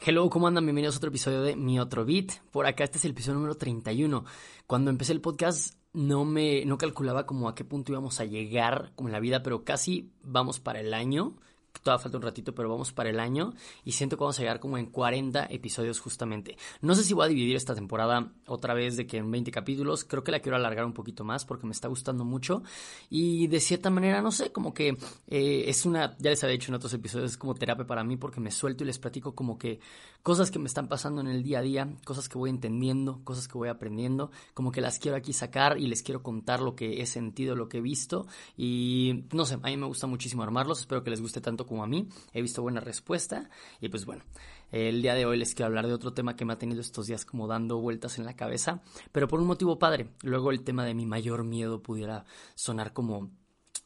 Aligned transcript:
Hello, 0.00 0.30
¿cómo 0.30 0.46
andan? 0.46 0.64
Bienvenidos 0.64 0.94
a 0.94 0.98
otro 0.98 1.08
episodio 1.08 1.42
de 1.42 1.56
Mi 1.56 1.80
Otro 1.80 2.04
Beat. 2.04 2.30
Por 2.52 2.66
acá 2.66 2.84
este 2.84 2.98
es 2.98 3.04
el 3.04 3.10
episodio 3.10 3.34
número 3.34 3.56
31. 3.56 4.24
Cuando 4.68 4.90
empecé 4.90 5.12
el 5.12 5.20
podcast 5.20 5.74
no 5.92 6.24
me 6.24 6.64
no 6.64 6.78
calculaba 6.78 7.26
como 7.26 7.48
a 7.48 7.56
qué 7.56 7.64
punto 7.64 7.90
íbamos 7.90 8.20
a 8.20 8.24
llegar 8.24 8.92
como 8.94 9.08
en 9.08 9.12
la 9.12 9.18
vida, 9.18 9.42
pero 9.42 9.64
casi 9.64 10.12
vamos 10.22 10.60
para 10.60 10.78
el 10.78 10.94
año 10.94 11.34
todavía 11.82 12.02
falta 12.02 12.18
un 12.18 12.22
ratito, 12.22 12.54
pero 12.54 12.68
vamos 12.68 12.92
para 12.92 13.10
el 13.10 13.20
año 13.20 13.52
y 13.84 13.92
siento 13.92 14.16
que 14.16 14.20
vamos 14.20 14.38
a 14.38 14.42
llegar 14.42 14.60
como 14.60 14.78
en 14.78 14.86
40 14.86 15.46
episodios 15.50 16.00
justamente. 16.00 16.56
No 16.80 16.94
sé 16.94 17.04
si 17.04 17.14
voy 17.14 17.26
a 17.26 17.28
dividir 17.28 17.56
esta 17.56 17.74
temporada 17.74 18.32
otra 18.46 18.74
vez 18.74 18.96
de 18.96 19.06
que 19.06 19.18
en 19.18 19.30
20 19.30 19.50
capítulos, 19.50 20.04
creo 20.04 20.24
que 20.24 20.32
la 20.32 20.40
quiero 20.40 20.56
alargar 20.56 20.84
un 20.84 20.92
poquito 20.92 21.24
más 21.24 21.44
porque 21.44 21.66
me 21.66 21.72
está 21.72 21.88
gustando 21.88 22.24
mucho 22.24 22.62
y 23.10 23.46
de 23.46 23.60
cierta 23.60 23.90
manera, 23.90 24.22
no 24.22 24.30
sé, 24.30 24.52
como 24.52 24.74
que 24.74 24.96
eh, 25.28 25.64
es 25.66 25.86
una, 25.86 26.16
ya 26.18 26.30
les 26.30 26.42
había 26.44 26.54
dicho 26.54 26.70
en 26.70 26.76
otros 26.76 26.92
episodios, 26.94 27.32
es 27.32 27.36
como 27.36 27.54
terapia 27.54 27.86
para 27.86 28.04
mí 28.04 28.16
porque 28.16 28.40
me 28.40 28.50
suelto 28.50 28.84
y 28.84 28.86
les 28.86 28.98
platico 28.98 29.34
como 29.34 29.58
que 29.58 29.80
cosas 30.22 30.50
que 30.50 30.58
me 30.58 30.66
están 30.66 30.88
pasando 30.88 31.20
en 31.20 31.28
el 31.28 31.42
día 31.42 31.60
a 31.60 31.62
día, 31.62 31.88
cosas 32.04 32.28
que 32.28 32.38
voy 32.38 32.50
entendiendo, 32.50 33.20
cosas 33.24 33.48
que 33.48 33.56
voy 33.56 33.68
aprendiendo, 33.68 34.30
como 34.54 34.72
que 34.72 34.80
las 34.80 34.98
quiero 34.98 35.16
aquí 35.16 35.32
sacar 35.32 35.78
y 35.78 35.86
les 35.86 36.02
quiero 36.02 36.22
contar 36.22 36.60
lo 36.60 36.74
que 36.74 37.00
he 37.00 37.06
sentido, 37.06 37.56
lo 37.56 37.68
que 37.68 37.78
he 37.78 37.80
visto 37.80 38.26
y 38.56 39.24
no 39.32 39.46
sé, 39.46 39.54
a 39.54 39.58
mí 39.58 39.76
me 39.76 39.86
gusta 39.86 40.06
muchísimo 40.06 40.42
armarlos, 40.42 40.80
espero 40.80 41.02
que 41.02 41.10
les 41.10 41.20
guste 41.20 41.40
tanto 41.40 41.66
como 41.68 41.84
a 41.84 41.86
mí. 41.86 42.08
He 42.32 42.42
visto 42.42 42.62
buena 42.62 42.80
respuesta 42.80 43.50
y 43.80 43.88
pues 43.88 44.06
bueno, 44.06 44.24
el 44.72 45.02
día 45.02 45.14
de 45.14 45.26
hoy 45.26 45.38
les 45.38 45.54
quiero 45.54 45.66
hablar 45.66 45.86
de 45.86 45.94
otro 45.94 46.12
tema 46.12 46.36
que 46.36 46.44
me 46.44 46.52
ha 46.52 46.58
tenido 46.58 46.80
estos 46.80 47.06
días 47.06 47.24
como 47.24 47.46
dando 47.46 47.78
vueltas 47.78 48.18
en 48.18 48.24
la 48.24 48.34
cabeza, 48.34 48.82
pero 49.12 49.28
por 49.28 49.40
un 49.40 49.46
motivo 49.46 49.78
padre. 49.78 50.10
Luego 50.22 50.50
el 50.50 50.62
tema 50.62 50.84
de 50.84 50.94
mi 50.94 51.06
mayor 51.06 51.44
miedo 51.44 51.82
pudiera 51.82 52.24
sonar 52.54 52.92
como 52.92 53.30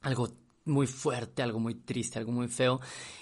algo 0.00 0.28
muy 0.64 0.86
fuerte, 0.86 1.42
algo 1.42 1.58
muy 1.58 1.74
triste, 1.74 2.18
algo 2.18 2.32
muy 2.32 2.48
feo. 2.48 2.80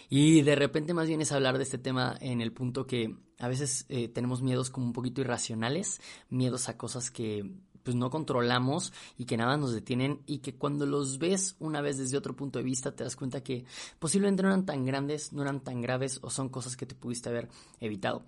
Y 0.09 0.43
de 0.43 0.55
repente 0.57 0.95
más 0.95 1.09
bien 1.09 1.21
es 1.21 1.33
hablar 1.33 1.57
de 1.57 1.65
este 1.65 1.79
tema 1.79 2.17
en 2.21 2.41
el 2.41 2.53
punto 2.53 2.87
que 2.87 3.17
a 3.39 3.49
veces 3.49 3.87
eh, 3.89 4.09
tenemos 4.09 4.43
miedos 4.43 4.71
como 4.71 4.87
un 4.87 4.93
poquito 4.93 5.21
irracionales, 5.21 6.01
miedos 6.29 6.69
a 6.69 6.77
cosas 6.77 7.11
que 7.11 7.51
pues 7.83 7.97
no 7.97 8.11
controlamos 8.11 8.93
y 9.19 9.25
que 9.25 9.37
nada 9.37 9.57
nos 9.57 9.73
detienen 9.73 10.21
y 10.27 10.39
que 10.39 10.55
cuando 10.55 10.87
los 10.87 11.19
ves 11.19 11.57
una 11.59 11.81
vez 11.81 11.99
desde 11.99 12.17
otro 12.17 12.37
punto 12.37 12.59
de 12.59 12.65
vista 12.65 12.95
te 12.95 13.05
das 13.05 13.17
cuenta 13.17 13.43
que 13.43 13.65
posiblemente 13.99 14.43
no 14.43 14.49
eran 14.49 14.67
tan 14.67 14.85
grandes, 14.85 15.33
no 15.33 15.43
eran 15.43 15.61
tan 15.61 15.81
graves 15.81 16.19
o 16.23 16.31
son 16.31 16.49
cosas 16.49 16.77
que 16.77 16.87
te 16.87 16.95
pudiste 16.95 17.29
haber 17.29 17.49
evitado. 17.81 18.25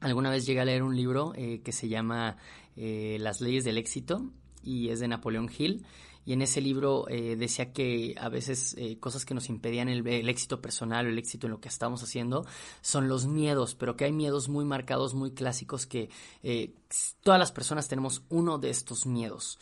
Alguna 0.00 0.30
vez 0.30 0.46
llegué 0.46 0.60
a 0.60 0.64
leer 0.64 0.82
un 0.82 0.96
libro 0.96 1.32
eh, 1.36 1.60
que 1.62 1.72
se 1.72 1.88
llama 1.88 2.36
eh, 2.76 3.16
Las 3.20 3.40
leyes 3.40 3.64
del 3.64 3.78
éxito 3.78 4.30
y 4.62 4.88
es 4.88 5.00
de 5.00 5.08
Napoleón 5.08 5.50
Hill 5.56 5.84
y 6.24 6.32
en 6.32 6.42
ese 6.42 6.60
libro 6.60 7.06
eh, 7.08 7.36
decía 7.36 7.72
que 7.72 8.14
a 8.18 8.28
veces 8.28 8.74
eh, 8.78 8.98
cosas 8.98 9.24
que 9.24 9.34
nos 9.34 9.48
impedían 9.48 9.88
el, 9.88 10.28
éxito 10.28 10.60
personal 10.60 11.06
o 11.06 11.08
el 11.10 11.18
éxito 11.18 11.46
en 11.46 11.52
lo 11.52 11.60
que 11.60 11.68
estamos 11.68 12.02
haciendo 12.02 12.46
son 12.80 13.08
los 13.08 13.26
miedos, 13.26 13.74
pero 13.74 13.96
que 13.96 14.04
hay 14.06 14.12
miedos 14.12 14.48
muy 14.48 14.64
marcados, 14.64 15.14
muy 15.14 15.32
clásicos 15.32 15.86
que 15.86 16.08
eh, 16.42 16.74
todas 17.22 17.38
las 17.38 17.52
personas 17.52 17.88
tenemos 17.88 18.22
uno 18.28 18.58
de 18.58 18.70
estos 18.70 19.06
miedos. 19.06 19.58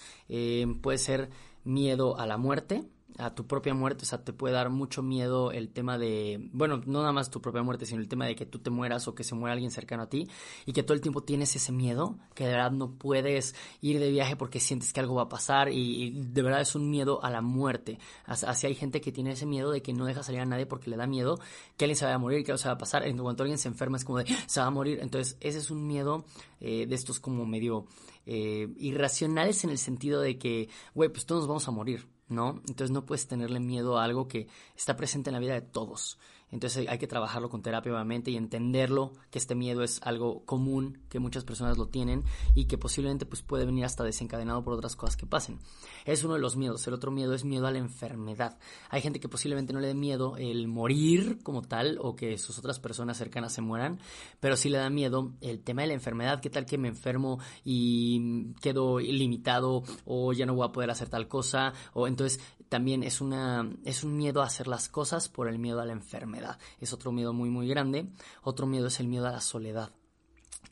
puede 0.80 0.98
ser 0.98 1.30
miedo 1.64 2.18
a 2.18 2.26
la 2.26 2.36
muerte, 2.36 2.84
a 3.18 3.34
tu 3.34 3.46
propia 3.46 3.74
muerte, 3.74 4.04
o 4.04 4.06
sea, 4.06 4.24
te 4.24 4.32
puede 4.32 4.54
dar 4.54 4.70
mucho 4.70 5.02
miedo 5.02 5.52
el 5.52 5.68
tema 5.68 5.98
de, 5.98 6.48
bueno, 6.52 6.80
no 6.86 7.00
nada 7.00 7.12
más 7.12 7.30
tu 7.30 7.40
propia 7.40 7.62
muerte, 7.62 7.86
sino 7.86 8.00
el 8.00 8.08
tema 8.08 8.26
de 8.26 8.34
que 8.34 8.46
tú 8.46 8.58
te 8.58 8.70
mueras 8.70 9.06
o 9.08 9.14
que 9.14 9.24
se 9.24 9.34
muera 9.34 9.52
alguien 9.52 9.70
cercano 9.70 10.04
a 10.04 10.08
ti 10.08 10.28
y 10.66 10.72
que 10.72 10.82
todo 10.82 10.94
el 10.94 11.00
tiempo 11.00 11.22
tienes 11.22 11.54
ese 11.56 11.72
miedo, 11.72 12.16
que 12.34 12.44
de 12.44 12.52
verdad 12.52 12.70
no 12.70 12.92
puedes 12.92 13.54
ir 13.80 14.00
de 14.00 14.10
viaje 14.10 14.36
porque 14.36 14.60
sientes 14.60 14.92
que 14.92 15.00
algo 15.00 15.14
va 15.14 15.22
a 15.22 15.28
pasar 15.28 15.68
y, 15.70 16.10
de 16.12 16.42
verdad 16.42 16.60
es 16.60 16.74
un 16.74 16.90
miedo 16.90 17.22
a 17.22 17.30
la 17.30 17.40
muerte. 17.40 17.98
Así 18.26 18.66
hay 18.66 18.74
gente 18.74 19.00
que 19.00 19.12
tiene 19.12 19.32
ese 19.32 19.46
miedo 19.46 19.70
de 19.70 19.82
que 19.82 19.92
no 19.92 20.04
deja 20.04 20.22
salir 20.22 20.40
a 20.40 20.46
nadie 20.46 20.66
porque 20.66 20.90
le 20.90 20.96
da 20.96 21.06
miedo 21.06 21.38
que 21.76 21.84
alguien 21.84 21.96
se 21.96 22.04
vaya 22.04 22.16
a 22.16 22.18
morir, 22.18 22.44
que 22.44 22.52
algo 22.52 22.58
se 22.58 22.68
va 22.68 22.74
a 22.74 22.78
pasar. 22.78 23.06
En 23.06 23.18
cuanto 23.18 23.42
alguien 23.42 23.58
se 23.58 23.68
enferma 23.68 23.96
es 23.96 24.04
como 24.04 24.18
de, 24.18 24.26
se 24.46 24.60
va 24.60 24.66
a 24.66 24.70
morir. 24.70 24.98
Entonces, 25.02 25.36
ese 25.40 25.58
es 25.58 25.70
un 25.70 25.86
miedo 25.86 26.24
eh, 26.60 26.86
de 26.86 26.94
estos 26.94 27.20
como 27.20 27.44
medio 27.46 27.86
eh, 28.26 28.68
irracionales 28.76 29.64
en 29.64 29.70
el 29.70 29.78
sentido 29.78 30.20
de 30.20 30.38
que, 30.38 30.68
güey, 30.94 31.08
pues 31.08 31.26
todos 31.26 31.46
vamos 31.46 31.66
a 31.68 31.70
morir. 31.70 32.08
¿no? 32.28 32.62
Entonces 32.66 32.90
no 32.90 33.04
puedes 33.04 33.26
tenerle 33.28 33.60
miedo 33.60 33.98
a 33.98 34.04
algo 34.04 34.26
que 34.26 34.48
está 34.74 34.96
presente 34.96 35.30
en 35.30 35.34
la 35.34 35.40
vida 35.40 35.52
de 35.52 35.60
todos. 35.60 36.18
Entonces 36.52 36.86
hay 36.86 36.98
que 36.98 37.06
trabajarlo 37.06 37.48
con 37.48 37.62
terapia 37.62 37.92
obviamente 37.92 38.30
y 38.30 38.36
entenderlo, 38.36 39.12
que 39.30 39.38
este 39.38 39.54
miedo 39.54 39.82
es 39.82 40.00
algo 40.02 40.44
común, 40.44 40.98
que 41.08 41.18
muchas 41.18 41.44
personas 41.44 41.78
lo 41.78 41.88
tienen 41.88 42.24
y 42.54 42.66
que 42.66 42.76
posiblemente 42.76 43.24
pues 43.24 43.42
puede 43.42 43.64
venir 43.64 43.86
hasta 43.86 44.04
desencadenado 44.04 44.62
por 44.62 44.74
otras 44.74 44.94
cosas 44.94 45.16
que 45.16 45.26
pasen. 45.26 45.58
Es 46.04 46.22
uno 46.24 46.34
de 46.34 46.40
los 46.40 46.56
miedos. 46.56 46.86
El 46.86 46.94
otro 46.94 47.10
miedo 47.10 47.32
es 47.32 47.44
miedo 47.44 47.66
a 47.66 47.70
la 47.70 47.78
enfermedad. 47.78 48.58
Hay 48.90 49.00
gente 49.00 49.18
que 49.18 49.30
posiblemente 49.30 49.72
no 49.72 49.80
le 49.80 49.88
dé 49.88 49.94
miedo 49.94 50.36
el 50.36 50.68
morir 50.68 51.38
como 51.42 51.62
tal 51.62 51.98
o 52.00 52.14
que 52.16 52.36
sus 52.36 52.58
otras 52.58 52.78
personas 52.78 53.16
cercanas 53.16 53.54
se 53.54 53.62
mueran, 53.62 53.98
pero 54.38 54.56
sí 54.56 54.68
le 54.68 54.76
da 54.76 54.90
miedo 54.90 55.32
el 55.40 55.60
tema 55.60 55.82
de 55.82 55.88
la 55.88 55.94
enfermedad. 55.94 56.40
¿Qué 56.40 56.50
tal 56.50 56.66
que 56.66 56.76
me 56.76 56.88
enfermo 56.88 57.38
y 57.64 58.52
quedo 58.60 59.00
limitado 59.00 59.84
o 60.04 60.34
ya 60.34 60.44
no 60.44 60.54
voy 60.54 60.68
a 60.68 60.72
poder 60.72 60.90
hacer 60.90 61.08
tal 61.08 61.28
cosa? 61.28 61.72
O 61.94 62.06
entonces 62.06 62.40
también 62.68 63.02
es 63.02 63.20
una 63.20 63.70
es 63.84 64.04
un 64.04 64.16
miedo 64.16 64.42
a 64.42 64.46
hacer 64.46 64.66
las 64.66 64.88
cosas 64.88 65.28
por 65.28 65.48
el 65.48 65.58
miedo 65.58 65.80
a 65.80 65.86
la 65.86 65.92
enfermedad. 65.92 66.41
Es 66.80 66.92
otro 66.92 67.12
miedo 67.12 67.32
muy 67.32 67.50
muy 67.50 67.68
grande. 67.68 68.06
Otro 68.42 68.66
miedo 68.66 68.88
es 68.88 69.00
el 69.00 69.08
miedo 69.08 69.26
a 69.26 69.32
la 69.32 69.40
soledad 69.40 69.92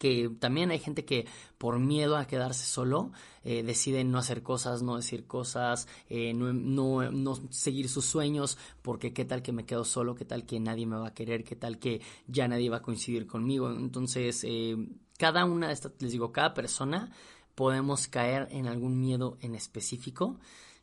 que 0.01 0.31
también 0.39 0.71
hay 0.71 0.79
gente 0.79 1.05
que 1.05 1.27
por 1.59 1.79
miedo 1.79 2.17
a 2.17 2.27
quedarse 2.27 2.65
solo 2.65 3.13
eh, 3.45 3.63
decide 3.63 4.03
no 4.03 4.17
hacer 4.17 4.43
cosas, 4.43 4.83
no 4.83 4.97
decir 4.97 5.27
cosas, 5.27 5.89
eh, 6.09 6.33
no, 6.33 6.55
no, 6.55 7.11
no, 7.13 7.35
seguir 7.51 7.89
sus 7.91 8.07
sueños, 8.07 8.57
porque 8.81 9.13
qué 9.13 9.27
tal 9.27 9.43
que 9.43 9.53
me 9.53 9.67
quedo 9.67 9.85
solo, 9.85 10.15
qué 10.15 10.25
tal 10.25 10.47
que 10.47 10.59
nadie 10.59 10.87
me 10.87 10.97
va 10.97 11.09
a 11.09 11.15
querer, 11.15 11.45
qué 11.45 11.55
tal 11.55 11.79
que 11.79 12.01
ya 12.27 12.49
nadie 12.49 12.71
va 12.71 12.79
a 12.79 12.83
coincidir 12.83 13.27
conmigo. 13.27 13.71
Entonces, 13.71 14.43
eh, 14.49 14.75
cada 15.19 15.45
una 15.45 15.67
de 15.67 15.75
estas, 15.75 15.93
les 16.01 16.13
digo, 16.13 16.33
cada 16.33 16.55
persona 16.55 17.13
podemos 17.55 18.09
caer 18.09 18.49
en 18.53 18.69
algún 18.69 18.99
miedo 18.99 19.37
en 19.43 19.55
específico. 19.55 20.39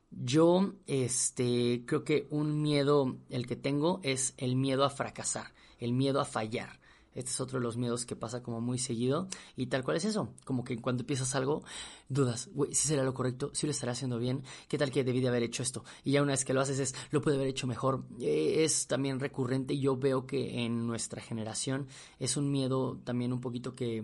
Yo, 0.10 0.74
este, 0.88 1.84
creo 1.86 2.04
que 2.04 2.28
un 2.30 2.62
miedo, 2.62 3.18
el 3.30 3.46
que 3.46 3.56
tengo, 3.56 4.00
es 4.04 4.34
el 4.38 4.56
miedo 4.56 4.84
a 4.84 4.90
fracasar, 4.90 5.54
el 5.80 5.94
miedo 5.94 6.22
a 6.22 6.26
fallar. 6.26 6.80
Este 7.18 7.32
es 7.32 7.42
otro 7.42 7.58
de 7.58 7.64
los 7.64 7.78
miedos 7.78 8.06
que 8.06 8.16
pasa 8.16 8.44
como 8.44 8.62
muy 8.62 8.78
seguido. 8.78 9.28
Y 9.56 9.66
tal 9.68 9.84
cual 9.84 9.98
es 9.98 10.06
eso. 10.06 10.30
Como 10.46 10.64
que 10.64 10.80
cuando 10.80 11.02
empiezas 11.02 11.34
algo, 11.34 11.64
dudas, 12.10 12.48
güey, 12.54 12.76
si 12.76 12.88
será 12.88 13.04
lo 13.04 13.16
correcto, 13.16 13.50
si 13.54 13.66
lo 13.66 13.72
estará 13.72 13.94
haciendo 13.94 14.20
bien, 14.20 14.44
qué 14.68 14.78
tal 14.78 14.92
que 14.92 15.04
debí 15.04 15.20
de 15.20 15.28
haber 15.28 15.42
hecho 15.42 15.64
esto. 15.64 15.84
Y 16.04 16.12
ya 16.12 16.22
una 16.22 16.34
vez 16.34 16.46
que 16.46 16.54
lo 16.54 16.62
haces 16.62 16.78
es, 16.78 16.96
lo 17.10 17.20
puede 17.22 17.38
haber 17.38 17.48
hecho 17.48 17.66
mejor. 17.66 18.04
Eh, 18.20 18.64
es 18.64 18.86
también 18.86 19.20
recurrente 19.20 19.74
y 19.74 19.80
yo 19.80 19.98
veo 19.98 20.28
que 20.28 20.64
en 20.64 20.86
nuestra 20.86 21.20
generación 21.20 21.88
es 22.20 22.38
un 22.38 22.52
miedo 22.52 23.00
también 23.04 23.34
un 23.34 23.42
poquito 23.42 23.74
que 23.74 24.04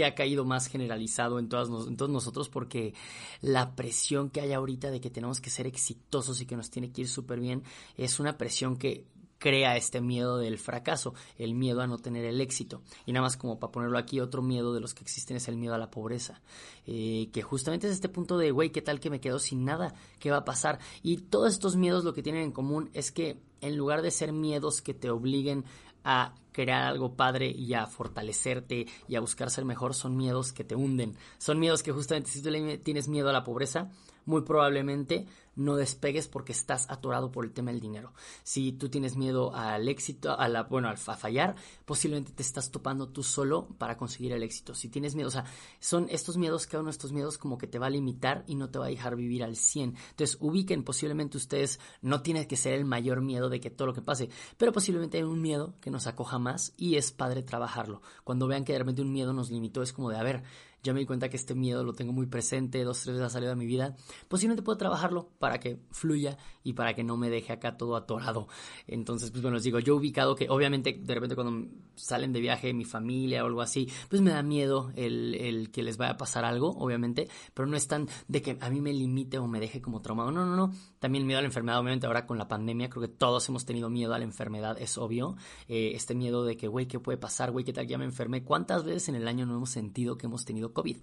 que 0.00 0.06
ha 0.06 0.14
caído 0.14 0.46
más 0.46 0.66
generalizado 0.66 1.38
en, 1.38 1.50
todas 1.50 1.68
todos 1.94 2.10
nosotros 2.10 2.48
porque 2.48 2.94
la 3.42 3.76
presión 3.76 4.30
que 4.30 4.40
hay 4.40 4.54
ahorita 4.54 4.90
de 4.90 4.98
que 4.98 5.10
tenemos 5.10 5.42
que 5.42 5.50
ser 5.50 5.66
exitosos 5.66 6.40
y 6.40 6.46
que 6.46 6.56
nos 6.56 6.70
tiene 6.70 6.90
que 6.90 7.02
ir 7.02 7.08
súper 7.08 7.38
bien 7.38 7.64
es 7.98 8.18
una 8.18 8.38
presión 8.38 8.78
que 8.78 9.04
crea 9.38 9.76
este 9.76 10.00
miedo 10.00 10.38
del 10.38 10.58
fracaso, 10.58 11.12
el 11.36 11.54
miedo 11.54 11.82
a 11.82 11.86
no 11.86 11.98
tener 11.98 12.24
el 12.24 12.40
éxito. 12.40 12.80
Y 13.04 13.12
nada 13.12 13.24
más 13.24 13.36
como 13.36 13.58
para 13.58 13.72
ponerlo 13.72 13.98
aquí, 13.98 14.20
otro 14.20 14.40
miedo 14.40 14.72
de 14.72 14.80
los 14.80 14.94
que 14.94 15.02
existen 15.02 15.36
es 15.36 15.48
el 15.48 15.56
miedo 15.56 15.74
a 15.74 15.78
la 15.78 15.90
pobreza, 15.90 16.40
eh, 16.86 17.28
que 17.30 17.42
justamente 17.42 17.86
es 17.86 17.92
este 17.92 18.08
punto 18.08 18.38
de, 18.38 18.52
güey, 18.52 18.70
¿qué 18.70 18.80
tal 18.80 19.00
que 19.00 19.10
me 19.10 19.20
quedo 19.20 19.38
sin 19.38 19.66
nada? 19.66 19.94
¿Qué 20.18 20.30
va 20.30 20.38
a 20.38 20.44
pasar? 20.46 20.78
Y 21.02 21.18
todos 21.18 21.52
estos 21.52 21.76
miedos 21.76 22.04
lo 22.04 22.14
que 22.14 22.22
tienen 22.22 22.42
en 22.42 22.52
común 22.52 22.88
es 22.94 23.12
que 23.12 23.38
en 23.60 23.76
lugar 23.76 24.00
de 24.00 24.10
ser 24.10 24.32
miedos 24.32 24.80
que 24.80 24.94
te 24.94 25.10
obliguen 25.10 25.64
a 26.04 26.34
crear 26.52 26.82
algo 26.82 27.14
padre 27.14 27.48
y 27.50 27.74
a 27.74 27.86
fortalecerte 27.86 28.86
y 29.08 29.16
a 29.16 29.20
buscar 29.20 29.50
ser 29.50 29.64
mejor 29.64 29.94
son 29.94 30.16
miedos 30.16 30.52
que 30.52 30.64
te 30.64 30.74
hunden. 30.74 31.16
Son 31.38 31.58
miedos 31.58 31.82
que 31.82 31.92
justamente 31.92 32.30
si 32.30 32.42
tú 32.42 32.50
tienes 32.82 33.08
miedo 33.08 33.28
a 33.28 33.32
la 33.32 33.44
pobreza, 33.44 33.90
muy 34.26 34.42
probablemente 34.42 35.26
no 35.56 35.76
despegues 35.76 36.28
porque 36.28 36.52
estás 36.52 36.88
atorado 36.90 37.30
por 37.30 37.44
el 37.44 37.52
tema 37.52 37.70
del 37.70 37.80
dinero. 37.80 38.12
Si 38.42 38.72
tú 38.72 38.88
tienes 38.88 39.16
miedo 39.16 39.54
al 39.54 39.88
éxito, 39.88 40.38
a 40.38 40.48
la, 40.48 40.64
bueno, 40.64 40.88
al 40.88 40.98
fallar, 40.98 41.56
posiblemente 41.84 42.32
te 42.32 42.42
estás 42.42 42.70
topando 42.70 43.08
tú 43.08 43.22
solo 43.22 43.68
para 43.78 43.96
conseguir 43.96 44.32
el 44.32 44.42
éxito. 44.42 44.74
Si 44.74 44.88
tienes 44.88 45.14
miedo, 45.14 45.28
o 45.28 45.32
sea, 45.32 45.44
son 45.78 46.06
estos 46.10 46.36
miedos, 46.36 46.66
cada 46.66 46.80
uno 46.80 46.90
de 46.90 46.96
estos 46.96 47.12
miedos 47.12 47.38
como 47.38 47.58
que 47.58 47.66
te 47.66 47.78
va 47.78 47.86
a 47.86 47.90
limitar 47.90 48.44
y 48.46 48.54
no 48.54 48.70
te 48.70 48.78
va 48.78 48.86
a 48.86 48.90
dejar 48.90 49.16
vivir 49.16 49.44
al 49.44 49.56
100. 49.56 49.96
Entonces, 50.10 50.36
ubiquen, 50.40 50.84
posiblemente 50.84 51.36
ustedes 51.36 51.80
no 52.02 52.22
tienen 52.22 52.46
que 52.46 52.56
ser 52.56 52.74
el 52.74 52.84
mayor 52.84 53.20
miedo 53.20 53.48
de 53.48 53.60
que 53.60 53.70
todo 53.70 53.86
lo 53.86 53.94
que 53.94 54.02
pase, 54.02 54.30
pero 54.56 54.72
posiblemente 54.72 55.18
hay 55.18 55.24
un 55.24 55.40
miedo 55.40 55.74
que 55.80 55.90
nos 55.90 56.06
acoja 56.06 56.38
más 56.38 56.72
y 56.76 56.96
es 56.96 57.12
padre 57.12 57.42
trabajarlo. 57.42 58.02
Cuando 58.24 58.46
vean 58.46 58.64
que 58.64 58.72
de 58.72 58.78
repente 58.78 59.02
un 59.02 59.12
miedo 59.12 59.32
nos 59.32 59.50
limitó, 59.50 59.82
es 59.82 59.92
como 59.92 60.10
de, 60.10 60.16
a 60.16 60.22
ver, 60.22 60.42
ya 60.82 60.92
me 60.92 61.00
di 61.00 61.06
cuenta 61.06 61.28
que 61.28 61.36
este 61.36 61.54
miedo 61.54 61.84
lo 61.84 61.92
tengo 61.92 62.12
muy 62.12 62.26
presente, 62.26 62.82
dos, 62.84 63.02
tres 63.02 63.16
veces 63.16 63.26
ha 63.26 63.30
salido 63.30 63.50
de 63.50 63.56
mi 63.56 63.66
vida, 63.66 63.96
posiblemente 64.28 64.62
puedo 64.62 64.78
trabajarlo 64.78 65.30
para 65.38 65.58
que 65.60 65.78
fluya 65.90 66.36
y 66.62 66.72
para 66.72 66.94
que 66.94 67.04
no 67.04 67.16
me 67.16 67.30
deje 67.30 67.52
acá 67.52 67.76
todo 67.76 67.96
atorado. 67.96 68.48
Entonces, 68.86 69.30
pues 69.30 69.42
bueno, 69.42 69.56
les 69.56 69.64
digo, 69.64 69.78
yo 69.78 69.94
he 69.94 69.96
ubicado 69.96 70.34
que 70.34 70.48
obviamente 70.48 70.98
de 71.00 71.14
repente 71.14 71.34
cuando 71.34 71.68
salen 71.94 72.32
de 72.32 72.40
viaje 72.40 72.72
mi 72.72 72.84
familia 72.84 73.44
o 73.44 73.46
algo 73.46 73.62
así, 73.62 73.88
pues 74.08 74.22
me 74.22 74.30
da 74.30 74.42
miedo 74.42 74.92
el, 74.96 75.34
el 75.34 75.70
que 75.70 75.82
les 75.82 75.96
vaya 75.96 76.12
a 76.12 76.16
pasar 76.16 76.44
algo, 76.44 76.70
obviamente, 76.78 77.28
pero 77.54 77.66
no 77.68 77.76
es 77.76 77.86
tan 77.86 78.08
de 78.28 78.42
que 78.42 78.56
a 78.60 78.70
mí 78.70 78.80
me 78.80 78.92
limite 78.92 79.38
o 79.38 79.46
me 79.46 79.60
deje 79.60 79.80
como 79.80 80.00
traumado. 80.00 80.30
No, 80.30 80.46
no, 80.46 80.56
no. 80.56 80.72
También 80.98 81.26
miedo 81.26 81.38
a 81.38 81.42
la 81.42 81.48
enfermedad, 81.48 81.78
obviamente 81.78 82.06
ahora 82.06 82.26
con 82.26 82.38
la 82.38 82.48
pandemia 82.48 82.88
creo 82.88 83.02
que 83.02 83.08
todos 83.08 83.48
hemos 83.48 83.64
tenido 83.64 83.90
miedo 83.90 84.14
a 84.14 84.18
la 84.18 84.24
enfermedad, 84.24 84.76
es 84.80 84.98
obvio. 84.98 85.36
Eh, 85.68 85.92
este 85.94 86.14
miedo 86.14 86.44
de 86.44 86.56
que, 86.56 86.68
güey, 86.68 86.86
¿qué 86.86 86.98
puede 86.98 87.18
pasar? 87.18 87.50
Güey, 87.50 87.64
¿qué 87.64 87.72
tal? 87.72 87.86
Ya 87.86 87.98
me 87.98 88.04
enfermé. 88.04 88.44
¿Cuántas 88.44 88.84
veces 88.84 89.08
en 89.08 89.14
el 89.16 89.28
año 89.28 89.46
no 89.46 89.56
hemos 89.56 89.70
sentido 89.70 90.16
que 90.16 90.26
hemos 90.26 90.44
tenido 90.44 90.69
COVID? 90.72 90.96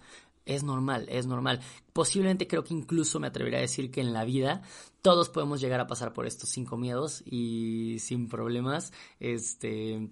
Es 0.46 0.64
normal, 0.64 1.08
es 1.10 1.26
normal. 1.26 1.60
Posiblemente 1.92 2.48
creo 2.48 2.64
que 2.64 2.74
incluso 2.74 3.20
me 3.20 3.28
atrevería 3.28 3.60
a 3.60 3.62
decir 3.62 3.92
que 3.92 4.00
en 4.00 4.14
la 4.14 4.24
vida 4.24 4.62
todos 5.02 5.30
podemos 5.30 5.60
llegar 5.60 5.82
a 5.82 5.88
pasar 5.88 6.14
por 6.14 6.26
estos 6.26 6.50
cinco 6.50 6.78
miedos 6.78 7.22
y 7.26 7.98
sin 8.00 8.30
problemas. 8.30 8.94
Este 9.20 10.10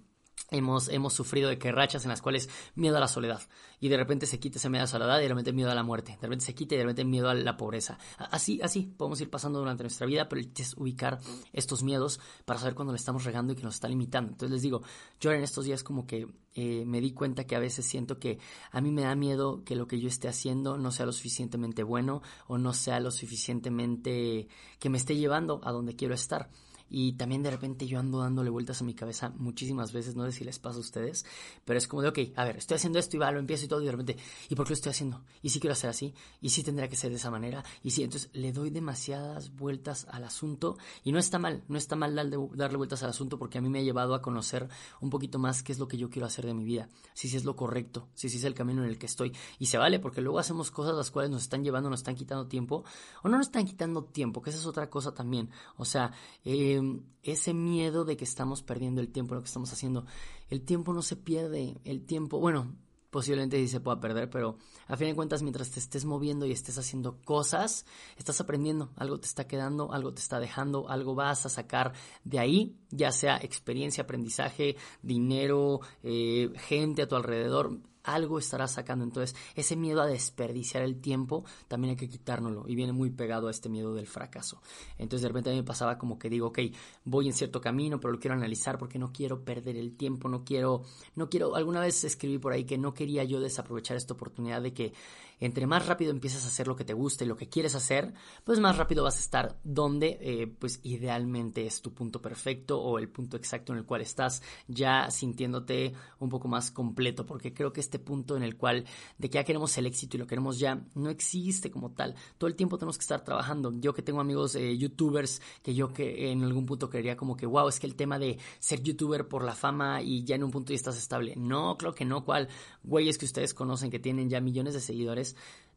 Hemos, 0.52 0.90
hemos 0.90 1.14
sufrido 1.14 1.50
de 1.50 1.58
que 1.58 1.72
rachas 1.72 2.06
en 2.06 2.10
las 2.10 2.22
cuales 2.22 2.50
miedo 2.76 2.98
a 2.98 3.00
la 3.00 3.08
soledad 3.08 3.42
y 3.80 3.90
de 3.90 3.98
repente 3.98 4.26
se 4.26 4.40
quita 4.40 4.60
ese 4.60 4.70
miedo 4.70 4.82
a 4.82 4.86
la 4.86 4.88
soledad 4.88 5.20
y 5.20 5.24
de 5.24 5.30
repente 5.30 5.54
miedo 5.54 5.72
a 5.72 5.76
la 5.76 5.84
muerte, 5.84 6.12
de 6.12 6.22
repente 6.22 6.46
se 6.46 6.54
quita 6.54 6.76
y 6.76 6.78
de 6.78 6.84
repente 6.84 7.04
miedo 7.04 7.30
a 7.30 7.34
la 7.34 7.58
pobreza. 7.58 7.98
Así, 8.18 8.62
así 8.62 8.84
podemos 8.98 9.20
ir 9.22 9.30
pasando 9.30 9.60
durante 9.60 9.84
nuestra 9.84 10.06
vida, 10.06 10.30
pero 10.30 10.42
es 10.42 10.78
ubicar 10.78 11.20
estos 11.52 11.84
miedos 11.84 12.20
para 12.46 12.60
saber 12.60 12.76
cuándo 12.76 12.94
le 12.94 12.98
estamos 12.98 13.24
regando 13.24 13.54
y 13.54 13.56
que 13.56 13.64
nos 13.64 13.76
está 13.76 13.88
limitando. 13.88 14.32
Entonces 14.34 14.52
les 14.54 14.62
digo, 14.62 14.82
yo 15.20 15.32
en 15.32 15.42
estos 15.42 15.66
días 15.66 15.84
como 15.84 16.06
que 16.06 16.28
eh, 16.54 16.86
me 16.86 17.02
di 17.02 17.12
cuenta 17.12 17.46
que 17.46 17.56
a 17.56 17.60
veces 17.60 17.86
siento 17.86 18.18
que 18.18 18.40
a 18.72 18.82
mí 18.82 18.92
me 18.92 19.02
da 19.02 19.16
miedo 19.16 19.64
que 19.66 19.76
lo 19.76 19.88
que 19.88 20.00
yo 20.00 20.08
esté 20.08 20.28
haciendo 20.28 20.78
no 20.78 20.92
sea 20.92 21.06
lo 21.06 21.12
suficientemente 21.12 21.84
bueno 21.84 22.22
o 22.48 22.58
no 22.58 22.74
sea 22.74 23.00
lo 23.00 23.12
suficientemente 23.12 24.48
que 24.80 24.90
me 24.90 24.98
esté 24.98 25.18
llevando 25.18 25.60
a 25.64 25.72
donde 25.72 25.96
quiero 25.96 26.14
estar. 26.14 26.50
Y 26.90 27.14
también 27.14 27.44
de 27.44 27.52
repente 27.52 27.88
yo 27.88 28.00
ando 28.00 28.20
dándole 28.20 28.50
vueltas 28.50 28.82
a 28.82 28.86
mi 28.86 28.94
cabeza 28.94 29.34
muchísimas 29.38 29.92
veces, 29.92 30.16
no 30.16 30.26
sé 30.26 30.32
si 30.32 30.44
les 30.44 30.60
pasa 30.60 30.78
a 30.78 30.82
ustedes, 30.82 31.26
pero 31.66 31.78
es 31.78 31.88
como 31.88 32.02
de, 32.02 32.10
ok, 32.10 32.20
a 32.36 32.46
ver, 32.46 32.58
estoy 32.58 32.76
haciendo 32.76 33.00
esto 33.00 33.18
y 33.18 33.20
va, 33.20 33.32
lo 33.32 33.40
empiezo 33.40 33.66
y 33.66 33.68
todo 33.68 33.82
y 33.82 33.86
de 33.86 33.92
repente, 33.92 34.18
¿y 34.50 34.56
por 34.56 34.66
qué 34.66 34.72
lo 34.72 34.76
estoy 34.76 34.92
haciendo? 34.92 35.24
¿Y 35.42 35.50
si 35.50 35.60
quiero 35.60 35.74
hacer 35.74 35.90
así? 35.90 36.14
¿Y 36.42 36.50
si 36.50 36.64
tendría 36.64 36.88
que 36.88 36.96
ser 36.96 37.10
de 37.10 37.18
esa 37.18 37.32
manera? 37.32 37.64
Y 37.84 37.92
si, 37.92 38.04
entonces 38.04 38.30
le 38.34 38.52
doy 38.52 38.70
demasiadas 38.70 39.56
vueltas 39.56 40.08
al 40.10 40.24
asunto 40.24 40.78
y 41.04 41.12
no 41.12 41.20
está 41.20 41.40
mal, 41.40 41.64
no 41.68 41.78
está 41.78 41.96
mal 41.96 42.16
darle, 42.16 42.38
darle 42.54 42.78
vueltas 42.78 43.04
al 43.04 43.10
asunto 43.10 43.38
porque 43.40 43.58
a 43.58 43.62
mí 43.62 43.70
me 43.70 43.80
ha 43.80 43.84
llevado 43.84 44.14
a 44.14 44.22
conocer 44.22 44.68
un 45.02 45.10
poquito 45.10 45.40
más 45.40 45.64
qué 45.64 45.72
es 45.72 45.80
lo 45.80 45.88
que 45.88 45.98
yo 45.98 46.10
quiero 46.10 46.28
hacer 46.28 46.46
de 46.46 46.54
mi 46.54 46.64
vida, 46.64 46.90
si 47.14 47.28
si 47.28 47.38
es 47.38 47.46
lo 47.46 47.56
correcto, 47.56 48.08
si 48.14 48.30
si 48.30 48.38
es 48.38 48.44
el 48.44 48.54
camino 48.54 48.84
en 48.84 48.90
el 48.90 48.98
que 48.98 49.06
estoy. 49.06 49.34
Y 49.60 49.68
se 49.68 49.78
vale 49.78 50.00
porque 50.00 50.22
luego 50.22 50.40
hacemos 50.40 50.72
cosas 50.72 50.96
las 50.96 51.12
cuales 51.12 51.32
nos 51.32 51.44
están 51.44 51.64
llevando, 51.64 51.90
nos 51.90 52.02
están 52.02 52.16
quitando 52.16 52.48
tiempo 52.48 52.84
o 53.24 53.30
no 53.30 53.38
nos 53.38 53.48
están 53.48 53.66
quitando 53.66 54.04
tiempo, 54.04 54.42
que 54.42 54.50
esa 54.50 54.60
es 54.60 54.66
otra 54.66 54.90
cosa 54.90 55.14
también. 55.14 55.50
O 55.78 55.86
sea, 55.86 56.12
eh, 56.44 56.75
Em, 56.76 57.04
ese 57.24 57.54
miedo 57.54 58.06
de 58.06 58.18
que 58.18 58.24
estamos 58.24 58.62
perdiendo 58.62 59.02
el 59.02 59.12
tiempo 59.12 59.34
lo 59.34 59.42
que 59.42 59.48
estamos 59.48 59.74
haciendo. 59.74 60.06
El 60.50 60.62
tiempo 60.62 60.94
no 60.94 61.02
se 61.02 61.16
pierde, 61.16 61.80
el 61.84 62.06
tiempo, 62.06 62.40
bueno, 62.40 62.76
posiblemente 63.10 63.58
sí 63.58 63.68
se 63.68 63.80
pueda 63.80 64.00
perder, 64.00 64.30
pero 64.30 64.58
a 64.88 64.96
fin 64.96 65.08
de 65.08 65.16
cuentas 65.16 65.42
mientras 65.42 65.72
te 65.72 65.80
estés 65.80 66.06
moviendo 66.06 66.46
y 66.46 66.52
estés 66.52 66.78
haciendo 66.78 67.22
cosas, 67.24 67.86
estás 68.18 68.42
aprendiendo, 68.42 68.92
algo 68.96 69.20
te 69.20 69.26
está 69.26 69.48
quedando, 69.48 69.92
algo 69.92 70.14
te 70.14 70.20
está 70.20 70.40
dejando, 70.40 70.88
algo 70.90 71.16
vas 71.16 71.46
a 71.46 71.50
sacar 71.50 71.94
de 72.24 72.40
ahí, 72.40 72.78
ya 72.92 73.12
sea 73.12 73.38
experiencia, 73.38 74.04
aprendizaje, 74.04 74.76
dinero, 75.02 75.80
eh, 76.04 76.52
gente 76.58 77.02
a 77.02 77.08
tu 77.08 77.16
alrededor, 77.16 77.80
algo 78.06 78.40
estará 78.40 78.68
sacando. 78.68 79.04
Entonces, 79.04 79.36
ese 79.56 79.76
miedo 79.76 80.02
a 80.02 80.08
desperdiciar 80.08 80.84
el 80.84 81.02
tiempo 81.02 81.44
también 81.68 81.92
hay 81.92 81.98
que 81.98 82.10
quitárnoslo 82.10 82.66
y 82.68 82.76
viene 82.76 82.94
muy 82.94 83.10
pegado 83.10 83.48
a 83.48 83.52
este 83.52 83.70
miedo 83.70 83.94
del 83.94 84.08
fracaso. 84.08 84.62
Entonces, 84.98 85.24
de 85.24 85.28
repente 85.30 85.50
a 85.50 85.54
mí 85.54 85.60
me 85.60 85.66
pasaba 85.66 85.98
como 85.98 86.18
que 86.18 86.30
digo, 86.30 86.48
ok, 86.48 86.60
voy 87.04 87.28
en 87.28 87.34
cierto 87.34 87.62
camino, 87.62 88.00
pero 88.00 88.14
lo 88.14 88.20
quiero 88.20 88.36
analizar 88.36 88.78
porque 88.78 89.00
no 89.00 89.12
quiero 89.12 89.44
perder 89.44 89.78
el 89.78 89.96
tiempo, 89.96 90.30
no 90.30 90.44
quiero, 90.44 90.84
no 91.16 91.30
quiero, 91.30 91.56
alguna 91.56 91.82
vez 91.82 92.04
escribí 92.04 92.38
por 92.38 92.54
ahí 92.54 92.66
que 92.66 92.78
no 92.78 92.94
quería 92.94 93.24
yo 93.24 93.40
desaprovechar 93.40 93.98
esta 93.98 94.14
oportunidad 94.14 94.62
de 94.62 94.74
que 94.74 94.94
entre 95.40 95.68
más 95.68 95.86
rápido 95.86 96.12
empiezas 96.12 96.46
a 96.46 96.48
hacer 96.48 96.68
lo 96.68 96.76
que 96.76 96.86
te 96.86 96.94
gusta 96.94 97.24
y 97.24 97.28
lo 97.28 97.38
que 97.38 97.50
quieres 97.50 97.76
hacer, 97.76 98.14
pues 98.44 98.60
más 98.60 98.78
rápido 98.78 99.04
vas 99.04 99.18
a 99.18 99.20
estar 99.20 99.58
donde, 99.64 100.18
eh, 100.22 100.48
pues 100.48 100.80
idealmente 100.84 101.66
es 101.66 101.82
tu 101.82 101.94
punto 101.94 102.22
perfecto 102.22 102.82
o 102.82 102.98
el 103.00 103.10
punto 103.10 103.38
exacto 103.38 103.74
en 103.74 103.80
el 103.80 103.86
cual 103.86 104.02
estás 104.02 104.42
ya 104.68 105.10
sintiéndote 105.12 105.94
un 106.20 106.30
poco 106.30 106.48
más 106.48 106.72
completo, 106.72 107.26
porque 107.26 107.54
creo 107.54 107.74
que 107.74 107.82
este 107.82 108.00
punto 108.00 108.38
en 108.38 108.44
el 108.44 108.58
cual 108.58 108.86
de 109.18 109.30
que 109.30 109.36
ya 109.36 109.44
queremos 109.44 109.78
el 109.78 109.86
éxito 109.86 110.18
y 110.18 110.20
lo 110.20 110.28
queremos 110.28 110.60
ya, 110.60 110.82
no 110.96 111.10
existe 111.10 111.72
como 111.72 111.92
tal. 111.92 112.16
Todo 112.38 112.48
el 112.48 112.56
tiempo 112.56 112.78
tenemos 112.78 112.98
que 112.98 113.04
estar 113.04 113.24
trabajando. 113.24 113.74
Yo 113.80 113.94
que 113.94 114.02
tengo 114.02 114.22
amigos 114.22 114.56
eh, 114.56 114.78
youtubers 114.78 115.42
que 115.62 115.74
yo 115.74 115.94
que 115.94 116.32
en 116.32 116.44
algún 116.44 116.66
punto 116.66 116.90
creería 116.90 117.18
como 117.18 117.36
que, 117.36 117.46
wow, 117.46 117.68
es 117.68 117.80
que 117.80 117.88
el 117.88 117.96
tema 117.96 118.20
de 118.20 118.38
ser 118.60 118.82
youtuber 118.82 119.28
por 119.28 119.44
la 119.44 119.56
fama 119.56 120.02
y 120.02 120.24
ya 120.24 120.36
en 120.36 120.44
un 120.44 120.52
punto 120.52 120.72
ya 120.72 120.76
estás 120.76 120.98
estable. 120.98 121.34
No, 121.36 121.78
creo 121.78 121.94
que 121.94 122.06
no, 122.06 122.24
cual 122.24 122.48
güeyes 122.84 123.18
que 123.18 123.26
ustedes 123.26 123.54
conocen 123.54 123.90
que 123.90 124.00
tienen 124.00 124.30
ya 124.30 124.42
millones 124.42 124.74
de 124.74 124.80
seguidores 124.80 125.25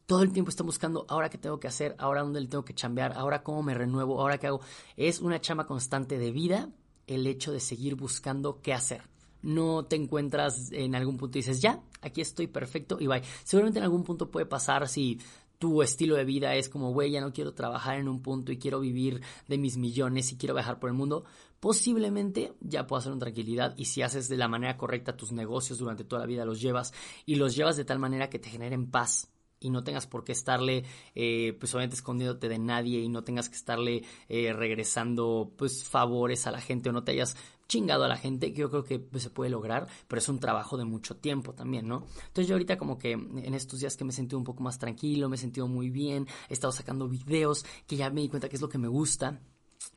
todo 0.08 0.22
el 0.22 0.32
tiempo 0.32 0.48
están 0.48 0.66
buscando 0.66 1.04
ahora 1.10 1.28
qué 1.28 1.36
tengo 1.36 1.60
que 1.60 1.68
hacer, 1.68 1.94
ahora 1.98 2.22
dónde 2.22 2.40
le 2.40 2.48
tengo 2.48 2.64
que 2.64 2.74
chambear, 2.74 3.12
ahora 3.12 3.42
cómo 3.42 3.62
me 3.62 3.74
renuevo, 3.74 4.18
ahora 4.20 4.38
qué 4.38 4.46
hago. 4.46 4.62
Es 4.96 5.20
una 5.20 5.38
chama 5.38 5.66
constante 5.66 6.18
de 6.18 6.32
vida 6.32 6.70
el 7.06 7.26
hecho 7.26 7.52
de 7.52 7.60
seguir 7.60 7.94
buscando 7.94 8.62
qué 8.62 8.72
hacer. 8.72 9.02
No 9.42 9.84
te 9.84 9.96
encuentras 9.96 10.72
en 10.72 10.94
algún 10.94 11.18
punto 11.18 11.36
y 11.36 11.42
dices, 11.42 11.60
ya, 11.60 11.82
aquí 12.00 12.22
estoy 12.22 12.46
perfecto 12.46 12.96
y 12.98 13.06
bye. 13.06 13.22
Seguramente 13.44 13.80
en 13.80 13.84
algún 13.84 14.02
punto 14.02 14.30
puede 14.30 14.46
pasar 14.46 14.88
si 14.88 15.20
tu 15.58 15.82
estilo 15.82 16.16
de 16.16 16.24
vida 16.24 16.54
es 16.54 16.70
como, 16.70 16.92
güey, 16.92 17.10
ya 17.10 17.20
no 17.20 17.34
quiero 17.34 17.52
trabajar 17.52 17.98
en 17.98 18.08
un 18.08 18.22
punto 18.22 18.50
y 18.50 18.58
quiero 18.58 18.80
vivir 18.80 19.20
de 19.46 19.58
mis 19.58 19.76
millones 19.76 20.32
y 20.32 20.38
quiero 20.38 20.54
viajar 20.54 20.78
por 20.78 20.88
el 20.88 20.96
mundo, 20.96 21.24
posiblemente 21.60 22.54
ya 22.60 22.86
puedas 22.86 23.02
hacer 23.02 23.12
una 23.12 23.20
tranquilidad 23.20 23.74
y 23.76 23.84
si 23.84 24.00
haces 24.00 24.28
de 24.28 24.38
la 24.38 24.48
manera 24.48 24.78
correcta 24.78 25.18
tus 25.18 25.32
negocios 25.32 25.78
durante 25.78 26.04
toda 26.04 26.22
la 26.22 26.26
vida, 26.26 26.46
los 26.46 26.62
llevas 26.62 26.94
y 27.26 27.34
los 27.34 27.54
llevas 27.54 27.76
de 27.76 27.84
tal 27.84 27.98
manera 27.98 28.30
que 28.30 28.38
te 28.38 28.48
generen 28.48 28.90
paz 28.90 29.28
y 29.60 29.70
no 29.70 29.84
tengas 29.84 30.06
por 30.06 30.24
qué 30.24 30.32
estarle, 30.32 30.84
eh, 31.14 31.56
pues 31.58 31.74
obviamente 31.74 31.96
escondiéndote 31.96 32.48
de 32.48 32.58
nadie 32.58 33.00
y 33.00 33.08
no 33.08 33.24
tengas 33.24 33.48
que 33.48 33.56
estarle 33.56 34.04
eh, 34.28 34.52
regresando, 34.52 35.52
pues 35.56 35.84
favores 35.84 36.46
a 36.46 36.50
la 36.50 36.60
gente 36.60 36.90
o 36.90 36.92
no 36.92 37.04
te 37.04 37.12
hayas 37.12 37.36
chingado 37.68 38.04
a 38.04 38.08
la 38.08 38.16
gente, 38.16 38.52
que 38.52 38.60
yo 38.60 38.70
creo 38.70 38.82
que 38.82 38.98
pues, 38.98 39.22
se 39.22 39.30
puede 39.30 39.50
lograr, 39.50 39.86
pero 40.08 40.18
es 40.18 40.28
un 40.28 40.40
trabajo 40.40 40.76
de 40.78 40.84
mucho 40.84 41.16
tiempo 41.16 41.52
también, 41.52 41.86
¿no? 41.86 42.06
Entonces 42.28 42.48
yo 42.48 42.54
ahorita 42.54 42.78
como 42.78 42.98
que 42.98 43.12
en 43.12 43.54
estos 43.54 43.80
días 43.80 43.96
que 43.96 44.04
me 44.04 44.10
he 44.10 44.14
sentido 44.14 44.38
un 44.38 44.44
poco 44.44 44.62
más 44.62 44.78
tranquilo, 44.78 45.28
me 45.28 45.36
he 45.36 45.38
sentido 45.38 45.68
muy 45.68 45.90
bien, 45.90 46.26
he 46.48 46.54
estado 46.54 46.72
sacando 46.72 47.08
videos 47.08 47.64
que 47.86 47.96
ya 47.96 48.10
me 48.10 48.22
di 48.22 48.28
cuenta 48.28 48.48
que 48.48 48.56
es 48.56 48.62
lo 48.62 48.68
que 48.68 48.78
me 48.78 48.88
gusta. 48.88 49.40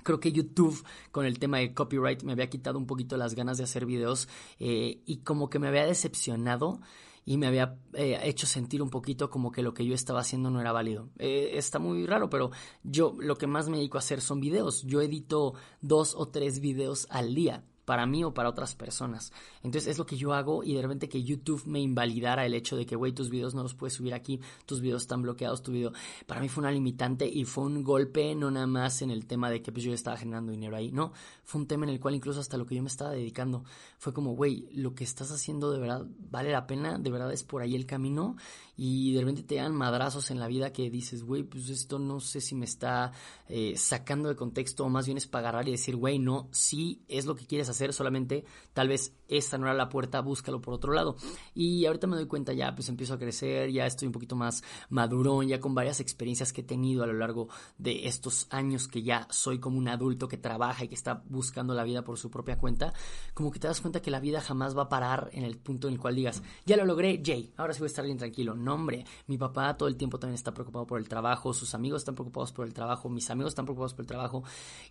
Creo 0.03 0.19
que 0.19 0.31
YouTube 0.31 0.83
con 1.11 1.25
el 1.25 1.39
tema 1.39 1.59
de 1.59 1.73
copyright 1.73 2.23
me 2.23 2.33
había 2.33 2.49
quitado 2.49 2.77
un 2.77 2.87
poquito 2.87 3.17
las 3.17 3.35
ganas 3.35 3.57
de 3.57 3.63
hacer 3.63 3.85
videos 3.85 4.27
eh, 4.59 5.01
y 5.05 5.17
como 5.17 5.49
que 5.49 5.59
me 5.59 5.67
había 5.67 5.85
decepcionado 5.85 6.81
y 7.25 7.37
me 7.37 7.47
había 7.47 7.77
eh, 7.93 8.19
hecho 8.23 8.47
sentir 8.47 8.81
un 8.81 8.89
poquito 8.89 9.29
como 9.29 9.51
que 9.51 9.61
lo 9.61 9.73
que 9.73 9.85
yo 9.85 9.93
estaba 9.93 10.21
haciendo 10.21 10.49
no 10.49 10.59
era 10.59 10.71
válido. 10.71 11.09
Eh, 11.19 11.51
está 11.53 11.79
muy 11.79 12.05
raro, 12.05 12.29
pero 12.29 12.51
yo 12.83 13.15
lo 13.19 13.37
que 13.37 13.47
más 13.47 13.69
me 13.69 13.77
dedico 13.77 13.97
a 13.97 13.99
hacer 13.99 14.21
son 14.21 14.39
videos. 14.39 14.83
Yo 14.83 15.01
edito 15.01 15.53
dos 15.81 16.15
o 16.15 16.27
tres 16.27 16.59
videos 16.59 17.07
al 17.09 17.35
día 17.35 17.63
para 17.85 18.05
mí 18.05 18.23
o 18.23 18.33
para 18.33 18.49
otras 18.49 18.75
personas. 18.75 19.31
Entonces 19.63 19.91
es 19.91 19.97
lo 19.97 20.05
que 20.05 20.17
yo 20.17 20.33
hago 20.33 20.63
y 20.63 20.73
de 20.75 20.81
repente 20.81 21.09
que 21.09 21.23
YouTube 21.23 21.65
me 21.65 21.79
invalidara 21.79 22.45
el 22.45 22.53
hecho 22.53 22.75
de 22.75 22.85
que, 22.85 22.95
güey, 22.95 23.13
tus 23.13 23.29
videos 23.29 23.55
no 23.55 23.63
los 23.63 23.75
puedes 23.75 23.93
subir 23.93 24.13
aquí, 24.13 24.39
tus 24.65 24.81
videos 24.81 25.03
están 25.03 25.21
bloqueados, 25.21 25.61
tu 25.61 25.71
video, 25.71 25.91
para 26.25 26.41
mí 26.41 26.49
fue 26.49 26.61
una 26.61 26.71
limitante 26.71 27.27
y 27.27 27.45
fue 27.45 27.65
un 27.65 27.83
golpe 27.83 28.35
no 28.35 28.51
nada 28.51 28.67
más 28.67 29.01
en 29.01 29.11
el 29.11 29.25
tema 29.25 29.49
de 29.49 29.61
que 29.61 29.71
pues 29.71 29.83
yo 29.83 29.93
estaba 29.93 30.17
generando 30.17 30.51
dinero 30.51 30.75
ahí, 30.75 30.91
no, 30.91 31.13
fue 31.43 31.61
un 31.61 31.67
tema 31.67 31.85
en 31.85 31.91
el 31.91 31.99
cual 31.99 32.15
incluso 32.15 32.39
hasta 32.39 32.57
lo 32.57 32.65
que 32.65 32.75
yo 32.75 32.81
me 32.81 32.89
estaba 32.89 33.11
dedicando 33.11 33.63
fue 33.97 34.13
como, 34.13 34.35
güey, 34.35 34.69
lo 34.73 34.95
que 34.95 35.03
estás 35.03 35.31
haciendo 35.31 35.71
de 35.71 35.79
verdad 35.79 36.05
vale 36.29 36.51
la 36.51 36.67
pena, 36.67 36.97
de 36.97 37.09
verdad 37.09 37.31
es 37.31 37.43
por 37.43 37.61
ahí 37.61 37.75
el 37.75 37.85
camino 37.85 38.35
y 38.77 39.13
de 39.13 39.19
repente 39.19 39.43
te 39.43 39.55
dan 39.55 39.75
madrazos 39.75 40.31
en 40.31 40.39
la 40.39 40.47
vida 40.47 40.73
que 40.73 40.89
dices, 40.89 41.23
güey, 41.23 41.43
pues 41.43 41.69
esto 41.69 41.99
no 41.99 42.19
sé 42.19 42.41
si 42.41 42.55
me 42.55 42.65
está 42.65 43.11
eh, 43.47 43.73
sacando 43.77 44.29
de 44.29 44.35
contexto 44.35 44.85
o 44.85 44.89
más 44.89 45.05
bien 45.05 45.17
es 45.17 45.27
para 45.27 45.49
agarrar 45.49 45.67
y 45.67 45.71
decir, 45.71 45.95
güey, 45.95 46.19
no, 46.19 46.49
sí 46.51 47.03
es 47.07 47.25
lo 47.25 47.35
que 47.35 47.45
quieres 47.45 47.69
hacer, 47.71 47.93
solamente 47.93 48.45
tal 48.73 48.87
vez 48.87 49.13
esta 49.27 49.57
no 49.57 49.65
era 49.65 49.73
la 49.73 49.89
puerta, 49.89 50.21
búscalo 50.21 50.61
por 50.61 50.73
otro 50.73 50.93
lado. 50.93 51.15
Y 51.53 51.85
ahorita 51.85 52.07
me 52.07 52.15
doy 52.15 52.27
cuenta 52.27 52.53
ya, 52.53 52.73
pues 52.75 52.89
empiezo 52.89 53.13
a 53.13 53.19
crecer, 53.19 53.71
ya 53.71 53.85
estoy 53.85 54.07
un 54.07 54.11
poquito 54.11 54.35
más 54.35 54.63
madurón, 54.89 55.47
ya 55.47 55.59
con 55.59 55.73
varias 55.73 55.99
experiencias 55.99 56.53
que 56.53 56.61
he 56.61 56.63
tenido 56.63 57.03
a 57.03 57.07
lo 57.07 57.13
largo 57.13 57.47
de 57.77 58.07
estos 58.07 58.47
años 58.49 58.87
que 58.87 59.03
ya 59.03 59.27
soy 59.29 59.59
como 59.59 59.77
un 59.77 59.87
adulto 59.87 60.27
que 60.27 60.37
trabaja 60.37 60.83
y 60.83 60.87
que 60.87 60.95
está 60.95 61.23
buscando 61.29 61.73
la 61.73 61.83
vida 61.83 62.03
por 62.03 62.17
su 62.17 62.29
propia 62.29 62.57
cuenta, 62.57 62.93
como 63.33 63.51
que 63.51 63.59
te 63.59 63.67
das 63.67 63.81
cuenta 63.81 64.01
que 64.01 64.11
la 64.11 64.19
vida 64.19 64.41
jamás 64.41 64.77
va 64.77 64.83
a 64.83 64.89
parar 64.89 65.29
en 65.33 65.43
el 65.43 65.57
punto 65.57 65.87
en 65.87 65.93
el 65.93 65.99
cual 65.99 66.15
digas, 66.15 66.41
ya 66.65 66.77
lo 66.77 66.85
logré, 66.85 67.21
Jay, 67.23 67.53
ahora 67.57 67.73
sí 67.73 67.79
voy 67.79 67.87
a 67.87 67.87
estar 67.87 68.05
bien 68.05 68.17
tranquilo. 68.17 68.55
No, 68.55 68.75
hombre, 68.75 69.05
mi 69.27 69.37
papá 69.37 69.75
todo 69.77 69.87
el 69.87 69.95
tiempo 69.95 70.19
también 70.19 70.35
está 70.35 70.53
preocupado 70.53 70.85
por 70.85 70.99
el 70.99 71.07
trabajo, 71.07 71.53
sus 71.53 71.73
amigos 71.73 72.01
están 72.01 72.15
preocupados 72.15 72.51
por 72.51 72.65
el 72.65 72.73
trabajo, 72.73 73.09
mis 73.09 73.29
amigos 73.29 73.51
están 73.51 73.65
preocupados 73.65 73.93
por 73.93 74.01
el 74.01 74.07
trabajo 74.07 74.43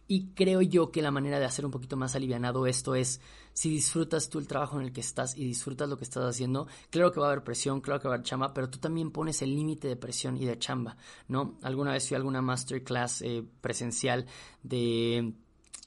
y 0.09 0.29
creo 0.35 0.63
yo 0.63 0.91
que 0.91 1.03
la 1.03 1.11
manera 1.11 1.39
de 1.39 1.45
hacer 1.45 1.65
un 1.65 1.71
poquito 1.71 1.97
más 1.97 2.15
alivianado 2.15 2.67
esto 2.71 2.95
es 2.95 3.21
si 3.53 3.69
disfrutas 3.69 4.31
tú 4.31 4.39
el 4.39 4.47
trabajo 4.47 4.79
en 4.79 4.87
el 4.87 4.93
que 4.93 5.01
estás 5.01 5.37
y 5.37 5.45
disfrutas 5.45 5.89
lo 5.89 5.99
que 5.99 6.05
estás 6.05 6.25
haciendo, 6.25 6.67
claro 6.89 7.13
que 7.13 7.21
va 7.21 7.27
a 7.27 7.31
haber 7.33 7.45
presión, 7.45 7.81
claro 7.81 8.01
que 8.01 8.09
va 8.09 8.15
a 8.15 8.17
haber 8.17 8.27
chamba, 8.27 8.55
pero 8.55 8.71
tú 8.71 8.79
también 8.79 9.11
pones 9.11 9.43
el 9.43 9.55
límite 9.55 9.89
de 9.89 9.97
presión 9.97 10.37
y 10.37 10.47
de 10.47 10.59
chamba, 10.59 10.97
¿no? 11.29 11.59
Alguna 11.63 11.93
vez 11.93 12.09
fui 12.09 12.15
a 12.15 12.19
alguna 12.19 12.41
masterclass 12.41 13.23
eh, 13.23 13.45
presencial 13.61 14.27
de 14.63 15.35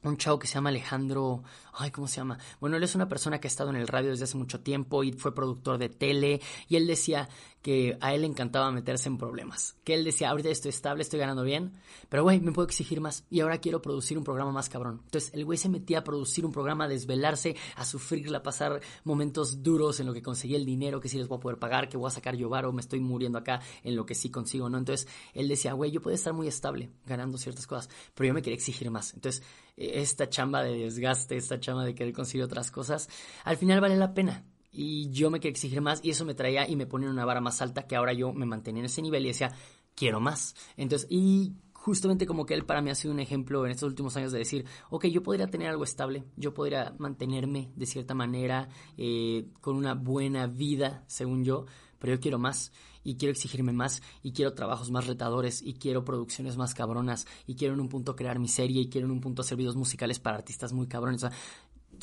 un 0.03 0.17
chavo 0.17 0.37
que 0.37 0.47
se 0.47 0.55
llama 0.55 0.69
Alejandro, 0.69 1.43
ay, 1.75 1.91
¿cómo 1.91 2.07
se 2.07 2.17
llama? 2.17 2.37
Bueno, 2.59 2.77
él 2.77 2.83
es 2.83 2.95
una 2.95 3.07
persona 3.07 3.39
que 3.39 3.47
ha 3.47 3.49
estado 3.49 3.69
en 3.69 3.75
el 3.75 3.87
radio 3.87 4.11
desde 4.11 4.25
hace 4.25 4.37
mucho 4.37 4.59
tiempo 4.61 5.03
y 5.03 5.11
fue 5.13 5.33
productor 5.33 5.77
de 5.77 5.89
tele 5.89 6.41
y 6.67 6.75
él 6.75 6.87
decía 6.87 7.29
que 7.61 7.97
a 8.01 8.13
él 8.13 8.21
le 8.21 8.27
encantaba 8.27 8.71
meterse 8.71 9.07
en 9.07 9.17
problemas, 9.17 9.77
que 9.85 9.93
él 9.93 10.03
decía, 10.03 10.29
ahorita 10.29 10.49
estoy 10.49 10.69
estable, 10.69 11.01
estoy 11.01 11.19
ganando 11.19 11.43
bien, 11.43 11.71
pero 12.09 12.23
güey, 12.23 12.41
me 12.41 12.51
puedo 12.51 12.67
exigir 12.67 12.99
más 12.99 13.25
y 13.29 13.39
ahora 13.39 13.59
quiero 13.59 13.81
producir 13.81 14.17
un 14.17 14.25
programa 14.25 14.51
más 14.51 14.67
cabrón. 14.67 15.01
Entonces 15.05 15.33
el 15.33 15.45
güey 15.45 15.57
se 15.57 15.69
metía 15.69 15.99
a 15.99 16.03
producir 16.03 16.45
un 16.45 16.51
programa, 16.51 16.85
a 16.85 16.87
desvelarse, 16.89 17.55
a 17.77 17.85
sufrir, 17.85 18.35
a 18.35 18.43
pasar 18.43 18.81
momentos 19.05 19.63
duros 19.63 20.01
en 20.01 20.07
lo 20.07 20.13
que 20.13 20.21
conseguía 20.21 20.57
el 20.57 20.65
dinero, 20.65 20.99
que 20.99 21.07
sí 21.07 21.17
les 21.17 21.27
voy 21.29 21.37
a 21.37 21.41
poder 21.41 21.57
pagar, 21.57 21.87
que 21.87 21.97
voy 21.97 22.07
a 22.07 22.11
sacar 22.11 22.35
yo 22.35 22.49
o 22.49 22.71
me 22.71 22.81
estoy 22.81 22.99
muriendo 22.99 23.39
acá 23.39 23.61
en 23.83 23.95
lo 23.95 24.05
que 24.05 24.13
sí 24.13 24.29
consigo, 24.29 24.69
¿no? 24.69 24.77
Entonces 24.77 25.07
él 25.33 25.47
decía, 25.47 25.73
güey, 25.73 25.89
yo 25.89 26.01
puedo 26.01 26.13
estar 26.13 26.33
muy 26.33 26.47
estable 26.47 26.91
ganando 27.05 27.37
ciertas 27.37 27.65
cosas, 27.65 27.89
pero 28.13 28.27
yo 28.27 28.33
me 28.33 28.41
quería 28.41 28.55
exigir 28.55 28.91
más. 28.91 29.13
Entonces 29.13 29.41
esta 29.75 30.29
chamba 30.29 30.61
de 30.63 30.77
desgaste, 30.77 31.35
esta 31.35 31.59
chamba 31.63 31.83
de 31.83 31.95
querer 31.95 32.13
conseguir 32.13 32.43
otras 32.43 32.71
cosas, 32.71 33.09
al 33.43 33.57
final 33.57 33.81
vale 33.81 33.97
la 33.97 34.13
pena. 34.13 34.45
Y 34.71 35.09
yo 35.11 35.29
me 35.29 35.39
quería 35.39 35.51
exigir 35.51 35.81
más 35.81 35.99
y 36.03 36.09
eso 36.09 36.25
me 36.25 36.33
traía 36.33 36.67
y 36.67 36.75
me 36.75 36.87
ponía 36.87 37.09
una 37.09 37.25
vara 37.25 37.41
más 37.41 37.61
alta 37.61 37.85
que 37.85 37.95
ahora 37.95 38.13
yo 38.13 38.33
me 38.33 38.45
mantenía 38.45 38.81
en 38.81 38.85
ese 38.85 39.03
nivel 39.03 39.23
y 39.23 39.27
decía, 39.27 39.53
quiero 39.95 40.19
más. 40.19 40.55
Entonces, 40.77 41.07
y 41.11 41.53
justamente 41.83 42.25
como 42.25 42.45
que 42.45 42.53
él 42.53 42.65
para 42.65 42.81
mí 42.81 42.89
ha 42.89 42.95
sido 42.95 43.13
un 43.13 43.19
ejemplo 43.19 43.65
en 43.65 43.71
estos 43.71 43.89
últimos 43.89 44.15
años 44.15 44.31
de 44.31 44.39
decir, 44.39 44.65
ok, 44.89 45.05
yo 45.07 45.21
podría 45.21 45.47
tener 45.47 45.67
algo 45.67 45.83
estable, 45.83 46.23
yo 46.37 46.53
podría 46.53 46.95
mantenerme 46.97 47.71
de 47.75 47.85
cierta 47.85 48.13
manera 48.13 48.69
eh, 48.97 49.47
con 49.59 49.75
una 49.75 49.93
buena 49.93 50.47
vida, 50.47 51.03
según 51.07 51.43
yo, 51.43 51.65
pero 52.03 52.15
yo 52.15 52.19
quiero 52.19 52.37
más 52.37 52.73
y 53.05 53.15
quiero 53.15 53.31
exigirme 53.31 53.71
más 53.71 54.01
y 54.23 54.33
quiero 54.33 54.53
trabajos 54.53 54.91
más 54.91 55.07
retadores 55.07 55.61
y 55.61 55.75
quiero 55.75 56.03
producciones 56.03 56.57
más 56.57 56.73
cabronas 56.73 57.25
y 57.47 57.55
quiero 57.55 57.75
en 57.75 57.79
un 57.79 57.87
punto 57.87 58.13
crear 58.17 58.39
mi 58.39 58.49
serie 58.49 58.81
y 58.81 58.89
quiero 58.89 59.07
en 59.07 59.11
un 59.11 59.21
punto 59.21 59.41
hacer 59.41 59.57
videos 59.57 59.77
musicales 59.77 60.19
para 60.19 60.35
artistas 60.35 60.73
muy 60.73 60.87
cabrones. 60.87 61.23
O 61.23 61.29
sea, 61.29 61.37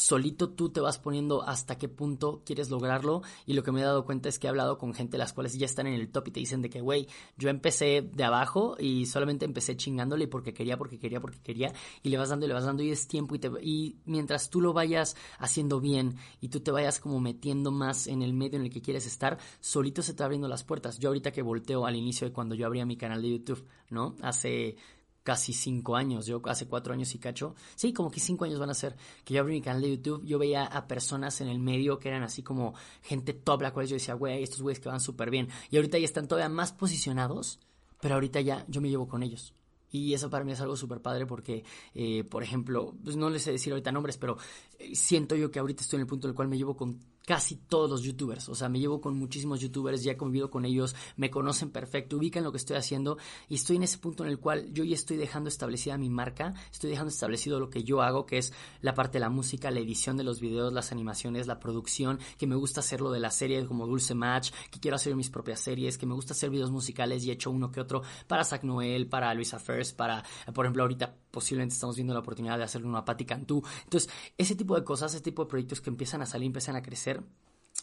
solito 0.00 0.50
tú 0.50 0.70
te 0.70 0.80
vas 0.80 0.98
poniendo 0.98 1.42
hasta 1.42 1.76
qué 1.76 1.88
punto 1.88 2.42
quieres 2.44 2.70
lograrlo 2.70 3.22
y 3.46 3.52
lo 3.52 3.62
que 3.62 3.70
me 3.70 3.80
he 3.80 3.84
dado 3.84 4.04
cuenta 4.04 4.28
es 4.28 4.38
que 4.38 4.46
he 4.46 4.50
hablado 4.50 4.78
con 4.78 4.94
gente 4.94 5.18
las 5.18 5.32
cuales 5.32 5.58
ya 5.58 5.66
están 5.66 5.86
en 5.86 5.94
el 5.94 6.10
top 6.10 6.28
y 6.28 6.30
te 6.30 6.40
dicen 6.40 6.62
de 6.62 6.70
que, 6.70 6.80
güey, 6.80 7.06
yo 7.36 7.50
empecé 7.50 8.02
de 8.02 8.24
abajo 8.24 8.76
y 8.78 9.06
solamente 9.06 9.44
empecé 9.44 9.76
chingándole 9.76 10.26
porque 10.26 10.54
quería, 10.54 10.78
porque 10.78 10.98
quería, 10.98 11.20
porque 11.20 11.40
quería 11.40 11.72
y 12.02 12.08
le 12.08 12.16
vas 12.16 12.30
dando 12.30 12.46
y 12.46 12.48
le 12.48 12.54
vas 12.54 12.64
dando 12.64 12.82
y 12.82 12.90
es 12.90 13.06
tiempo 13.06 13.34
y, 13.34 13.38
te, 13.38 13.50
y 13.62 13.98
mientras 14.06 14.48
tú 14.50 14.60
lo 14.60 14.72
vayas 14.72 15.16
haciendo 15.38 15.80
bien 15.80 16.16
y 16.40 16.48
tú 16.48 16.60
te 16.60 16.70
vayas 16.70 16.98
como 16.98 17.20
metiendo 17.20 17.70
más 17.70 18.06
en 18.06 18.22
el 18.22 18.32
medio 18.32 18.58
en 18.58 18.64
el 18.64 18.70
que 18.70 18.80
quieres 18.80 19.06
estar, 19.06 19.38
solito 19.60 20.02
se 20.02 20.14
te 20.14 20.22
abriendo 20.22 20.48
las 20.48 20.64
puertas. 20.64 20.98
Yo 20.98 21.10
ahorita 21.10 21.30
que 21.30 21.42
volteo 21.42 21.84
al 21.86 21.96
inicio 21.96 22.26
de 22.26 22.32
cuando 22.32 22.54
yo 22.54 22.66
abría 22.66 22.86
mi 22.86 22.96
canal 22.96 23.20
de 23.20 23.30
YouTube, 23.30 23.66
¿no? 23.90 24.16
Hace 24.22 24.76
casi 25.22 25.52
cinco 25.52 25.96
años, 25.96 26.26
yo 26.26 26.40
hace 26.46 26.66
cuatro 26.66 26.92
años 26.92 27.14
y 27.14 27.18
cacho, 27.18 27.54
sí, 27.74 27.92
como 27.92 28.10
que 28.10 28.20
cinco 28.20 28.44
años 28.44 28.58
van 28.58 28.70
a 28.70 28.74
ser, 28.74 28.96
que 29.24 29.34
yo 29.34 29.40
abrí 29.40 29.54
mi 29.54 29.62
canal 29.62 29.82
de 29.82 29.90
YouTube, 29.96 30.24
yo 30.24 30.38
veía 30.38 30.64
a 30.64 30.86
personas 30.86 31.40
en 31.40 31.48
el 31.48 31.58
medio 31.58 31.98
que 31.98 32.08
eran 32.08 32.22
así 32.22 32.42
como 32.42 32.74
gente 33.02 33.32
top, 33.32 33.62
la 33.62 33.72
cual 33.72 33.86
yo 33.86 33.94
decía, 33.94 34.14
güey, 34.14 34.42
estos 34.42 34.62
güeyes 34.62 34.80
que 34.80 34.88
van 34.88 35.00
súper 35.00 35.30
bien, 35.30 35.48
y 35.70 35.76
ahorita 35.76 35.98
ya 35.98 36.04
están 36.04 36.28
todavía 36.28 36.48
más 36.48 36.72
posicionados, 36.72 37.60
pero 38.00 38.14
ahorita 38.14 38.40
ya 38.40 38.64
yo 38.68 38.80
me 38.80 38.88
llevo 38.88 39.08
con 39.08 39.22
ellos. 39.22 39.54
Y 39.92 40.14
eso 40.14 40.30
para 40.30 40.44
mí 40.44 40.52
es 40.52 40.60
algo 40.60 40.76
súper 40.76 41.00
padre 41.00 41.26
porque, 41.26 41.64
eh, 41.94 42.22
por 42.24 42.42
ejemplo, 42.42 42.94
pues 43.02 43.16
no 43.16 43.28
les 43.28 43.42
sé 43.42 43.52
decir 43.52 43.72
ahorita 43.72 43.90
nombres, 43.90 44.16
pero 44.18 44.38
eh, 44.78 44.94
siento 44.94 45.34
yo 45.34 45.50
que 45.50 45.58
ahorita 45.58 45.82
estoy 45.82 45.96
en 45.96 46.02
el 46.02 46.06
punto 46.06 46.28
en 46.28 46.30
el 46.30 46.36
cual 46.36 46.48
me 46.48 46.56
llevo 46.56 46.76
con 46.76 47.00
casi 47.30 47.54
todos 47.54 47.88
los 47.88 48.02
youtubers. 48.02 48.48
O 48.48 48.56
sea, 48.56 48.68
me 48.68 48.80
llevo 48.80 49.00
con 49.00 49.16
muchísimos 49.16 49.60
youtubers, 49.60 50.02
ya 50.02 50.10
he 50.10 50.16
convivido 50.16 50.50
con 50.50 50.64
ellos, 50.64 50.96
me 51.14 51.30
conocen 51.30 51.70
perfecto, 51.70 52.16
ubican 52.16 52.42
lo 52.42 52.50
que 52.50 52.56
estoy 52.56 52.76
haciendo 52.76 53.18
y 53.48 53.54
estoy 53.54 53.76
en 53.76 53.84
ese 53.84 53.98
punto 53.98 54.24
en 54.24 54.30
el 54.30 54.40
cual 54.40 54.72
yo 54.72 54.82
ya 54.82 54.96
estoy 54.96 55.16
dejando 55.16 55.48
establecida 55.48 55.96
mi 55.96 56.10
marca, 56.10 56.54
estoy 56.72 56.90
dejando 56.90 57.10
establecido 57.10 57.60
lo 57.60 57.70
que 57.70 57.84
yo 57.84 58.02
hago, 58.02 58.26
que 58.26 58.38
es 58.38 58.52
la 58.80 58.94
parte 58.94 59.18
de 59.18 59.20
la 59.20 59.30
música, 59.30 59.70
la 59.70 59.78
edición 59.78 60.16
de 60.16 60.24
los 60.24 60.40
videos, 60.40 60.72
las 60.72 60.90
animaciones, 60.90 61.46
la 61.46 61.60
producción, 61.60 62.18
que 62.36 62.48
me 62.48 62.56
gusta 62.56 62.80
hacerlo 62.80 63.12
de 63.12 63.20
la 63.20 63.30
serie 63.30 63.64
como 63.64 63.86
Dulce 63.86 64.16
Match, 64.16 64.50
que 64.68 64.80
quiero 64.80 64.96
hacer 64.96 65.14
mis 65.14 65.30
propias 65.30 65.60
series, 65.60 65.98
que 65.98 66.06
me 66.06 66.14
gusta 66.14 66.32
hacer 66.32 66.50
videos 66.50 66.72
musicales 66.72 67.24
y 67.24 67.30
he 67.30 67.34
hecho 67.34 67.52
uno 67.52 67.70
que 67.70 67.80
otro 67.80 68.02
para 68.26 68.42
Zach 68.42 68.64
Noel, 68.64 69.06
para 69.06 69.32
Luisa 69.34 69.60
First, 69.60 69.96
para, 69.96 70.24
por 70.52 70.64
ejemplo, 70.64 70.82
ahorita 70.82 71.14
posiblemente 71.30 71.74
estamos 71.74 71.94
viendo 71.94 72.12
la 72.12 72.20
oportunidad 72.20 72.58
de 72.58 72.64
hacer 72.64 72.84
una 72.84 73.04
Patti 73.04 73.24
Cantú. 73.24 73.62
Entonces, 73.84 74.10
ese 74.36 74.56
tipo 74.56 74.74
de 74.74 74.82
cosas, 74.82 75.14
ese 75.14 75.22
tipo 75.22 75.44
de 75.44 75.48
proyectos 75.48 75.80
que 75.80 75.90
empiezan 75.90 76.22
a 76.22 76.26
salir, 76.26 76.46
empiezan 76.46 76.74
a 76.74 76.82
crecer, 76.82 77.19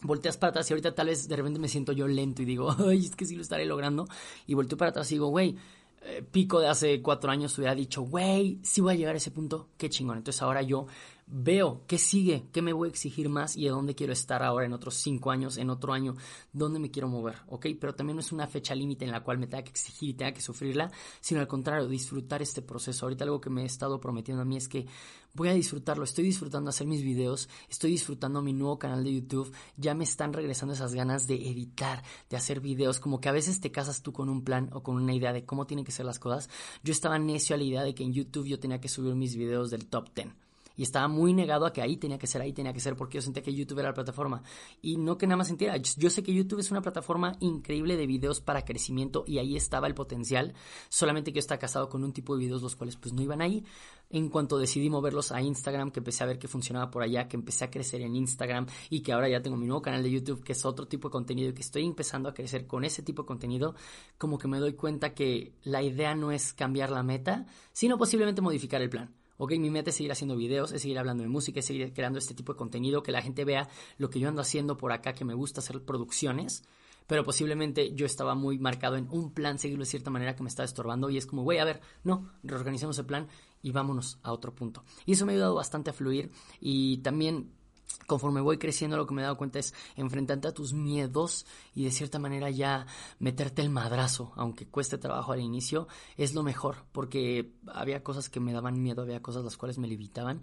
volteas 0.02 0.38
para 0.38 0.52
atrás 0.52 0.70
y 0.70 0.74
ahorita 0.74 0.94
tal 0.94 1.08
vez 1.08 1.28
de 1.28 1.36
repente 1.36 1.60
me 1.60 1.68
siento 1.68 1.92
yo 1.92 2.08
lento 2.08 2.42
y 2.42 2.46
digo, 2.46 2.76
ay, 2.88 3.06
es 3.06 3.16
que 3.16 3.26
sí 3.26 3.36
lo 3.36 3.42
estaré 3.42 3.66
logrando. 3.66 4.08
Y 4.46 4.54
volteo 4.54 4.78
para 4.78 4.92
atrás 4.92 5.12
y 5.12 5.16
digo, 5.16 5.28
güey, 5.28 5.56
eh, 6.02 6.24
Pico 6.30 6.60
de 6.60 6.68
hace 6.68 7.02
cuatro 7.02 7.32
años 7.32 7.58
hubiera 7.58 7.76
dicho, 7.76 8.02
güey, 8.04 8.60
sí 8.64 8.82
voy 8.82 8.94
a 8.94 8.98
llegar 8.98 9.16
a 9.16 9.18
ese 9.18 9.32
punto, 9.32 9.70
qué 9.78 9.90
chingón. 9.90 10.18
Entonces 10.18 10.42
ahora 10.42 10.62
yo 10.62 10.88
veo 11.28 11.84
qué 11.88 11.98
sigue, 11.98 12.48
qué 12.54 12.62
me 12.62 12.72
voy 12.72 12.88
a 12.88 12.92
exigir 12.92 13.28
más 13.28 13.58
y 13.58 13.68
a 13.68 13.72
dónde 13.72 13.96
quiero 13.96 14.14
estar 14.14 14.42
ahora 14.44 14.66
en 14.66 14.74
otros 14.74 14.96
cinco 14.96 15.30
años, 15.30 15.58
en 15.58 15.70
otro 15.70 15.94
año, 15.94 16.16
dónde 16.54 16.80
me 16.80 16.90
quiero 16.90 17.10
mover, 17.10 17.36
¿ok? 17.48 17.68
Pero 17.80 17.94
también 17.94 18.16
no 18.16 18.22
es 18.22 18.32
una 18.32 18.48
fecha 18.48 18.74
límite 18.74 19.04
en 19.04 19.12
la 19.12 19.24
cual 19.24 19.38
me 19.38 19.48
tenga 19.48 19.64
que 19.64 19.72
exigir 19.72 20.10
y 20.10 20.14
tenga 20.14 20.32
que 20.32 20.42
sufrirla, 20.42 20.90
sino 21.20 21.42
al 21.42 21.48
contrario, 21.48 21.88
disfrutar 21.88 22.42
este 22.42 22.62
proceso. 22.62 23.06
Ahorita 23.06 23.26
algo 23.26 23.42
que 23.42 23.50
me 23.50 23.64
he 23.64 23.66
estado 23.66 24.00
prometiendo 24.00 24.42
a 24.42 24.46
mí 24.46 24.56
es 24.56 24.70
que 24.70 24.88
voy 25.34 25.50
a 25.50 25.54
disfrutarlo, 25.54 26.06
estoy 26.06 26.24
disfrutando 26.24 26.70
hacer 26.70 26.88
mis 26.88 27.04
videos, 27.04 27.50
estoy 27.70 27.92
disfrutando 27.92 28.42
mi 28.42 28.54
nuevo 28.54 28.80
canal 28.80 29.04
de 29.04 29.14
YouTube, 29.14 29.54
ya 29.76 29.94
me 29.94 30.06
están 30.06 30.32
regresando 30.32 30.74
esas 30.74 30.94
ganas 30.94 31.28
de 31.28 31.36
editar, 31.36 32.04
de 32.30 32.38
hacer 32.38 32.62
videos, 32.62 33.00
como 33.00 33.20
que 33.20 33.28
a 33.28 33.34
veces 33.34 33.60
te 33.60 33.72
casas 33.72 34.02
tú 34.02 34.14
con 34.14 34.30
un 34.30 34.44
plan 34.44 34.70
o 34.72 34.82
con 34.82 34.96
una 34.96 35.14
idea 35.14 35.34
de 35.34 35.46
cómo 35.46 35.68
tienen 35.68 35.86
que 35.86 35.92
ser 35.92 36.06
las 36.06 36.20
cosas. 36.20 36.50
Yo 36.84 36.94
estaba 36.94 37.20
necio 37.20 37.54
a 37.54 37.58
la 37.58 37.66
idea 37.66 37.84
de 37.84 37.94
que 37.94 38.04
en 38.04 38.14
YouTube 38.14 38.48
yo 38.48 38.60
tenía 38.60 38.80
que 38.80 38.88
subir 38.88 39.14
mis 39.14 39.36
videos 39.36 39.70
del 39.70 39.88
top 39.88 40.14
10 40.16 40.47
y 40.78 40.84
estaba 40.84 41.08
muy 41.08 41.34
negado 41.34 41.66
a 41.66 41.74
que 41.74 41.82
ahí 41.82 41.98
tenía 41.98 42.18
que 42.18 42.28
ser, 42.28 42.42
ahí 42.42 42.54
tenía 42.54 42.72
que 42.72 42.80
ser, 42.80 42.96
porque 42.96 43.16
yo 43.16 43.22
sentía 43.22 43.44
que 43.44 43.54
YouTube 43.54 43.80
era 43.80 43.90
la 43.90 43.94
plataforma. 43.96 44.44
Y 44.82 44.98
no 44.98 45.18
que 45.18 45.26
nada 45.26 45.38
más 45.38 45.48
sentía, 45.48 45.76
yo 45.76 46.10
sé 46.10 46.24
que 46.24 46.34
YouTube 46.34 46.60
es 46.60 46.72
una 46.72 46.82
plataforma 46.82 47.36
increíble 47.40 47.98
de 47.98 48.06
videos 48.06 48.40
para 48.40 48.64
crecimiento 48.64 49.26
y 49.28 49.40
ahí 49.40 49.58
estaba 49.58 49.88
el 49.88 49.96
potencial, 49.96 50.54
solamente 50.88 51.34
que 51.34 51.38
yo 51.38 51.40
estaba 51.42 51.60
casado 51.60 51.90
con 51.90 52.04
un 52.04 52.14
tipo 52.14 52.36
de 52.36 52.46
videos 52.46 52.62
los 52.62 52.76
cuales 52.76 52.96
pues 52.96 53.14
no 53.14 53.22
iban 53.22 53.42
ahí. 53.42 53.66
En 54.10 54.30
cuanto 54.30 54.58
decidí 54.58 54.90
moverlos 54.90 55.34
a 55.34 55.42
Instagram, 55.42 55.92
que 55.92 56.00
empecé 56.00 56.24
a 56.24 56.28
ver 56.28 56.40
que 56.40 56.48
funcionaba 56.48 56.90
por 56.90 57.04
allá, 57.04 57.28
que 57.28 57.36
empecé 57.36 57.66
a 57.66 57.72
crecer 57.72 58.02
en 58.02 58.16
Instagram 58.16 58.68
y 58.90 59.02
que 59.02 59.12
ahora 59.12 59.28
ya 59.28 59.42
tengo 59.42 59.58
mi 59.58 59.66
nuevo 59.66 59.82
canal 59.82 60.02
de 60.02 60.12
YouTube, 60.12 60.44
que 60.44 60.54
es 60.54 60.64
otro 60.64 60.88
tipo 60.88 61.10
de 61.10 61.12
contenido 61.12 61.50
y 61.50 61.54
que 61.54 61.62
estoy 61.62 61.86
empezando 61.86 62.30
a 62.30 62.34
crecer 62.34 62.68
con 62.68 62.86
ese 62.86 63.02
tipo 63.02 63.24
de 63.24 63.28
contenido, 63.28 63.76
como 64.18 64.38
que 64.38 64.48
me 64.48 64.60
doy 64.60 64.74
cuenta 64.74 65.14
que 65.14 65.54
la 65.64 65.82
idea 65.82 66.16
no 66.16 66.32
es 66.32 66.54
cambiar 66.54 66.90
la 66.92 67.04
meta, 67.04 67.48
sino 67.74 67.98
posiblemente 67.98 68.42
modificar 68.42 68.82
el 68.82 68.90
plan 68.90 69.14
ok, 69.38 69.52
mi 69.54 69.70
meta 69.70 69.90
es 69.90 69.96
seguir 69.96 70.12
haciendo 70.12 70.36
videos, 70.36 70.72
es 70.72 70.82
seguir 70.82 71.00
hablando 71.00 71.24
de 71.24 71.30
música, 71.30 71.60
es 71.60 71.66
seguir 71.66 71.94
creando 71.94 72.20
este 72.20 72.34
tipo 72.34 72.54
de 72.54 72.58
contenido, 72.58 73.04
que 73.04 73.12
la 73.12 73.22
gente 73.22 73.46
vea 73.46 73.70
lo 73.98 74.10
que 74.10 74.20
yo 74.20 74.30
ando 74.30 74.42
haciendo 74.42 74.78
por 74.78 74.92
acá, 74.92 75.14
que 75.14 75.26
me 75.26 75.34
gusta 75.34 75.62
hacer 75.62 75.84
producciones, 75.84 76.64
pero 77.08 77.24
posiblemente 77.24 77.94
yo 77.94 78.06
estaba 78.06 78.36
muy 78.36 78.60
marcado 78.60 78.98
en 78.98 79.08
un 79.10 79.32
plan, 79.32 79.58
seguirlo 79.58 79.86
de 79.86 79.90
cierta 79.90 80.10
manera 80.10 80.36
que 80.36 80.44
me 80.44 80.50
estaba 80.50 80.66
estorbando 80.66 81.10
y 81.10 81.18
es 81.18 81.26
como, 81.26 81.44
güey, 81.44 81.60
a 81.60 81.66
ver, 81.66 81.82
no, 82.04 82.30
reorganicemos 82.44 82.98
el 83.00 83.06
plan 83.06 83.28
y 83.62 83.72
vámonos 83.72 84.20
a 84.24 84.34
otro 84.34 84.54
punto. 84.54 84.84
Y 85.06 85.14
eso 85.14 85.26
me 85.26 85.32
ha 85.32 85.36
ayudado 85.36 85.56
bastante 85.56 85.90
a 85.90 85.94
fluir 85.94 86.32
y 86.60 86.98
también 86.98 87.52
conforme 88.08 88.42
voy 88.42 88.58
creciendo, 88.58 88.98
lo 88.98 89.06
que 89.06 89.14
me 89.14 89.22
he 89.22 89.24
dado 89.24 89.38
cuenta 89.38 89.60
es 89.60 89.74
enfrentarte 89.96 90.48
a 90.48 90.54
tus 90.54 90.74
miedos 90.74 91.46
y 91.76 91.84
de 91.84 91.92
cierta 91.92 92.20
manera 92.20 92.50
ya 92.50 92.88
meterte 93.20 93.62
el 93.62 93.70
madrazo, 93.70 94.32
aunque 94.36 94.66
cueste 94.68 94.98
trabajo 94.98 95.34
al 95.34 95.42
inicio, 95.42 95.88
es 96.16 96.34
lo 96.34 96.44
mejor, 96.44 96.86
porque 96.92 97.54
había 97.68 98.04
cosas 98.04 98.30
que 98.30 98.40
me 98.40 98.54
daban 98.54 98.82
miedo, 98.82 99.02
había 99.02 99.22
cosas 99.22 99.44
las 99.44 99.58
cuales 99.58 99.78
me 99.78 99.88
limitaban 99.88 100.42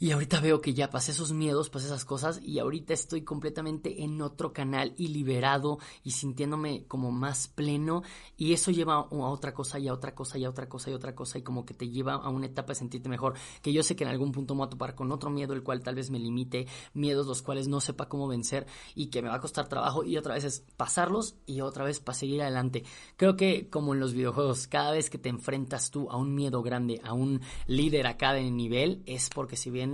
y 0.00 0.12
ahorita 0.12 0.40
veo 0.40 0.62
que 0.62 0.72
ya 0.72 0.88
pasé 0.88 1.12
esos 1.12 1.32
miedos, 1.32 1.68
pasé 1.68 1.86
esas 1.86 2.06
cosas 2.06 2.40
y 2.42 2.58
ahorita 2.58 2.94
estoy 2.94 3.20
completamente 3.20 4.02
en 4.02 4.22
otro 4.22 4.54
canal 4.54 4.94
y 4.96 5.08
liberado 5.08 5.78
y 6.02 6.12
sintiéndome 6.12 6.86
como 6.86 7.12
más 7.12 7.48
pleno 7.48 8.02
y 8.38 8.54
eso 8.54 8.70
lleva 8.70 8.94
a 8.94 9.06
otra 9.10 9.52
cosa 9.52 9.78
y 9.78 9.88
a 9.88 9.92
otra 9.92 10.14
cosa 10.14 10.38
y 10.38 10.46
a 10.46 10.48
otra 10.48 10.70
cosa 10.70 10.90
y 10.90 10.94
otra 10.94 11.14
cosa 11.14 11.38
y 11.38 11.42
como 11.42 11.66
que 11.66 11.74
te 11.74 11.90
lleva 11.90 12.14
a 12.14 12.30
una 12.30 12.46
etapa 12.46 12.68
de 12.68 12.76
sentirte 12.76 13.10
mejor, 13.10 13.34
que 13.60 13.74
yo 13.74 13.82
sé 13.82 13.94
que 13.94 14.04
en 14.04 14.10
algún 14.10 14.32
punto 14.32 14.54
me 14.54 14.60
voy 14.60 14.68
a 14.68 14.70
topar 14.70 14.94
con 14.94 15.12
otro 15.12 15.28
miedo 15.28 15.52
el 15.52 15.62
cual 15.62 15.82
tal 15.82 15.96
vez 15.96 16.10
me 16.10 16.18
limite, 16.18 16.66
miedos 16.94 17.26
los 17.26 17.42
cuales 17.42 17.68
no 17.68 17.82
sepa 17.82 18.08
cómo 18.08 18.26
vencer 18.26 18.66
y 18.94 19.08
que 19.08 19.20
me 19.20 19.28
va 19.28 19.34
a 19.34 19.40
costar 19.40 19.68
trabajo 19.68 20.02
y 20.02 20.16
otra 20.16 20.32
vez 20.32 20.44
es 20.44 20.64
pasarlos 20.78 21.34
y 21.44 21.60
otra 21.60 21.84
vez 21.84 22.00
para 22.00 22.16
seguir 22.16 22.40
adelante. 22.40 22.84
Creo 23.18 23.36
que 23.36 23.68
como 23.68 23.92
en 23.92 24.00
los 24.00 24.14
videojuegos, 24.14 24.66
cada 24.66 24.92
vez 24.92 25.10
que 25.10 25.18
te 25.18 25.28
enfrentas 25.28 25.90
tú 25.90 26.10
a 26.10 26.16
un 26.16 26.34
miedo 26.34 26.62
grande, 26.62 27.02
a 27.04 27.12
un 27.12 27.42
líder 27.66 28.06
a 28.06 28.16
cada 28.16 28.40
nivel, 28.40 29.02
es 29.04 29.28
porque 29.28 29.56
si 29.56 29.68
bien 29.68 29.89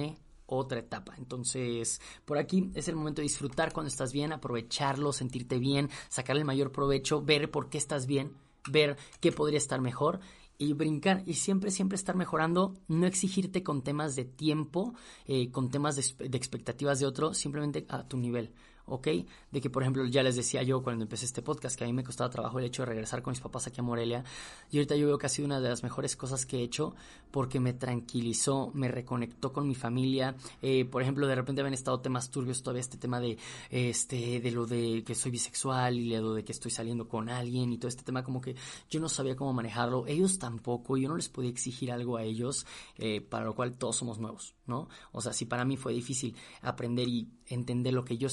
otra 0.47 0.79
etapa. 0.79 1.15
Entonces, 1.19 2.01
por 2.25 2.39
aquí 2.39 2.71
es 2.75 2.89
el 2.89 2.97
momento 2.97 3.21
de 3.21 3.25
disfrutar 3.25 3.73
cuando 3.73 3.89
estás 3.89 4.13
bien, 4.13 4.33
aprovecharlo, 4.33 5.13
sentirte 5.13 5.59
bien, 5.59 5.91
sacarle 6.09 6.41
el 6.41 6.47
mayor 6.47 6.73
provecho, 6.73 7.23
ver 7.23 7.51
por 7.51 7.69
qué 7.69 7.79
estás 7.79 8.07
bien, 8.07 8.33
ver 8.71 8.97
qué 9.21 9.33
podría 9.33 9.59
estar 9.59 9.81
mejor 9.81 10.21
y 10.59 10.73
brincar 10.73 11.23
y 11.27 11.35
siempre, 11.35 11.71
siempre 11.71 11.97
estar 11.97 12.17
mejorando, 12.17 12.75
no 12.89 13.07
exigirte 13.07 13.63
con 13.63 13.83
temas 13.83 14.17
de 14.17 14.25
tiempo, 14.25 14.95
eh, 15.27 15.51
con 15.51 15.71
temas 15.71 15.97
de, 15.97 16.29
de 16.29 16.39
expectativas 16.39 16.99
de 16.99 17.07
otro, 17.07 17.35
simplemente 17.35 17.85
a 17.89 18.07
tu 18.09 18.17
nivel. 18.17 18.53
¿Ok? 18.87 19.09
De 19.51 19.61
que, 19.61 19.71
por 19.71 19.83
ejemplo, 19.83 20.05
ya 20.07 20.23
les 20.23 20.37
decía 20.37 20.63
yo 20.63 20.83
cuando 20.83 21.05
empecé 21.05 21.27
este 21.27 21.43
podcast 21.43 21.77
que 21.77 21.85
a 21.85 21.87
mí 21.87 21.93
me 21.93 22.05
costaba 22.05 22.31
trabajo 22.31 22.59
el 22.59 22.65
hecho 22.65 22.83
de 22.83 22.87
regresar 22.87 23.23
con 23.23 23.33
mis 23.33 23.41
papás 23.41 23.67
aquí 23.67 23.81
a 23.81 23.83
Morelia. 23.83 24.25
Y 24.71 24.79
ahorita 24.79 24.97
yo 24.97 25.07
veo 25.07 25.19
que 25.19 25.27
ha 25.27 25.29
sido 25.29 25.47
una 25.47 25.61
de 25.61 25.69
las 25.69 25.83
mejores 25.83 26.17
cosas 26.17 26.47
que 26.47 26.59
he 26.59 26.63
hecho 26.63 26.95
porque 27.31 27.61
me 27.61 27.73
tranquilizó, 27.73 28.71
me 28.75 28.89
reconectó 28.89 29.53
con 29.53 29.67
mi 29.67 29.75
familia. 29.75 30.37
Eh, 30.63 30.85
por 30.85 31.03
ejemplo, 31.03 31.27
de 31.27 31.35
repente 31.35 31.61
habían 31.61 31.75
estado 31.75 32.01
temas 32.01 32.31
turbios 32.31 32.63
todavía, 32.63 32.81
este 32.81 32.97
tema 32.97 33.21
de, 33.21 33.39
este, 33.71 34.41
de 34.41 34.51
lo 34.51 34.67
de 34.67 35.03
que 35.05 35.15
soy 35.15 35.33
bisexual 35.33 35.99
y 35.99 36.17
lo 36.17 36.35
de 36.35 36.45
que 36.45 36.53
estoy 36.53 36.71
saliendo 36.71 37.09
con 37.09 37.29
alguien 37.29 37.73
y 37.73 37.79
todo 37.79 37.89
este 37.89 38.05
tema 38.05 38.23
como 38.23 38.41
que 38.41 38.55
yo 38.89 39.01
no 39.01 39.09
sabía 39.09 39.37
cómo 39.37 39.53
manejarlo. 39.53 40.07
Ellos 40.07 40.39
tampoco, 40.39 40.97
yo 40.97 41.09
no 41.09 41.17
les 41.17 41.29
podía 41.29 41.51
exigir 41.51 41.93
algo 41.93 42.17
a 42.17 42.23
ellos, 42.23 42.67
eh, 42.97 43.21
para 43.21 43.45
lo 43.45 43.55
cual 43.55 43.75
todos 43.75 43.97
somos 43.97 44.19
nuevos, 44.19 44.55
¿no? 44.67 44.89
O 45.13 45.21
sea, 45.21 45.33
si 45.33 45.45
para 45.45 45.65
mí 45.65 45.77
fue 45.77 45.93
difícil 45.93 46.35
aprender 46.63 47.09
y 47.09 47.29
entender 47.47 47.93
lo 47.93 48.05
que 48.05 48.19
yo 48.19 48.29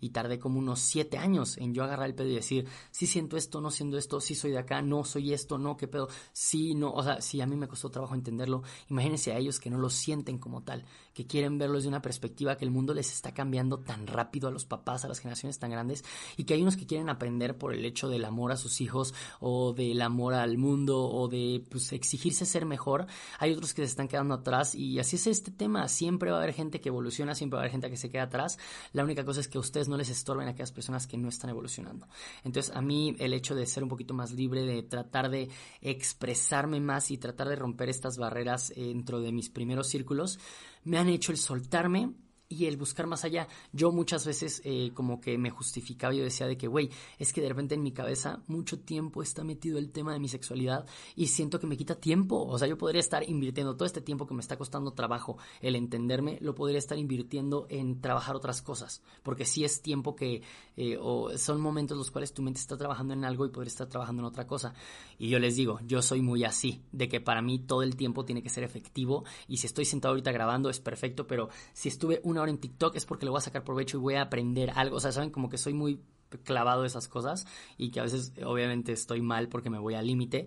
y 0.00 0.10
tardé 0.10 0.38
como 0.38 0.58
unos 0.58 0.80
siete 0.80 1.18
años 1.18 1.56
en 1.58 1.74
yo 1.74 1.84
agarrar 1.84 2.06
el 2.06 2.14
pedo 2.14 2.28
y 2.28 2.34
decir, 2.34 2.66
sí 2.90 3.06
siento 3.06 3.36
esto, 3.36 3.60
no 3.60 3.70
siento 3.70 3.96
esto, 3.98 4.20
sí 4.20 4.34
soy 4.34 4.50
de 4.50 4.58
acá, 4.58 4.82
no 4.82 5.04
soy 5.04 5.32
esto, 5.32 5.58
no, 5.58 5.76
qué 5.76 5.88
pedo, 5.88 6.08
sí, 6.32 6.74
no, 6.74 6.92
o 6.92 7.02
sea, 7.02 7.20
si 7.20 7.40
a 7.40 7.46
mí 7.46 7.56
me 7.56 7.68
costó 7.68 7.90
trabajo 7.90 8.14
entenderlo, 8.14 8.62
imagínense 8.90 9.32
a 9.32 9.38
ellos 9.38 9.60
que 9.60 9.70
no 9.70 9.78
lo 9.78 9.90
sienten 9.90 10.38
como 10.38 10.62
tal, 10.62 10.84
que 11.14 11.26
quieren 11.26 11.58
verlo 11.58 11.76
desde 11.76 11.88
una 11.88 12.02
perspectiva 12.02 12.56
que 12.56 12.64
el 12.64 12.70
mundo 12.70 12.92
les 12.94 13.12
está 13.12 13.32
cambiando 13.32 13.78
tan 13.78 14.06
rápido 14.06 14.48
a 14.48 14.50
los 14.50 14.66
papás, 14.66 15.04
a 15.04 15.08
las 15.08 15.20
generaciones 15.20 15.58
tan 15.58 15.70
grandes, 15.70 16.04
y 16.36 16.44
que 16.44 16.54
hay 16.54 16.62
unos 16.62 16.76
que 16.76 16.86
quieren 16.86 17.08
aprender 17.08 17.56
por 17.56 17.72
el 17.72 17.84
hecho 17.84 18.08
del 18.08 18.24
amor 18.24 18.52
a 18.52 18.56
sus 18.56 18.80
hijos 18.80 19.14
o 19.40 19.72
del 19.72 20.02
amor 20.02 20.34
al 20.34 20.58
mundo 20.58 21.08
o 21.08 21.28
de 21.28 21.64
pues, 21.70 21.92
exigirse 21.92 22.44
ser 22.44 22.66
mejor, 22.66 23.06
hay 23.38 23.52
otros 23.52 23.72
que 23.72 23.82
se 23.82 23.90
están 23.90 24.08
quedando 24.08 24.34
atrás 24.34 24.74
y 24.74 24.98
así 24.98 25.16
es 25.16 25.26
este 25.26 25.50
tema, 25.50 25.88
siempre 25.88 26.30
va 26.30 26.38
a 26.38 26.42
haber 26.42 26.54
gente 26.54 26.80
que 26.80 26.88
evoluciona, 26.88 27.34
siempre 27.34 27.56
va 27.56 27.60
a 27.60 27.64
haber 27.64 27.72
gente 27.72 27.88
que 27.88 27.96
se 27.96 28.10
atrás. 28.20 28.58
La 28.92 29.04
única 29.04 29.24
cosa 29.24 29.40
es 29.40 29.45
que 29.48 29.58
ustedes 29.58 29.88
no 29.88 29.96
les 29.96 30.10
estorben 30.10 30.48
a 30.48 30.50
aquellas 30.50 30.72
personas 30.72 31.06
que 31.06 31.16
no 31.16 31.28
están 31.28 31.50
evolucionando. 31.50 32.08
Entonces, 32.44 32.74
a 32.74 32.80
mí 32.80 33.16
el 33.18 33.32
hecho 33.32 33.54
de 33.54 33.66
ser 33.66 33.82
un 33.82 33.88
poquito 33.88 34.14
más 34.14 34.32
libre, 34.32 34.62
de 34.62 34.82
tratar 34.82 35.30
de 35.30 35.48
expresarme 35.80 36.80
más 36.80 37.10
y 37.10 37.18
tratar 37.18 37.48
de 37.48 37.56
romper 37.56 37.88
estas 37.88 38.16
barreras 38.16 38.72
dentro 38.76 39.20
de 39.20 39.32
mis 39.32 39.50
primeros 39.50 39.88
círculos, 39.88 40.38
me 40.84 40.98
han 40.98 41.08
hecho 41.08 41.32
el 41.32 41.38
soltarme 41.38 42.12
y 42.48 42.66
el 42.66 42.76
buscar 42.76 43.06
más 43.06 43.24
allá. 43.24 43.48
Yo 43.72 43.92
muchas 43.92 44.26
veces 44.26 44.62
eh, 44.64 44.90
como 44.94 45.20
que 45.20 45.38
me 45.38 45.50
justificaba 45.50 46.14
y 46.14 46.20
decía 46.20 46.46
de 46.46 46.56
que, 46.56 46.68
güey, 46.68 46.90
es 47.18 47.32
que 47.32 47.40
de 47.40 47.48
repente 47.48 47.74
en 47.74 47.82
mi 47.82 47.92
cabeza 47.92 48.42
mucho 48.46 48.78
tiempo 48.80 49.22
está 49.22 49.44
metido 49.44 49.78
el 49.78 49.90
tema 49.90 50.12
de 50.12 50.20
mi 50.20 50.28
sexualidad 50.28 50.86
y 51.14 51.28
siento 51.28 51.58
que 51.58 51.66
me 51.66 51.76
quita 51.76 51.96
tiempo. 51.96 52.46
O 52.46 52.58
sea, 52.58 52.68
yo 52.68 52.78
podría 52.78 53.00
estar 53.00 53.28
invirtiendo 53.28 53.76
todo 53.76 53.86
este 53.86 54.00
tiempo 54.00 54.26
que 54.26 54.34
me 54.34 54.40
está 54.40 54.56
costando 54.56 54.92
trabajo 54.92 55.38
el 55.60 55.76
entenderme, 55.76 56.38
lo 56.40 56.54
podría 56.54 56.78
estar 56.78 56.98
invirtiendo 56.98 57.66
en 57.68 58.00
trabajar 58.00 58.36
otras 58.36 58.62
cosas. 58.62 59.02
Porque 59.22 59.44
sí 59.44 59.64
es 59.64 59.82
tiempo 59.82 60.14
que, 60.14 60.42
eh, 60.76 60.98
o 61.00 61.36
son 61.36 61.60
momentos 61.60 61.96
los 61.96 62.10
cuales 62.10 62.32
tu 62.32 62.42
mente 62.42 62.60
está 62.60 62.76
trabajando 62.76 63.14
en 63.14 63.24
algo 63.24 63.46
y 63.46 63.50
podría 63.50 63.68
estar 63.68 63.88
trabajando 63.88 64.22
en 64.22 64.26
otra 64.26 64.46
cosa. 64.46 64.74
Y 65.18 65.28
yo 65.28 65.38
les 65.38 65.56
digo, 65.56 65.80
yo 65.84 66.02
soy 66.02 66.22
muy 66.22 66.44
así, 66.44 66.82
de 66.92 67.08
que 67.08 67.20
para 67.20 67.42
mí 67.42 67.58
todo 67.58 67.82
el 67.82 67.96
tiempo 67.96 68.24
tiene 68.24 68.42
que 68.42 68.48
ser 68.48 68.64
efectivo 68.64 69.24
y 69.48 69.58
si 69.58 69.66
estoy 69.66 69.84
sentado 69.84 70.12
ahorita 70.12 70.32
grabando 70.32 70.70
es 70.70 70.80
perfecto, 70.80 71.26
pero 71.26 71.48
si 71.72 71.88
estuve 71.88 72.20
un 72.24 72.35
ahora 72.40 72.50
en 72.50 72.58
TikTok 72.58 72.96
es 72.96 73.04
porque 73.04 73.26
le 73.26 73.30
voy 73.30 73.38
a 73.38 73.42
sacar 73.42 73.64
provecho 73.64 73.98
y 73.98 74.00
voy 74.00 74.14
a 74.14 74.22
aprender 74.22 74.70
algo. 74.74 74.96
O 74.96 75.00
sea, 75.00 75.12
saben 75.12 75.30
como 75.30 75.48
que 75.48 75.58
soy 75.58 75.74
muy 75.74 76.00
clavado 76.44 76.82
de 76.82 76.88
esas 76.88 77.08
cosas 77.08 77.46
y 77.76 77.90
que 77.90 78.00
a 78.00 78.02
veces 78.02 78.32
obviamente 78.44 78.92
estoy 78.92 79.22
mal 79.22 79.48
porque 79.48 79.70
me 79.70 79.78
voy 79.78 79.94
al 79.94 80.06
límite. 80.06 80.46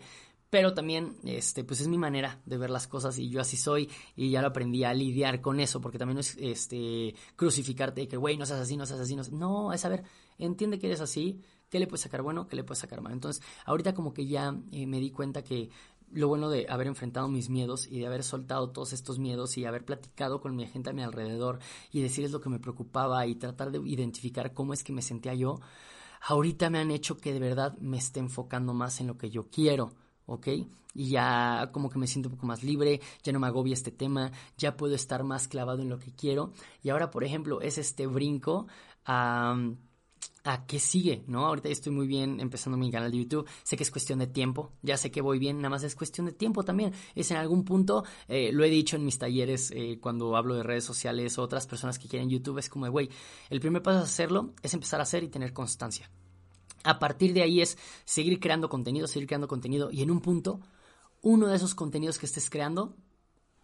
Pero 0.50 0.74
también, 0.74 1.16
este, 1.26 1.64
pues 1.64 1.80
es 1.80 1.88
mi 1.88 2.00
manera 2.00 2.42
de 2.46 2.58
ver 2.58 2.72
las 2.72 2.88
cosas 2.88 3.20
y 3.20 3.30
yo 3.30 3.40
así 3.40 3.56
soy 3.56 3.88
y 4.16 4.32
ya 4.32 4.42
lo 4.42 4.48
aprendí 4.48 4.84
a 4.84 4.94
lidiar 4.96 5.42
con 5.42 5.60
eso 5.60 5.80
porque 5.80 6.00
también 6.00 6.16
no 6.16 6.22
es, 6.22 6.36
este, 6.40 7.14
crucificarte 7.36 8.02
de 8.02 8.08
que, 8.08 8.18
güey, 8.18 8.36
no 8.36 8.48
seas 8.48 8.62
así, 8.62 8.76
no 8.76 8.88
seas 8.88 9.00
así, 9.00 9.16
no 9.16 9.24
No, 9.32 9.74
es 9.74 9.82
saber, 9.82 10.04
entiende 10.40 10.80
que 10.80 10.88
eres 10.88 11.02
así, 11.02 11.40
qué 11.70 11.80
le 11.80 11.86
puedes 11.86 12.02
sacar 12.02 12.24
bueno, 12.24 12.48
qué 12.48 12.56
le 12.56 12.64
puedes 12.64 12.80
sacar 12.80 13.02
mal. 13.02 13.14
Entonces, 13.14 13.44
ahorita 13.66 13.94
como 13.94 14.12
que 14.12 14.26
ya 14.26 14.56
eh, 14.72 14.88
me 14.88 15.00
di 15.00 15.12
cuenta 15.12 15.44
que 15.44 15.70
lo 16.12 16.28
bueno 16.28 16.50
de 16.50 16.66
haber 16.70 16.88
enfrentado 16.88 17.28
mis 17.28 17.50
miedos 17.50 17.88
y 17.88 18.00
de 18.00 18.08
haber 18.08 18.24
soltado 18.24 18.72
todos 18.72 18.94
estos 18.94 19.20
miedos 19.20 19.58
y 19.58 19.66
haber 19.66 19.86
platicado 19.86 20.42
con 20.42 20.56
mi 20.56 20.66
gente 20.68 20.90
a 20.90 20.94
mi 20.94 21.04
alrededor 21.04 21.60
y 21.92 22.02
decirles 22.02 22.32
lo 22.32 22.42
que 22.42 22.50
me 22.50 22.60
preocupaba 22.60 23.26
y 23.28 23.36
tratar 23.36 23.72
de 23.72 23.80
identificar 23.88 24.54
cómo 24.54 24.74
es 24.74 24.84
que 24.84 24.94
me 24.94 25.02
sentía 25.02 25.34
yo, 25.34 25.60
ahorita 26.22 26.70
me 26.70 26.80
han 26.80 26.92
hecho 26.92 27.18
que 27.18 27.34
de 27.34 27.40
verdad 27.40 27.78
me 27.80 27.98
esté 27.98 28.20
enfocando 28.20 28.74
más 28.74 29.00
en 29.02 29.08
lo 29.08 29.18
que 29.18 29.30
yo 29.30 29.50
quiero, 29.50 29.94
¿ok? 30.26 30.48
Y 30.94 31.10
ya 31.10 31.70
como 31.72 31.90
que 31.90 32.00
me 32.00 32.08
siento 32.08 32.30
un 32.30 32.36
poco 32.36 32.48
más 32.48 32.64
libre, 32.64 33.00
ya 33.24 33.32
no 33.32 33.40
me 33.40 33.48
agobia 33.48 33.74
este 33.74 33.92
tema, 33.92 34.32
ya 34.58 34.76
puedo 34.76 34.96
estar 34.96 35.24
más 35.24 35.48
clavado 35.48 35.82
en 35.82 35.90
lo 35.90 36.00
que 36.00 36.12
quiero. 36.12 36.52
Y 36.82 36.90
ahora, 36.90 37.12
por 37.12 37.24
ejemplo, 37.24 37.62
es 37.62 37.78
este 37.78 38.08
brinco 38.08 38.68
a 39.06 39.56
a 40.44 40.66
qué 40.66 40.80
sigue, 40.80 41.24
¿no? 41.28 41.46
Ahorita 41.46 41.70
estoy 41.70 41.92
muy 41.92 42.08
bien 42.08 42.40
empezando 42.40 42.78
mi 42.78 42.92
canal 42.92 43.12
de 43.12 43.18
YouTube, 43.18 43.48
sé 43.64 43.78
que 43.78 43.84
es 43.84 43.92
cuestión 43.92 44.20
de 44.20 44.28
tiempo, 44.28 44.72
ya 44.82 44.98
sé 44.98 45.12
que 45.12 45.22
voy 45.22 45.38
bien, 45.38 45.58
nada 45.58 45.70
más 45.70 45.84
es 45.84 45.96
cuestión 45.96 46.28
de 46.28 46.34
tiempo 46.34 46.64
también, 46.64 46.94
es 47.16 47.30
en 47.32 47.38
algún 47.38 47.64
punto, 47.64 48.04
eh, 48.28 48.52
lo 48.52 48.64
he 48.64 48.70
dicho 48.70 48.96
en 48.96 49.06
mis 49.06 49.18
talleres 49.18 49.72
eh, 49.72 50.00
cuando 50.02 50.36
hablo 50.36 50.56
de 50.56 50.64
redes 50.64 50.86
sociales 50.86 51.38
o 51.38 51.44
otras 51.44 51.68
personas 51.68 52.00
que 52.00 52.08
quieren 52.08 52.30
YouTube, 52.30 52.58
es 52.58 52.70
como, 52.70 52.90
güey, 52.90 53.10
el 53.50 53.60
primer 53.60 53.82
paso 53.82 54.00
a 54.00 54.04
hacerlo 54.04 54.54
es 54.64 54.74
empezar 54.74 55.00
a 55.00 55.04
hacer 55.04 55.24
y 55.24 55.28
tener 55.28 55.54
constancia. 55.54 56.10
A 56.84 56.98
partir 56.98 57.34
de 57.34 57.42
ahí 57.42 57.62
es 57.62 57.78
seguir 58.06 58.40
creando 58.40 58.70
contenido, 58.70 59.08
seguir 59.08 59.28
creando 59.28 59.48
contenido 59.48 59.92
y 59.92 60.02
en 60.02 60.12
un 60.12 60.22
punto, 60.22 60.62
uno 61.22 61.48
de 61.48 61.58
esos 61.58 61.76
contenidos 61.76 62.18
que 62.18 62.26
estés 62.26 62.50
creando 62.50 62.96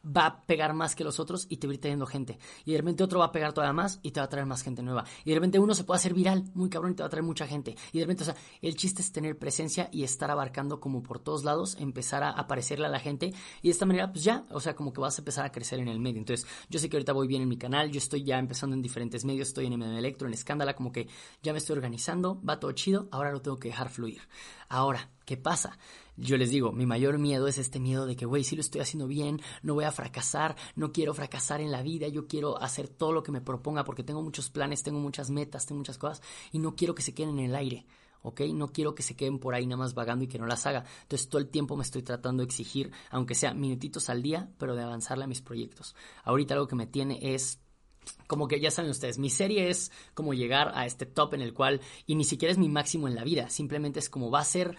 va 0.05 0.25
a 0.25 0.45
pegar 0.45 0.73
más 0.73 0.95
que 0.95 1.03
los 1.03 1.19
otros 1.19 1.47
y 1.49 1.57
te 1.57 1.67
va 1.67 1.71
a 1.71 1.73
ir 1.75 1.81
trayendo 1.81 2.05
gente. 2.05 2.37
Y 2.65 2.71
de 2.71 2.77
repente 2.77 3.03
otro 3.03 3.19
va 3.19 3.25
a 3.25 3.31
pegar 3.31 3.53
todavía 3.53 3.73
más 3.73 3.99
y 4.03 4.11
te 4.11 4.19
va 4.19 4.25
a 4.25 4.29
traer 4.29 4.45
más 4.45 4.61
gente 4.61 4.83
nueva. 4.83 5.05
Y 5.23 5.29
de 5.29 5.35
repente 5.35 5.59
uno 5.59 5.73
se 5.73 5.83
puede 5.83 5.97
hacer 5.97 6.13
viral, 6.13 6.45
muy 6.53 6.69
cabrón, 6.69 6.91
y 6.91 6.95
te 6.95 7.03
va 7.03 7.07
a 7.07 7.09
traer 7.09 7.23
mucha 7.23 7.47
gente. 7.47 7.75
Y 7.91 7.99
de 7.99 8.05
repente, 8.05 8.23
o 8.23 8.25
sea, 8.25 8.35
el 8.61 8.75
chiste 8.75 9.01
es 9.01 9.11
tener 9.11 9.37
presencia 9.37 9.89
y 9.91 10.03
estar 10.03 10.29
abarcando 10.29 10.79
como 10.79 11.01
por 11.01 11.19
todos 11.19 11.43
lados, 11.43 11.77
empezar 11.79 12.23
a 12.23 12.31
aparecerle 12.31 12.85
a 12.85 12.89
la 12.89 12.99
gente. 12.99 13.33
Y 13.61 13.67
de 13.67 13.71
esta 13.71 13.85
manera, 13.85 14.11
pues 14.11 14.23
ya, 14.23 14.45
o 14.51 14.59
sea, 14.59 14.75
como 14.75 14.93
que 14.93 15.01
vas 15.01 15.17
a 15.17 15.21
empezar 15.21 15.45
a 15.45 15.51
crecer 15.51 15.79
en 15.79 15.87
el 15.87 15.99
medio. 15.99 16.19
Entonces, 16.19 16.47
yo 16.69 16.79
sé 16.79 16.89
que 16.89 16.97
ahorita 16.97 17.13
voy 17.13 17.27
bien 17.27 17.41
en 17.41 17.49
mi 17.49 17.57
canal, 17.57 17.91
yo 17.91 17.97
estoy 17.97 18.23
ya 18.23 18.37
empezando 18.37 18.75
en 18.75 18.81
diferentes 18.81 19.25
medios, 19.25 19.49
estoy 19.49 19.65
en 19.65 19.73
MM 19.73 19.97
Electro, 19.97 20.27
en 20.27 20.33
Escándala, 20.33 20.75
como 20.75 20.91
que 20.91 21.07
ya 21.41 21.51
me 21.51 21.59
estoy 21.59 21.75
organizando, 21.75 22.41
va 22.41 22.59
todo 22.59 22.71
chido, 22.71 23.07
ahora 23.11 23.31
lo 23.31 23.41
tengo 23.41 23.57
que 23.57 23.69
dejar 23.69 23.89
fluir. 23.89 24.21
Ahora, 24.69 25.09
¿qué 25.25 25.37
pasa? 25.37 25.77
Yo 26.17 26.38
les 26.38 26.49
digo, 26.49 26.71
mi 26.71 26.86
mayor 26.86 27.17
miedo 27.17 27.47
es 27.47 27.58
este 27.58 27.80
miedo 27.80 28.06
de 28.06 28.15
que, 28.15 28.25
güey, 28.25 28.43
si 28.43 28.56
lo 28.56 28.62
estoy 28.62 28.82
haciendo 28.82 29.08
bien, 29.08 29.41
no 29.63 29.73
voy 29.73 29.84
a 29.84 29.91
fracasar, 29.91 30.56
no 30.75 30.93
quiero 30.93 31.13
fracasar 31.13 31.60
en 31.60 31.71
la 31.71 31.82
vida, 31.82 32.08
yo 32.08 32.28
quiero 32.28 32.62
hacer 32.62 32.88
todo 32.88 33.12
lo 33.12 33.21
que 33.21 33.34
me 33.34 33.41
proponga 33.41 33.84
porque 33.84 34.04
tengo 34.04 34.21
muchos 34.21 34.49
planes, 34.49 34.82
tengo 34.82 34.99
muchas 34.99 35.30
metas, 35.30 35.65
tengo 35.65 35.80
muchas 35.80 35.97
cosas 35.97 36.21
y 36.51 36.60
no 36.60 36.75
quiero 36.75 36.95
que 36.95 37.01
se 37.01 37.13
queden 37.13 37.39
en 37.39 37.45
el 37.45 37.56
aire. 37.56 37.86
¿ok? 38.21 38.41
No 38.54 38.69
quiero 38.69 38.95
que 38.95 39.04
se 39.04 39.15
queden 39.15 39.38
por 39.38 39.54
ahí 39.54 39.67
nada 39.67 39.78
más 39.78 39.93
vagando 39.93 40.25
y 40.25 40.28
que 40.28 40.39
no 40.39 40.47
las 40.47 40.65
haga. 40.65 40.84
Entonces 41.04 41.30
todo 41.30 41.39
el 41.39 41.47
tiempo 41.47 41.78
me 41.78 41.84
estoy 41.84 42.01
tratando 42.01 42.41
de 42.41 42.45
exigir, 42.45 42.91
aunque 43.12 43.36
sea 43.36 43.54
minutitos 43.54 44.10
al 44.10 44.23
día, 44.23 44.49
pero 44.58 44.75
de 44.75 44.82
avanzarle 44.82 45.25
a 45.25 45.28
mis 45.28 45.41
proyectos. 45.41 45.95
Ahorita 46.23 46.56
algo 46.56 46.67
que 46.67 46.75
me 46.75 46.88
tiene 46.88 47.19
es 47.21 47.60
como 48.28 48.47
que 48.47 48.60
ya 48.60 48.71
saben 48.71 48.91
ustedes, 48.91 49.17
mi 49.17 49.30
serie 49.30 49.69
es 49.69 49.91
como 50.13 50.34
llegar 50.34 50.71
a 50.75 50.86
este 50.86 51.06
top 51.06 51.36
en 51.36 51.41
el 51.41 51.54
cual, 51.54 51.82
y 52.06 52.15
ni 52.15 52.23
siquiera 52.23 52.51
es 52.51 52.58
mi 52.58 52.69
máximo 52.69 53.08
en 53.08 53.15
la 53.15 53.23
vida, 53.23 53.49
simplemente 53.49 53.99
es 53.99 54.10
como 54.10 54.30
va 54.30 54.39
a 54.39 54.45
ser 54.45 54.75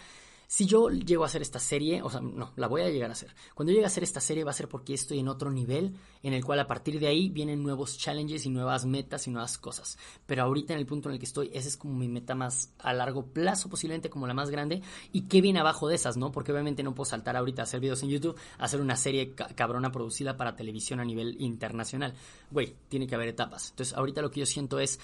si 0.47 0.67
yo 0.67 0.91
llego 0.91 1.25
a 1.25 1.27
hacer 1.27 1.43
esta 1.43 1.59
serie, 1.59 2.03
o 2.03 2.11
sea, 2.11 2.21
no, 2.21 2.53
la 2.57 2.69
voy 2.69 2.83
a 2.83 2.89
llegar 2.89 3.11
a 3.11 3.15
hacer. 3.15 3.35
Cuando 3.55 3.73
llegue 3.73 3.85
a 3.85 3.89
hacer 3.89 4.05
esta 4.05 4.21
serie 4.21 4.45
va 4.45 4.51
a 4.51 4.55
ser 4.55 4.69
porque 4.69 4.95
estoy 4.95 5.19
en 5.19 5.29
otro 5.29 5.51
nivel 5.51 5.95
en 6.23 6.33
el 6.33 6.45
cual 6.45 6.61
a 6.61 6.67
partir 6.67 7.01
de 7.01 7.09
ahí 7.09 7.29
vienen 7.29 7.63
nuevos 7.63 7.99
challenges 7.99 8.47
y 8.47 8.51
nuevas 8.51 8.87
metas 8.87 9.27
y 9.27 9.31
nuevas 9.31 9.59
cosas. 9.59 9.99
Pero 10.27 10.45
ahorita 10.45 10.73
en 10.73 10.79
el 10.79 10.87
punto 10.87 11.09
en 11.09 11.15
el 11.15 11.19
que 11.19 11.27
estoy, 11.27 11.51
esa 11.53 11.69
es 11.69 11.77
como 11.77 11.95
mi 11.95 12.09
meta 12.09 12.35
más 12.35 12.73
a 12.79 12.93
largo 12.93 13.27
plazo, 13.27 13.69
posiblemente 13.69 14.09
como 14.09 14.27
la 14.27 14.35
más 14.35 14.51
grande. 14.51 14.83
¿Y 15.13 15.23
qué 15.23 15.41
viene 15.41 15.61
abajo 15.61 15.89
de 15.89 15.97
esas, 15.97 16.17
no? 16.17 16.31
Porque 16.31 16.53
obviamente 16.53 16.83
no 16.83 16.95
puedo 16.95 17.11
saltar 17.11 17.37
ahorita 17.37 17.63
a 17.63 17.65
hacer 17.65 17.81
videos 17.81 18.03
en 18.03 18.11
YouTube, 18.11 18.39
a 18.59 18.65
hacer 18.65 18.81
una 18.81 18.97
serie 18.97 19.35
cabrona 19.35 19.91
producida 19.91 20.37
para 20.37 20.57
televisión 20.57 21.01
a 21.01 21.05
nivel 21.05 21.37
internacional. 21.41 22.15
Güey, 22.51 22.77
tiene 22.89 23.07
que 23.07 23.15
haber 23.15 23.29
etapas. 23.29 23.71
Entonces 23.71 23.97
ahorita 23.97 24.23
lo 24.23 24.31
que 24.31 24.41
yo 24.41 24.47
siento 24.47 24.79
es, 24.79 25.01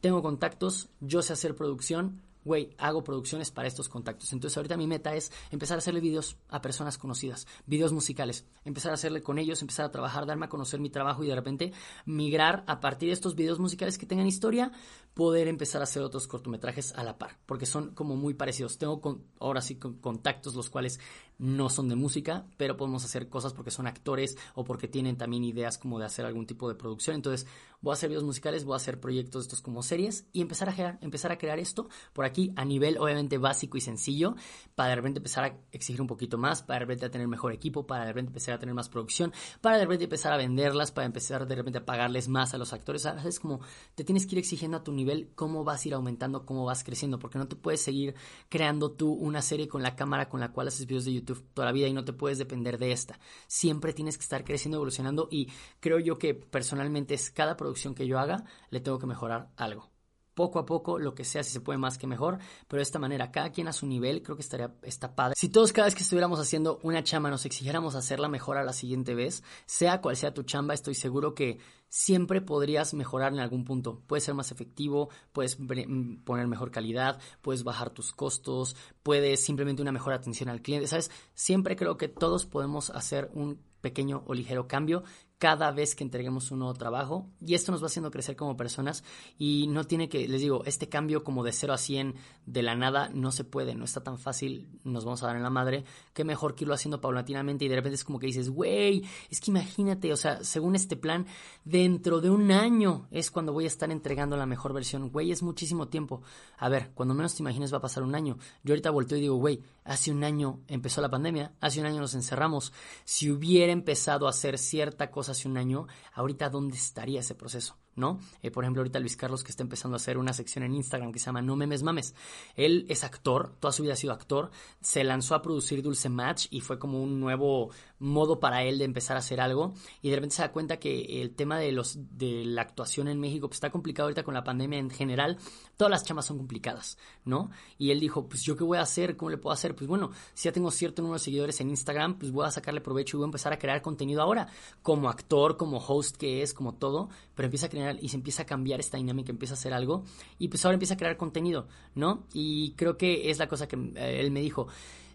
tengo 0.00 0.22
contactos, 0.22 0.88
yo 1.00 1.22
sé 1.22 1.32
hacer 1.32 1.54
producción, 1.54 2.22
güey, 2.46 2.70
hago 2.78 3.02
producciones 3.02 3.50
para 3.50 3.66
estos 3.66 3.88
contactos. 3.88 4.32
Entonces 4.32 4.56
ahorita 4.56 4.76
mi 4.76 4.86
meta 4.86 5.16
es 5.16 5.32
empezar 5.50 5.76
a 5.76 5.78
hacerle 5.78 6.00
videos 6.00 6.36
a 6.48 6.62
personas 6.62 6.96
conocidas, 6.96 7.48
videos 7.66 7.92
musicales, 7.92 8.46
empezar 8.64 8.92
a 8.92 8.94
hacerle 8.94 9.20
con 9.20 9.40
ellos, 9.40 9.60
empezar 9.62 9.84
a 9.84 9.90
trabajar, 9.90 10.26
darme 10.26 10.46
a 10.46 10.48
conocer 10.48 10.78
mi 10.78 10.88
trabajo 10.88 11.24
y 11.24 11.26
de 11.26 11.34
repente 11.34 11.72
migrar 12.04 12.62
a 12.68 12.78
partir 12.78 13.08
de 13.08 13.14
estos 13.14 13.34
videos 13.34 13.58
musicales 13.58 13.98
que 13.98 14.06
tengan 14.06 14.28
historia, 14.28 14.70
poder 15.12 15.48
empezar 15.48 15.80
a 15.80 15.84
hacer 15.84 16.02
otros 16.02 16.28
cortometrajes 16.28 16.92
a 16.92 17.02
la 17.02 17.18
par, 17.18 17.38
porque 17.46 17.66
son 17.66 17.94
como 17.94 18.14
muy 18.16 18.34
parecidos. 18.34 18.78
Tengo 18.78 19.00
con, 19.00 19.24
ahora 19.40 19.60
sí 19.60 19.76
contactos 19.76 20.54
los 20.54 20.70
cuales 20.70 21.00
no 21.38 21.68
son 21.68 21.88
de 21.88 21.96
música, 21.96 22.46
pero 22.56 22.76
podemos 22.76 23.04
hacer 23.04 23.28
cosas 23.28 23.54
porque 23.54 23.70
son 23.70 23.86
actores 23.86 24.36
o 24.54 24.64
porque 24.64 24.88
tienen 24.88 25.16
también 25.16 25.42
ideas 25.42 25.78
como 25.78 25.98
de 25.98 26.04
hacer 26.04 26.26
algún 26.26 26.46
tipo 26.46 26.68
de 26.68 26.76
producción. 26.76 27.16
Entonces, 27.16 27.46
voy 27.80 27.92
a 27.92 27.94
hacer 27.94 28.10
videos 28.10 28.24
musicales, 28.24 28.64
voy 28.64 28.74
a 28.74 28.76
hacer 28.76 29.00
proyectos 29.00 29.44
estos 29.44 29.62
como 29.62 29.82
series 29.82 30.26
y 30.32 30.42
empezar 30.42 30.68
a 30.68 30.74
crear, 30.74 30.98
empezar 31.00 31.32
a 31.32 31.38
crear 31.38 31.58
esto. 31.58 31.88
Por 32.12 32.26
aquí 32.26 32.35
a 32.56 32.64
nivel 32.64 32.98
obviamente 32.98 33.38
básico 33.38 33.76
y 33.76 33.80
sencillo, 33.80 34.36
para 34.74 34.90
de 34.90 34.96
repente 34.96 35.18
empezar 35.18 35.44
a 35.44 35.56
exigir 35.72 36.00
un 36.00 36.06
poquito 36.06 36.38
más, 36.38 36.62
para 36.62 36.80
de 36.80 36.80
repente 36.80 37.06
a 37.06 37.10
tener 37.10 37.28
mejor 37.28 37.52
equipo, 37.52 37.86
para 37.86 38.04
de 38.04 38.08
repente 38.08 38.30
empezar 38.30 38.54
a 38.54 38.58
tener 38.58 38.74
más 38.74 38.88
producción, 38.88 39.32
para 39.60 39.76
de 39.76 39.84
repente 39.84 40.04
empezar 40.04 40.32
a 40.32 40.36
venderlas, 40.36 40.92
para 40.92 41.06
empezar 41.06 41.46
de 41.46 41.54
repente 41.54 41.78
a 41.78 41.84
pagarles 41.84 42.28
más 42.28 42.54
a 42.54 42.58
los 42.58 42.72
actores. 42.72 43.06
Es 43.24 43.40
como 43.40 43.60
te 43.94 44.04
tienes 44.04 44.26
que 44.26 44.34
ir 44.34 44.38
exigiendo 44.38 44.76
a 44.76 44.84
tu 44.84 44.92
nivel 44.92 45.30
cómo 45.34 45.64
vas 45.64 45.84
a 45.84 45.88
ir 45.88 45.94
aumentando, 45.94 46.44
cómo 46.44 46.64
vas 46.64 46.84
creciendo, 46.84 47.18
porque 47.18 47.38
no 47.38 47.48
te 47.48 47.56
puedes 47.56 47.82
seguir 47.82 48.14
creando 48.48 48.92
tú 48.92 49.12
una 49.12 49.42
serie 49.42 49.68
con 49.68 49.82
la 49.82 49.96
cámara 49.96 50.28
con 50.28 50.40
la 50.40 50.52
cual 50.52 50.68
haces 50.68 50.86
videos 50.86 51.04
de 51.04 51.14
YouTube 51.14 51.44
toda 51.54 51.66
la 51.66 51.72
vida 51.72 51.88
y 51.88 51.92
no 51.92 52.04
te 52.04 52.12
puedes 52.12 52.38
depender 52.38 52.78
de 52.78 52.92
esta. 52.92 53.18
Siempre 53.46 53.92
tienes 53.92 54.16
que 54.16 54.22
estar 54.22 54.44
creciendo, 54.44 54.76
evolucionando 54.76 55.28
y 55.30 55.48
creo 55.80 55.98
yo 55.98 56.18
que 56.18 56.34
personalmente 56.34 57.14
es 57.14 57.30
cada 57.30 57.56
producción 57.56 57.94
que 57.94 58.06
yo 58.06 58.18
haga, 58.18 58.44
le 58.70 58.80
tengo 58.80 58.98
que 58.98 59.06
mejorar 59.06 59.50
algo 59.56 59.95
poco 60.36 60.58
a 60.58 60.66
poco, 60.66 60.98
lo 60.98 61.14
que 61.14 61.24
sea, 61.24 61.42
si 61.42 61.50
se 61.50 61.62
puede 61.62 61.78
más 61.78 61.96
que 61.96 62.06
mejor, 62.06 62.38
pero 62.68 62.78
de 62.78 62.82
esta 62.82 62.98
manera, 62.98 63.32
cada 63.32 63.50
quien 63.50 63.68
a 63.68 63.72
su 63.72 63.86
nivel, 63.86 64.22
creo 64.22 64.36
que 64.36 64.42
estaría, 64.42 64.70
está 64.82 65.14
padre. 65.14 65.34
Si 65.34 65.48
todos 65.48 65.72
cada 65.72 65.86
vez 65.86 65.94
que 65.94 66.02
estuviéramos 66.02 66.38
haciendo 66.38 66.78
una 66.82 67.02
chamba 67.02 67.30
nos 67.30 67.46
exigiéramos 67.46 67.94
hacerla 67.94 68.28
mejor 68.28 68.58
a 68.58 68.62
la 68.62 68.74
siguiente 68.74 69.14
vez, 69.14 69.42
sea 69.64 70.02
cual 70.02 70.14
sea 70.14 70.34
tu 70.34 70.42
chamba, 70.42 70.74
estoy 70.74 70.94
seguro 70.94 71.34
que 71.34 71.58
siempre 71.88 72.42
podrías 72.42 72.92
mejorar 72.92 73.32
en 73.32 73.40
algún 73.40 73.64
punto. 73.64 74.02
Puedes 74.06 74.24
ser 74.24 74.34
más 74.34 74.52
efectivo, 74.52 75.08
puedes 75.32 75.58
mm, 75.58 76.16
poner 76.24 76.46
mejor 76.48 76.70
calidad, 76.70 77.18
puedes 77.40 77.64
bajar 77.64 77.88
tus 77.88 78.12
costos, 78.12 78.76
puedes 79.02 79.42
simplemente 79.42 79.80
una 79.80 79.92
mejor 79.92 80.12
atención 80.12 80.50
al 80.50 80.60
cliente, 80.60 80.86
¿sabes? 80.86 81.10
Siempre 81.32 81.76
creo 81.76 81.96
que 81.96 82.08
todos 82.08 82.44
podemos 82.44 82.90
hacer 82.90 83.30
un 83.32 83.58
pequeño 83.80 84.24
o 84.26 84.34
ligero 84.34 84.66
cambio 84.68 85.04
cada 85.38 85.70
vez 85.70 85.94
que 85.94 86.02
entreguemos 86.02 86.50
un 86.50 86.60
nuevo 86.60 86.74
trabajo 86.74 87.28
y 87.44 87.54
esto 87.54 87.70
nos 87.70 87.82
va 87.82 87.86
haciendo 87.86 88.10
crecer 88.10 88.36
como 88.36 88.56
personas 88.56 89.04
y 89.38 89.66
no 89.68 89.84
tiene 89.84 90.08
que, 90.08 90.26
les 90.28 90.40
digo, 90.40 90.62
este 90.64 90.88
cambio 90.88 91.24
como 91.24 91.44
de 91.44 91.52
0 91.52 91.74
a 91.74 91.78
100 91.78 92.14
de 92.46 92.62
la 92.62 92.74
nada 92.74 93.10
no 93.12 93.30
se 93.32 93.44
puede, 93.44 93.74
no 93.74 93.84
está 93.84 94.02
tan 94.02 94.18
fácil, 94.18 94.68
nos 94.84 95.04
vamos 95.04 95.22
a 95.22 95.26
dar 95.26 95.36
en 95.36 95.42
la 95.42 95.50
madre, 95.50 95.84
que 96.14 96.24
mejor 96.24 96.54
que 96.54 96.64
irlo 96.64 96.74
haciendo 96.74 97.00
paulatinamente 97.00 97.66
y 97.66 97.68
de 97.68 97.76
repente 97.76 97.96
es 97.96 98.04
como 98.04 98.18
que 98.18 98.26
dices, 98.26 98.48
güey, 98.48 99.04
es 99.28 99.40
que 99.40 99.50
imagínate, 99.50 100.12
o 100.12 100.16
sea, 100.16 100.42
según 100.42 100.74
este 100.74 100.96
plan, 100.96 101.26
dentro 101.64 102.20
de 102.20 102.30
un 102.30 102.50
año 102.50 103.06
es 103.10 103.30
cuando 103.30 103.52
voy 103.52 103.64
a 103.64 103.68
estar 103.68 103.90
entregando 103.90 104.36
la 104.36 104.46
mejor 104.46 104.72
versión, 104.72 105.10
güey, 105.10 105.32
es 105.32 105.42
muchísimo 105.42 105.88
tiempo. 105.88 106.22
A 106.56 106.68
ver, 106.68 106.92
cuando 106.94 107.14
menos 107.14 107.34
te 107.34 107.42
imagines 107.42 107.72
va 107.72 107.78
a 107.78 107.82
pasar 107.82 108.02
un 108.02 108.14
año. 108.14 108.38
Yo 108.62 108.72
ahorita 108.72 108.90
volteo 108.90 109.18
y 109.18 109.22
digo, 109.22 109.36
güey, 109.36 109.62
hace 109.84 110.10
un 110.10 110.24
año 110.24 110.60
empezó 110.66 111.00
la 111.00 111.10
pandemia, 111.10 111.52
hace 111.60 111.80
un 111.80 111.86
año 111.86 112.00
nos 112.00 112.14
encerramos, 112.14 112.72
si 113.04 113.30
hubiera 113.30 113.72
empezado 113.72 114.26
a 114.26 114.30
hacer 114.30 114.58
cierta 114.58 115.10
cosa 115.10 115.25
hace 115.28 115.48
un 115.48 115.56
año, 115.56 115.86
ahorita 116.12 116.50
dónde 116.50 116.76
estaría 116.76 117.20
ese 117.20 117.34
proceso. 117.34 117.76
¿No? 117.96 118.20
Eh, 118.42 118.50
por 118.50 118.64
ejemplo, 118.64 118.80
ahorita 118.80 119.00
Luis 119.00 119.16
Carlos 119.16 119.42
que 119.42 119.50
está 119.50 119.62
empezando 119.62 119.94
a 119.94 119.96
hacer 119.96 120.18
una 120.18 120.32
sección 120.32 120.64
en 120.64 120.74
Instagram 120.74 121.12
que 121.12 121.18
se 121.18 121.26
llama 121.26 121.42
No 121.42 121.56
Memes 121.56 121.82
Mames. 121.82 122.14
Él 122.54 122.86
es 122.88 123.04
actor, 123.04 123.54
toda 123.58 123.72
su 123.72 123.82
vida 123.82 123.94
ha 123.94 123.96
sido 123.96 124.12
actor, 124.12 124.50
se 124.80 125.02
lanzó 125.02 125.34
a 125.34 125.42
producir 125.42 125.82
Dulce 125.82 126.08
Match 126.08 126.46
y 126.50 126.60
fue 126.60 126.78
como 126.78 127.02
un 127.02 127.18
nuevo 127.18 127.70
modo 127.98 128.38
para 128.38 128.62
él 128.62 128.78
de 128.78 128.84
empezar 128.84 129.16
a 129.16 129.20
hacer 129.20 129.40
algo 129.40 129.72
y 130.02 130.10
de 130.10 130.16
repente 130.16 130.36
se 130.36 130.42
da 130.42 130.52
cuenta 130.52 130.78
que 130.78 131.22
el 131.22 131.34
tema 131.34 131.58
de 131.58 131.72
los 131.72 131.98
de 132.18 132.44
la 132.44 132.62
actuación 132.62 133.08
en 133.08 133.18
México 133.18 133.48
pues, 133.48 133.56
está 133.56 133.70
complicado 133.70 134.06
ahorita 134.06 134.22
con 134.22 134.34
la 134.34 134.44
pandemia 134.44 134.78
en 134.78 134.90
general, 134.90 135.38
todas 135.76 135.90
las 135.90 136.04
chamas 136.04 136.26
son 136.26 136.36
complicadas, 136.36 136.98
¿no? 137.24 137.50
Y 137.78 137.90
él 137.90 138.00
dijo, 138.00 138.28
pues 138.28 138.42
yo 138.42 138.56
qué 138.56 138.64
voy 138.64 138.78
a 138.78 138.82
hacer, 138.82 139.16
cómo 139.16 139.30
le 139.30 139.38
puedo 139.38 139.54
hacer? 139.54 139.74
Pues 139.74 139.88
bueno, 139.88 140.10
si 140.34 140.44
ya 140.44 140.52
tengo 140.52 140.70
cierto 140.70 141.02
número 141.02 141.18
de 141.18 141.24
seguidores 141.24 141.60
en 141.60 141.70
Instagram, 141.70 142.18
pues 142.18 142.32
voy 142.32 142.46
a 142.46 142.50
sacarle 142.50 142.80
provecho 142.80 143.16
y 143.16 143.18
voy 143.18 143.24
a 143.24 143.28
empezar 143.28 143.52
a 143.52 143.58
crear 143.58 143.82
contenido 143.82 144.22
ahora, 144.22 144.48
como 144.82 145.08
actor, 145.08 145.56
como 145.56 145.78
host 145.78 146.16
que 146.16 146.42
es, 146.42 146.52
como 146.52 146.74
todo, 146.74 147.08
pero 147.36 147.46
empieza 147.46 147.66
a 147.66 147.68
crear 147.68 147.96
y 148.00 148.08
se 148.08 148.16
empieza 148.16 148.42
a 148.42 148.46
cambiar 148.46 148.80
esta 148.80 148.96
dinámica, 148.96 149.30
empieza 149.30 149.54
a 149.54 149.58
hacer 149.58 149.72
algo 149.72 150.02
y 150.38 150.48
pues 150.48 150.64
ahora 150.64 150.74
empieza 150.74 150.94
a 150.94 150.96
crear 150.96 151.16
contenido, 151.16 151.68
¿no? 151.94 152.24
Y 152.32 152.72
creo 152.72 152.96
que 152.96 153.30
es 153.30 153.38
la 153.38 153.46
cosa 153.46 153.68
que 153.68 153.76
eh, 153.76 154.20
él 154.20 154.32
me 154.32 154.40
dijo. 154.40 154.66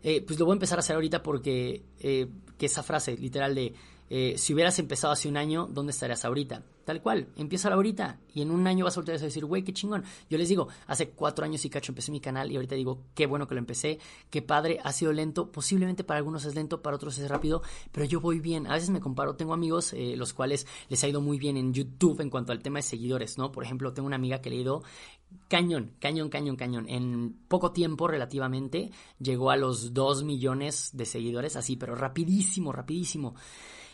Eh, 0.04 0.24
pues 0.26 0.40
lo 0.40 0.46
voy 0.46 0.54
a 0.54 0.56
empezar 0.56 0.78
a 0.78 0.82
hacer 0.82 0.96
ahorita 0.96 1.22
porque 1.22 1.84
eh, 2.00 2.28
que 2.58 2.68
esa 2.68 2.84
frase 2.84 3.18
literal 3.18 3.54
de 3.54 3.74
eh, 4.14 4.38
si 4.38 4.54
hubieras 4.54 4.78
empezado 4.78 5.14
hace 5.14 5.30
un 5.30 5.38
año, 5.38 5.70
¿dónde 5.72 5.92
estarías 5.92 6.26
ahorita? 6.26 6.66
Tal 6.84 7.02
cual, 7.02 7.30
empieza 7.38 7.70
ahorita 7.70 8.20
y 8.34 8.42
en 8.42 8.52
un 8.52 8.68
año 8.68 8.84
vas 8.84 8.98
a 8.98 9.00
volver 9.00 9.16
a 9.16 9.20
decir, 9.20 9.46
güey, 9.46 9.64
qué 9.64 9.72
chingón. 9.72 10.04
Yo 10.30 10.38
les 10.38 10.50
digo, 10.50 10.68
hace 10.86 11.12
cuatro 11.12 11.46
años 11.46 11.64
y 11.64 11.70
cacho 11.70 11.94
empecé 11.94 12.12
mi 12.12 12.20
canal 12.20 12.52
y 12.52 12.58
ahorita 12.58 12.76
digo, 12.76 13.06
qué 13.16 13.26
bueno 13.26 13.48
que 13.48 13.56
lo 13.56 13.60
empecé, 13.60 14.00
qué 14.30 14.42
padre, 14.42 14.82
ha 14.84 14.92
sido 14.92 15.14
lento, 15.14 15.50
posiblemente 15.50 16.04
para 16.04 16.18
algunos 16.18 16.44
es 16.44 16.56
lento, 16.56 16.82
para 16.82 16.98
otros 16.98 17.18
es 17.20 17.30
rápido, 17.30 17.62
pero 17.94 18.06
yo 18.06 18.20
voy 18.20 18.42
bien. 18.42 18.68
A 18.68 18.74
veces 18.74 18.90
me 18.90 19.00
comparo, 19.00 19.38
tengo 19.38 19.54
amigos 19.54 19.94
eh, 19.94 20.16
los 20.18 20.34
cuales 20.34 20.68
les 20.90 21.02
ha 21.06 21.08
ido 21.08 21.22
muy 21.22 21.40
bien 21.40 21.56
en 21.56 21.74
YouTube 21.74 22.20
en 22.20 22.30
cuanto 22.30 22.52
al 22.52 22.62
tema 22.62 22.80
de 22.80 22.84
seguidores, 22.84 23.38
¿no? 23.38 23.54
Por 23.54 23.64
ejemplo, 23.64 23.94
tengo 23.94 24.08
una 24.08 24.18
amiga 24.18 24.42
que 24.42 24.50
le 24.50 24.58
ha 24.58 24.60
ido 24.60 24.84
cañón, 25.48 25.94
cañón, 26.00 26.28
cañón, 26.28 26.58
cañón. 26.58 26.90
En 26.90 27.46
poco 27.48 27.72
tiempo 27.72 28.10
relativamente 28.10 28.92
llegó 29.20 29.52
a 29.52 29.56
los 29.56 29.94
dos 29.94 30.26
millones 30.26 30.90
de 30.92 31.06
seguidores, 31.06 31.56
así, 31.56 31.78
pero 31.78 31.96
rapidísimo, 31.96 32.74
rapidísimo. 32.74 33.36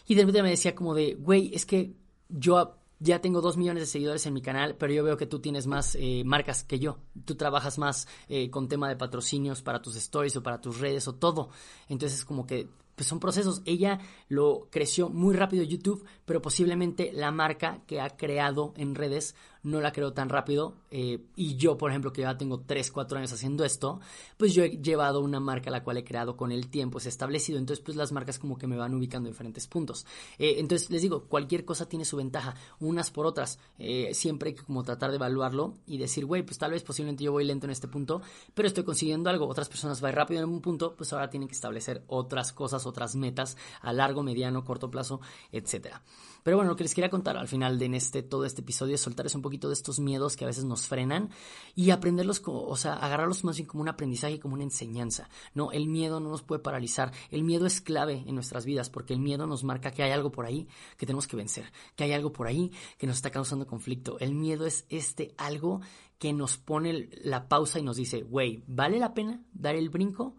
Y 0.07 0.15
de 0.15 0.21
repente 0.21 0.41
me 0.41 0.49
decía 0.49 0.73
como 0.73 0.95
de, 0.95 1.15
güey, 1.15 1.53
es 1.53 1.65
que 1.65 1.95
yo 2.29 2.77
ya 2.99 3.21
tengo 3.21 3.41
dos 3.41 3.57
millones 3.57 3.83
de 3.83 3.87
seguidores 3.87 4.25
en 4.25 4.33
mi 4.33 4.41
canal, 4.41 4.75
pero 4.75 4.91
yo 4.93 5.03
veo 5.03 5.17
que 5.17 5.27
tú 5.27 5.39
tienes 5.39 5.67
más 5.67 5.95
eh, 5.95 6.23
marcas 6.25 6.63
que 6.63 6.79
yo. 6.79 6.97
Tú 7.25 7.35
trabajas 7.35 7.77
más 7.77 8.07
eh, 8.27 8.49
con 8.49 8.67
tema 8.67 8.89
de 8.89 8.95
patrocinios 8.95 9.61
para 9.61 9.81
tus 9.81 9.95
stories 9.95 10.35
o 10.37 10.43
para 10.43 10.61
tus 10.61 10.79
redes 10.79 11.07
o 11.07 11.15
todo. 11.15 11.49
Entonces, 11.89 12.25
como 12.25 12.47
que 12.47 12.67
pues 12.97 13.07
son 13.07 13.19
procesos. 13.19 13.61
Ella 13.65 13.99
lo 14.27 14.69
creció 14.71 15.09
muy 15.09 15.35
rápido 15.35 15.63
YouTube, 15.63 16.03
pero 16.25 16.41
posiblemente 16.41 17.11
la 17.13 17.31
marca 17.31 17.83
que 17.85 18.01
ha 18.01 18.17
creado 18.17 18.73
en 18.75 18.95
redes 18.95 19.35
no 19.67 19.81
la 19.81 19.91
creo 19.91 20.13
tan 20.13 20.29
rápido. 20.29 20.75
Eh, 20.91 21.19
y 21.35 21.57
yo, 21.57 21.77
por 21.77 21.91
ejemplo, 21.91 22.13
que 22.13 22.21
ya 22.21 22.37
tengo 22.37 22.61
3, 22.61 22.91
4 22.91 23.17
años 23.17 23.33
haciendo 23.33 23.65
esto, 23.65 23.99
pues 24.37 24.53
yo 24.53 24.63
he 24.63 24.77
llevado 24.81 25.19
una 25.19 25.39
marca 25.39 25.69
la 25.69 25.83
cual 25.83 25.97
he 25.97 26.03
creado 26.03 26.37
con 26.37 26.51
el 26.51 26.69
tiempo, 26.69 26.97
es 26.97 27.05
establecido. 27.05 27.59
Entonces, 27.59 27.83
pues 27.83 27.97
las 27.97 28.11
marcas 28.11 28.39
como 28.39 28.57
que 28.57 28.67
me 28.67 28.77
van 28.77 28.93
ubicando 28.93 29.27
en 29.27 29.33
diferentes 29.33 29.67
puntos. 29.67 30.05
Eh, 30.39 30.55
entonces, 30.57 30.89
les 30.89 31.01
digo, 31.01 31.25
cualquier 31.25 31.65
cosa 31.65 31.87
tiene 31.87 32.05
su 32.05 32.15
ventaja, 32.15 32.55
unas 32.79 33.11
por 33.11 33.25
otras. 33.25 33.59
Eh, 33.77 34.13
siempre 34.13 34.49
hay 34.49 34.55
que 34.55 34.63
como 34.63 34.83
tratar 34.83 35.09
de 35.09 35.17
evaluarlo 35.17 35.75
y 35.85 35.97
decir, 35.97 36.25
güey, 36.25 36.43
pues 36.43 36.57
tal 36.57 36.71
vez 36.71 36.83
posiblemente 36.83 37.23
yo 37.23 37.33
voy 37.33 37.43
lento 37.43 37.65
en 37.65 37.71
este 37.71 37.87
punto, 37.87 38.21
pero 38.53 38.67
estoy 38.67 38.85
consiguiendo 38.85 39.29
algo. 39.29 39.47
Otras 39.47 39.67
personas 39.67 39.99
van 39.99 40.13
rápido 40.13 40.41
en 40.43 40.49
un 40.49 40.61
punto, 40.61 40.95
pues 40.95 41.11
ahora 41.11 41.29
tienen 41.29 41.49
que 41.49 41.55
establecer 41.55 42.03
otras 42.07 42.53
cosas, 42.53 42.85
otras 42.85 43.15
metas 43.15 43.57
a 43.81 43.91
largo, 43.91 44.23
mediano, 44.23 44.63
corto 44.63 44.89
plazo, 44.89 45.19
etcétera. 45.51 46.01
Pero 46.43 46.55
bueno, 46.55 46.71
lo 46.71 46.77
que 46.77 46.83
les 46.83 46.95
quería 46.95 47.09
contar 47.09 47.35
al 47.35 47.49
final 47.49 47.77
de 47.77 47.87
este, 47.97 48.23
todo 48.23 48.45
este 48.45 48.61
episodio 48.61 48.95
es 48.95 49.01
soltarles 49.01 49.35
un 49.35 49.41
poquito 49.41 49.56
de 49.59 49.73
estos 49.73 49.99
miedos 49.99 50.37
que 50.37 50.43
a 50.43 50.47
veces 50.47 50.63
nos 50.63 50.85
frenan 50.85 51.31
y 51.73 51.89
aprenderlos, 51.89 52.41
o 52.45 52.75
sea, 52.77 52.93
agarrarlos 52.93 53.43
más 53.43 53.57
bien 53.57 53.67
como 53.67 53.81
un 53.81 53.89
aprendizaje, 53.89 54.39
como 54.39 54.53
una 54.53 54.63
enseñanza. 54.63 55.29
No, 55.55 55.71
el 55.71 55.87
miedo 55.87 56.19
no 56.19 56.29
nos 56.29 56.43
puede 56.43 56.61
paralizar. 56.61 57.11
El 57.31 57.43
miedo 57.43 57.65
es 57.65 57.81
clave 57.81 58.23
en 58.27 58.35
nuestras 58.35 58.65
vidas 58.65 58.91
porque 58.91 59.13
el 59.13 59.19
miedo 59.19 59.47
nos 59.47 59.63
marca 59.63 59.91
que 59.91 60.03
hay 60.03 60.11
algo 60.11 60.31
por 60.31 60.45
ahí 60.45 60.67
que 60.97 61.07
tenemos 61.07 61.27
que 61.27 61.35
vencer, 61.35 61.71
que 61.95 62.03
hay 62.03 62.13
algo 62.13 62.31
por 62.31 62.45
ahí 62.45 62.71
que 62.99 63.07
nos 63.07 63.15
está 63.15 63.31
causando 63.31 63.65
conflicto. 63.65 64.19
El 64.19 64.35
miedo 64.35 64.67
es 64.67 64.85
este 64.89 65.33
algo 65.37 65.81
que 66.19 66.33
nos 66.33 66.57
pone 66.57 67.09
la 67.23 67.47
pausa 67.47 67.79
y 67.79 67.83
nos 67.83 67.97
dice, 67.97 68.21
güey, 68.21 68.63
¿vale 68.67 68.99
la 68.99 69.13
pena 69.13 69.41
dar 69.53 69.75
el 69.75 69.89
brinco 69.89 70.35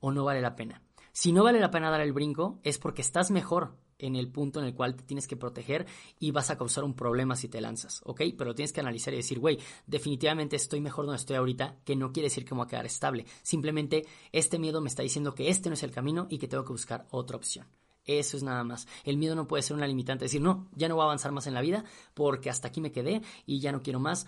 o 0.00 0.12
no 0.12 0.24
vale 0.24 0.40
la 0.40 0.56
pena? 0.56 0.82
Si 1.12 1.32
no 1.32 1.44
vale 1.44 1.60
la 1.60 1.70
pena 1.70 1.90
dar 1.90 2.00
el 2.00 2.12
brinco 2.12 2.58
es 2.64 2.78
porque 2.78 3.02
estás 3.02 3.30
mejor 3.30 3.76
en 3.98 4.16
el 4.16 4.28
punto 4.28 4.60
en 4.60 4.66
el 4.66 4.74
cual 4.74 4.96
te 4.96 5.04
tienes 5.04 5.26
que 5.26 5.36
proteger 5.36 5.86
y 6.18 6.30
vas 6.30 6.50
a 6.50 6.58
causar 6.58 6.84
un 6.84 6.94
problema 6.94 7.36
si 7.36 7.48
te 7.48 7.60
lanzas, 7.60 8.00
¿ok? 8.04 8.22
Pero 8.36 8.54
tienes 8.54 8.72
que 8.72 8.80
analizar 8.80 9.14
y 9.14 9.18
decir, 9.18 9.38
güey, 9.38 9.58
definitivamente 9.86 10.56
estoy 10.56 10.80
mejor 10.80 11.06
donde 11.06 11.18
estoy 11.18 11.36
ahorita, 11.36 11.76
que 11.84 11.96
no 11.96 12.12
quiere 12.12 12.26
decir 12.28 12.44
que 12.44 12.54
me 12.54 12.58
voy 12.58 12.66
a 12.66 12.70
quedar 12.70 12.86
estable. 12.86 13.26
Simplemente 13.42 14.06
este 14.32 14.58
miedo 14.58 14.80
me 14.80 14.88
está 14.88 15.02
diciendo 15.02 15.34
que 15.34 15.48
este 15.48 15.68
no 15.68 15.74
es 15.74 15.82
el 15.82 15.90
camino 15.90 16.26
y 16.30 16.38
que 16.38 16.48
tengo 16.48 16.64
que 16.64 16.72
buscar 16.72 17.06
otra 17.10 17.36
opción. 17.36 17.66
Eso 18.04 18.36
es 18.36 18.42
nada 18.42 18.64
más. 18.64 18.86
El 19.04 19.16
miedo 19.16 19.34
no 19.34 19.48
puede 19.48 19.62
ser 19.62 19.76
una 19.76 19.86
limitante. 19.86 20.26
Decir, 20.26 20.40
no, 20.40 20.68
ya 20.74 20.88
no 20.88 20.96
voy 20.96 21.02
a 21.02 21.06
avanzar 21.06 21.32
más 21.32 21.46
en 21.46 21.54
la 21.54 21.62
vida 21.62 21.84
porque 22.12 22.50
hasta 22.50 22.68
aquí 22.68 22.80
me 22.80 22.92
quedé 22.92 23.22
y 23.46 23.60
ya 23.60 23.72
no 23.72 23.82
quiero 23.82 23.98
más. 23.98 24.26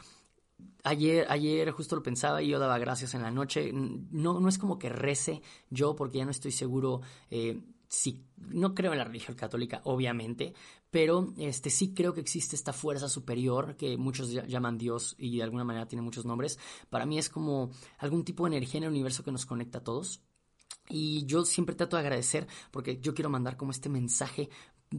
Ayer, 0.85 1.27
ayer 1.29 1.71
justo 1.73 1.97
lo 1.97 2.03
pensaba 2.03 2.43
y 2.43 2.49
yo 2.49 2.59
daba 2.59 2.79
gracias 2.79 3.15
en 3.15 3.23
la 3.23 3.31
noche. 3.31 3.71
No, 3.73 4.41
no 4.41 4.49
es 4.49 4.57
como 4.57 4.79
que 4.79 4.89
rece 4.89 5.43
yo 5.69 5.95
porque 5.95 6.19
ya 6.19 6.25
no 6.25 6.31
estoy 6.31 6.53
seguro 6.53 7.03
eh, 7.31 7.61
sí, 7.89 8.25
no 8.37 8.75
creo 8.75 8.93
en 8.93 8.99
la 8.99 9.05
religión 9.05 9.37
católica, 9.37 9.81
obviamente, 9.85 10.55
pero 10.91 11.33
este, 11.37 11.71
sí 11.71 11.95
creo 11.95 12.15
que 12.15 12.21
existe 12.21 12.57
esta 12.57 12.73
fuerza 12.73 13.09
superior 13.09 13.77
que 13.77 13.97
muchos 13.97 14.31
llaman 14.31 14.79
Dios 14.79 15.15
y 15.19 15.37
de 15.37 15.43
alguna 15.43 15.65
manera 15.65 15.87
tiene 15.87 16.03
muchos 16.03 16.25
nombres. 16.25 16.59
Para 16.91 17.07
mí 17.07 17.19
es 17.19 17.29
como 17.29 17.71
algún 17.99 18.25
tipo 18.25 18.45
de 18.45 18.57
energía 18.57 18.79
en 18.79 18.85
el 18.85 18.91
universo 18.91 19.25
que 19.25 19.33
nos 19.33 19.47
conecta 19.47 19.79
a 19.79 19.85
todos. 19.85 20.21
Y 20.89 21.27
yo 21.27 21.45
siempre 21.45 21.75
trato 21.75 21.97
de 21.97 22.03
agradecer 22.03 22.47
porque 22.71 23.01
yo 23.01 23.13
quiero 23.15 23.29
mandar 23.29 23.57
como 23.57 23.73
este 23.73 23.89
mensaje 23.89 24.49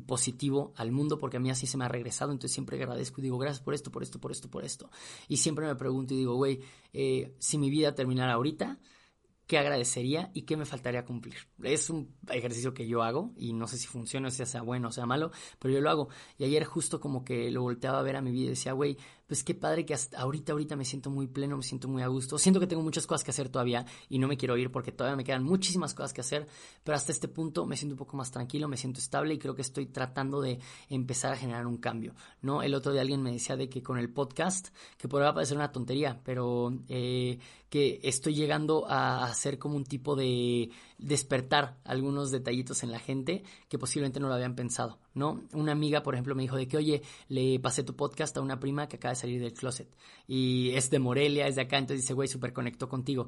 positivo 0.06 0.73
al 0.76 0.91
mundo 0.91 1.17
porque 1.17 1.38
a 1.38 1.39
mí 1.39 1.50
así 1.50 1.65
se 1.65 1.78
me 1.78 1.86
ha 1.86 1.88
regresado, 1.88 2.32
entonces 2.32 2.54
siempre 2.54 2.78
agradezco 2.78 3.21
y 3.21 3.23
digo 3.23 3.38
gracias 3.38 3.63
por 3.63 3.73
esto, 3.73 3.89
por 3.89 4.04
esto, 4.04 4.19
por 4.19 4.32
esto, 4.32 4.50
por 4.50 4.65
esto. 4.65 4.89
Y 5.28 5.38
siempre 5.38 5.65
me 5.65 5.76
pregunto 5.76 6.13
y 6.13 6.17
digo, 6.17 6.36
güey, 6.36 6.62
eh, 6.93 7.34
si 7.39 7.58
mi 7.58 7.69
vida 7.69 7.95
terminara 7.95 8.34
ahorita, 8.34 8.80
qué 9.47 9.57
agradecería 9.57 10.29
y 10.33 10.43
qué 10.43 10.57
me 10.57 10.65
faltaría 10.65 11.05
cumplir. 11.05 11.36
Es 11.63 11.89
un 11.89 12.15
ejercicio 12.29 12.73
que 12.73 12.86
yo 12.86 13.01
hago 13.01 13.33
y 13.38 13.53
no 13.53 13.65
sé 13.67 13.77
si 13.77 13.88
funciona, 13.88 14.29
si 14.29 14.45
sea 14.45 14.62
bueno 14.62 14.89
o 14.89 14.91
sea 14.91 15.05
malo, 15.05 15.31
pero 15.57 15.73
yo 15.73 15.81
lo 15.81 15.89
hago. 15.89 16.10
Y 16.38 16.43
ayer 16.43 16.65
justo 16.65 16.99
como 16.99 17.23
que 17.23 17.49
lo 17.49 17.62
volteaba 17.62 17.99
a 17.99 18.03
ver 18.03 18.17
a 18.17 18.21
mi 18.21 18.31
vida 18.31 18.47
y 18.47 18.49
decía, 18.49 18.73
güey, 18.73 18.97
pues 19.27 19.43
qué 19.43 19.53
padre 19.53 19.85
que 19.85 19.93
hasta 19.93 20.19
ahorita, 20.19 20.53
ahorita 20.53 20.75
me 20.75 20.85
siento 20.85 21.09
muy 21.09 21.27
pleno, 21.27 21.57
me 21.57 21.63
siento 21.63 21.87
muy 21.87 22.01
a 22.01 22.07
gusto. 22.07 22.37
Siento 22.37 22.59
que 22.59 22.67
tengo 22.67 22.81
muchas 22.81 23.05
cosas 23.05 23.23
que 23.23 23.31
hacer 23.31 23.49
todavía 23.49 23.85
y 24.09 24.19
no 24.19 24.27
me 24.27 24.37
quiero 24.37 24.57
ir 24.57 24.71
porque 24.71 24.93
todavía 24.93 25.17
me 25.17 25.23
quedan 25.25 25.43
muchísimas 25.43 25.93
cosas 25.93 26.13
que 26.13 26.21
hacer, 26.21 26.47
pero 26.83 26.95
hasta 26.95 27.11
este 27.11 27.27
punto 27.27 27.65
me 27.65 27.75
siento 27.75 27.95
un 27.95 27.99
poco 27.99 28.15
más 28.15 28.31
tranquilo, 28.31 28.67
me 28.67 28.77
siento 28.77 28.99
estable 28.99 29.33
y 29.33 29.37
creo 29.37 29.53
que 29.53 29.61
estoy 29.61 29.87
tratando 29.87 30.41
de 30.41 30.59
empezar 30.89 31.33
a 31.33 31.37
generar 31.37 31.67
un 31.67 31.77
cambio, 31.77 32.15
¿no? 32.41 32.63
El 32.63 32.73
otro 32.73 32.93
día 32.93 33.01
alguien 33.01 33.21
me 33.21 33.33
decía 33.33 33.57
de 33.57 33.69
que 33.69 33.83
con 33.83 33.97
el 33.97 34.09
podcast, 34.09 34.69
que 34.97 35.09
podría 35.09 35.33
parecer 35.33 35.57
una 35.57 35.71
tontería, 35.71 36.21
pero 36.23 36.73
eh, 36.87 37.37
que 37.69 37.99
estoy 38.03 38.33
llegando 38.33 38.89
a 38.89 39.25
hacer 39.25 39.59
como 39.59 39.75
un 39.75 39.83
tipo 39.83 40.15
de 40.15 40.69
despertar 40.97 41.77
algunos 41.83 42.31
detallitos 42.31 42.83
en 42.83 42.91
la 42.91 42.99
gente 42.99 43.43
que 43.69 43.77
posiblemente 43.77 44.19
no 44.19 44.27
lo 44.27 44.33
habían 44.33 44.55
pensado, 44.55 44.99
¿no? 45.13 45.43
Una 45.53 45.71
amiga, 45.71 46.01
por 46.03 46.15
ejemplo, 46.15 46.36
me 46.36 46.41
dijo 46.41 46.55
de 46.55 46.67
que, 46.67 46.77
oye, 46.77 47.01
le 47.27 47.60
pasé 47.60 47.83
tu 47.83 47.95
podcast 47.95 48.36
a 48.38 48.41
una 48.41 48.60
prima 48.60 48.88
que 48.88 48.97
acaba 48.97 49.13
de 49.13 49.19
salir 49.19 49.41
del 49.41 49.53
closet 49.53 49.88
y 50.27 50.71
es 50.71 50.89
de 50.89 50.99
Morelia, 50.99 51.47
es 51.47 51.55
de 51.55 51.62
acá, 51.62 51.77
entonces 51.77 52.01
dice, 52.01 52.13
güey, 52.13 52.27
súper 52.27 52.53
conectó 52.53 52.89
contigo 52.89 53.27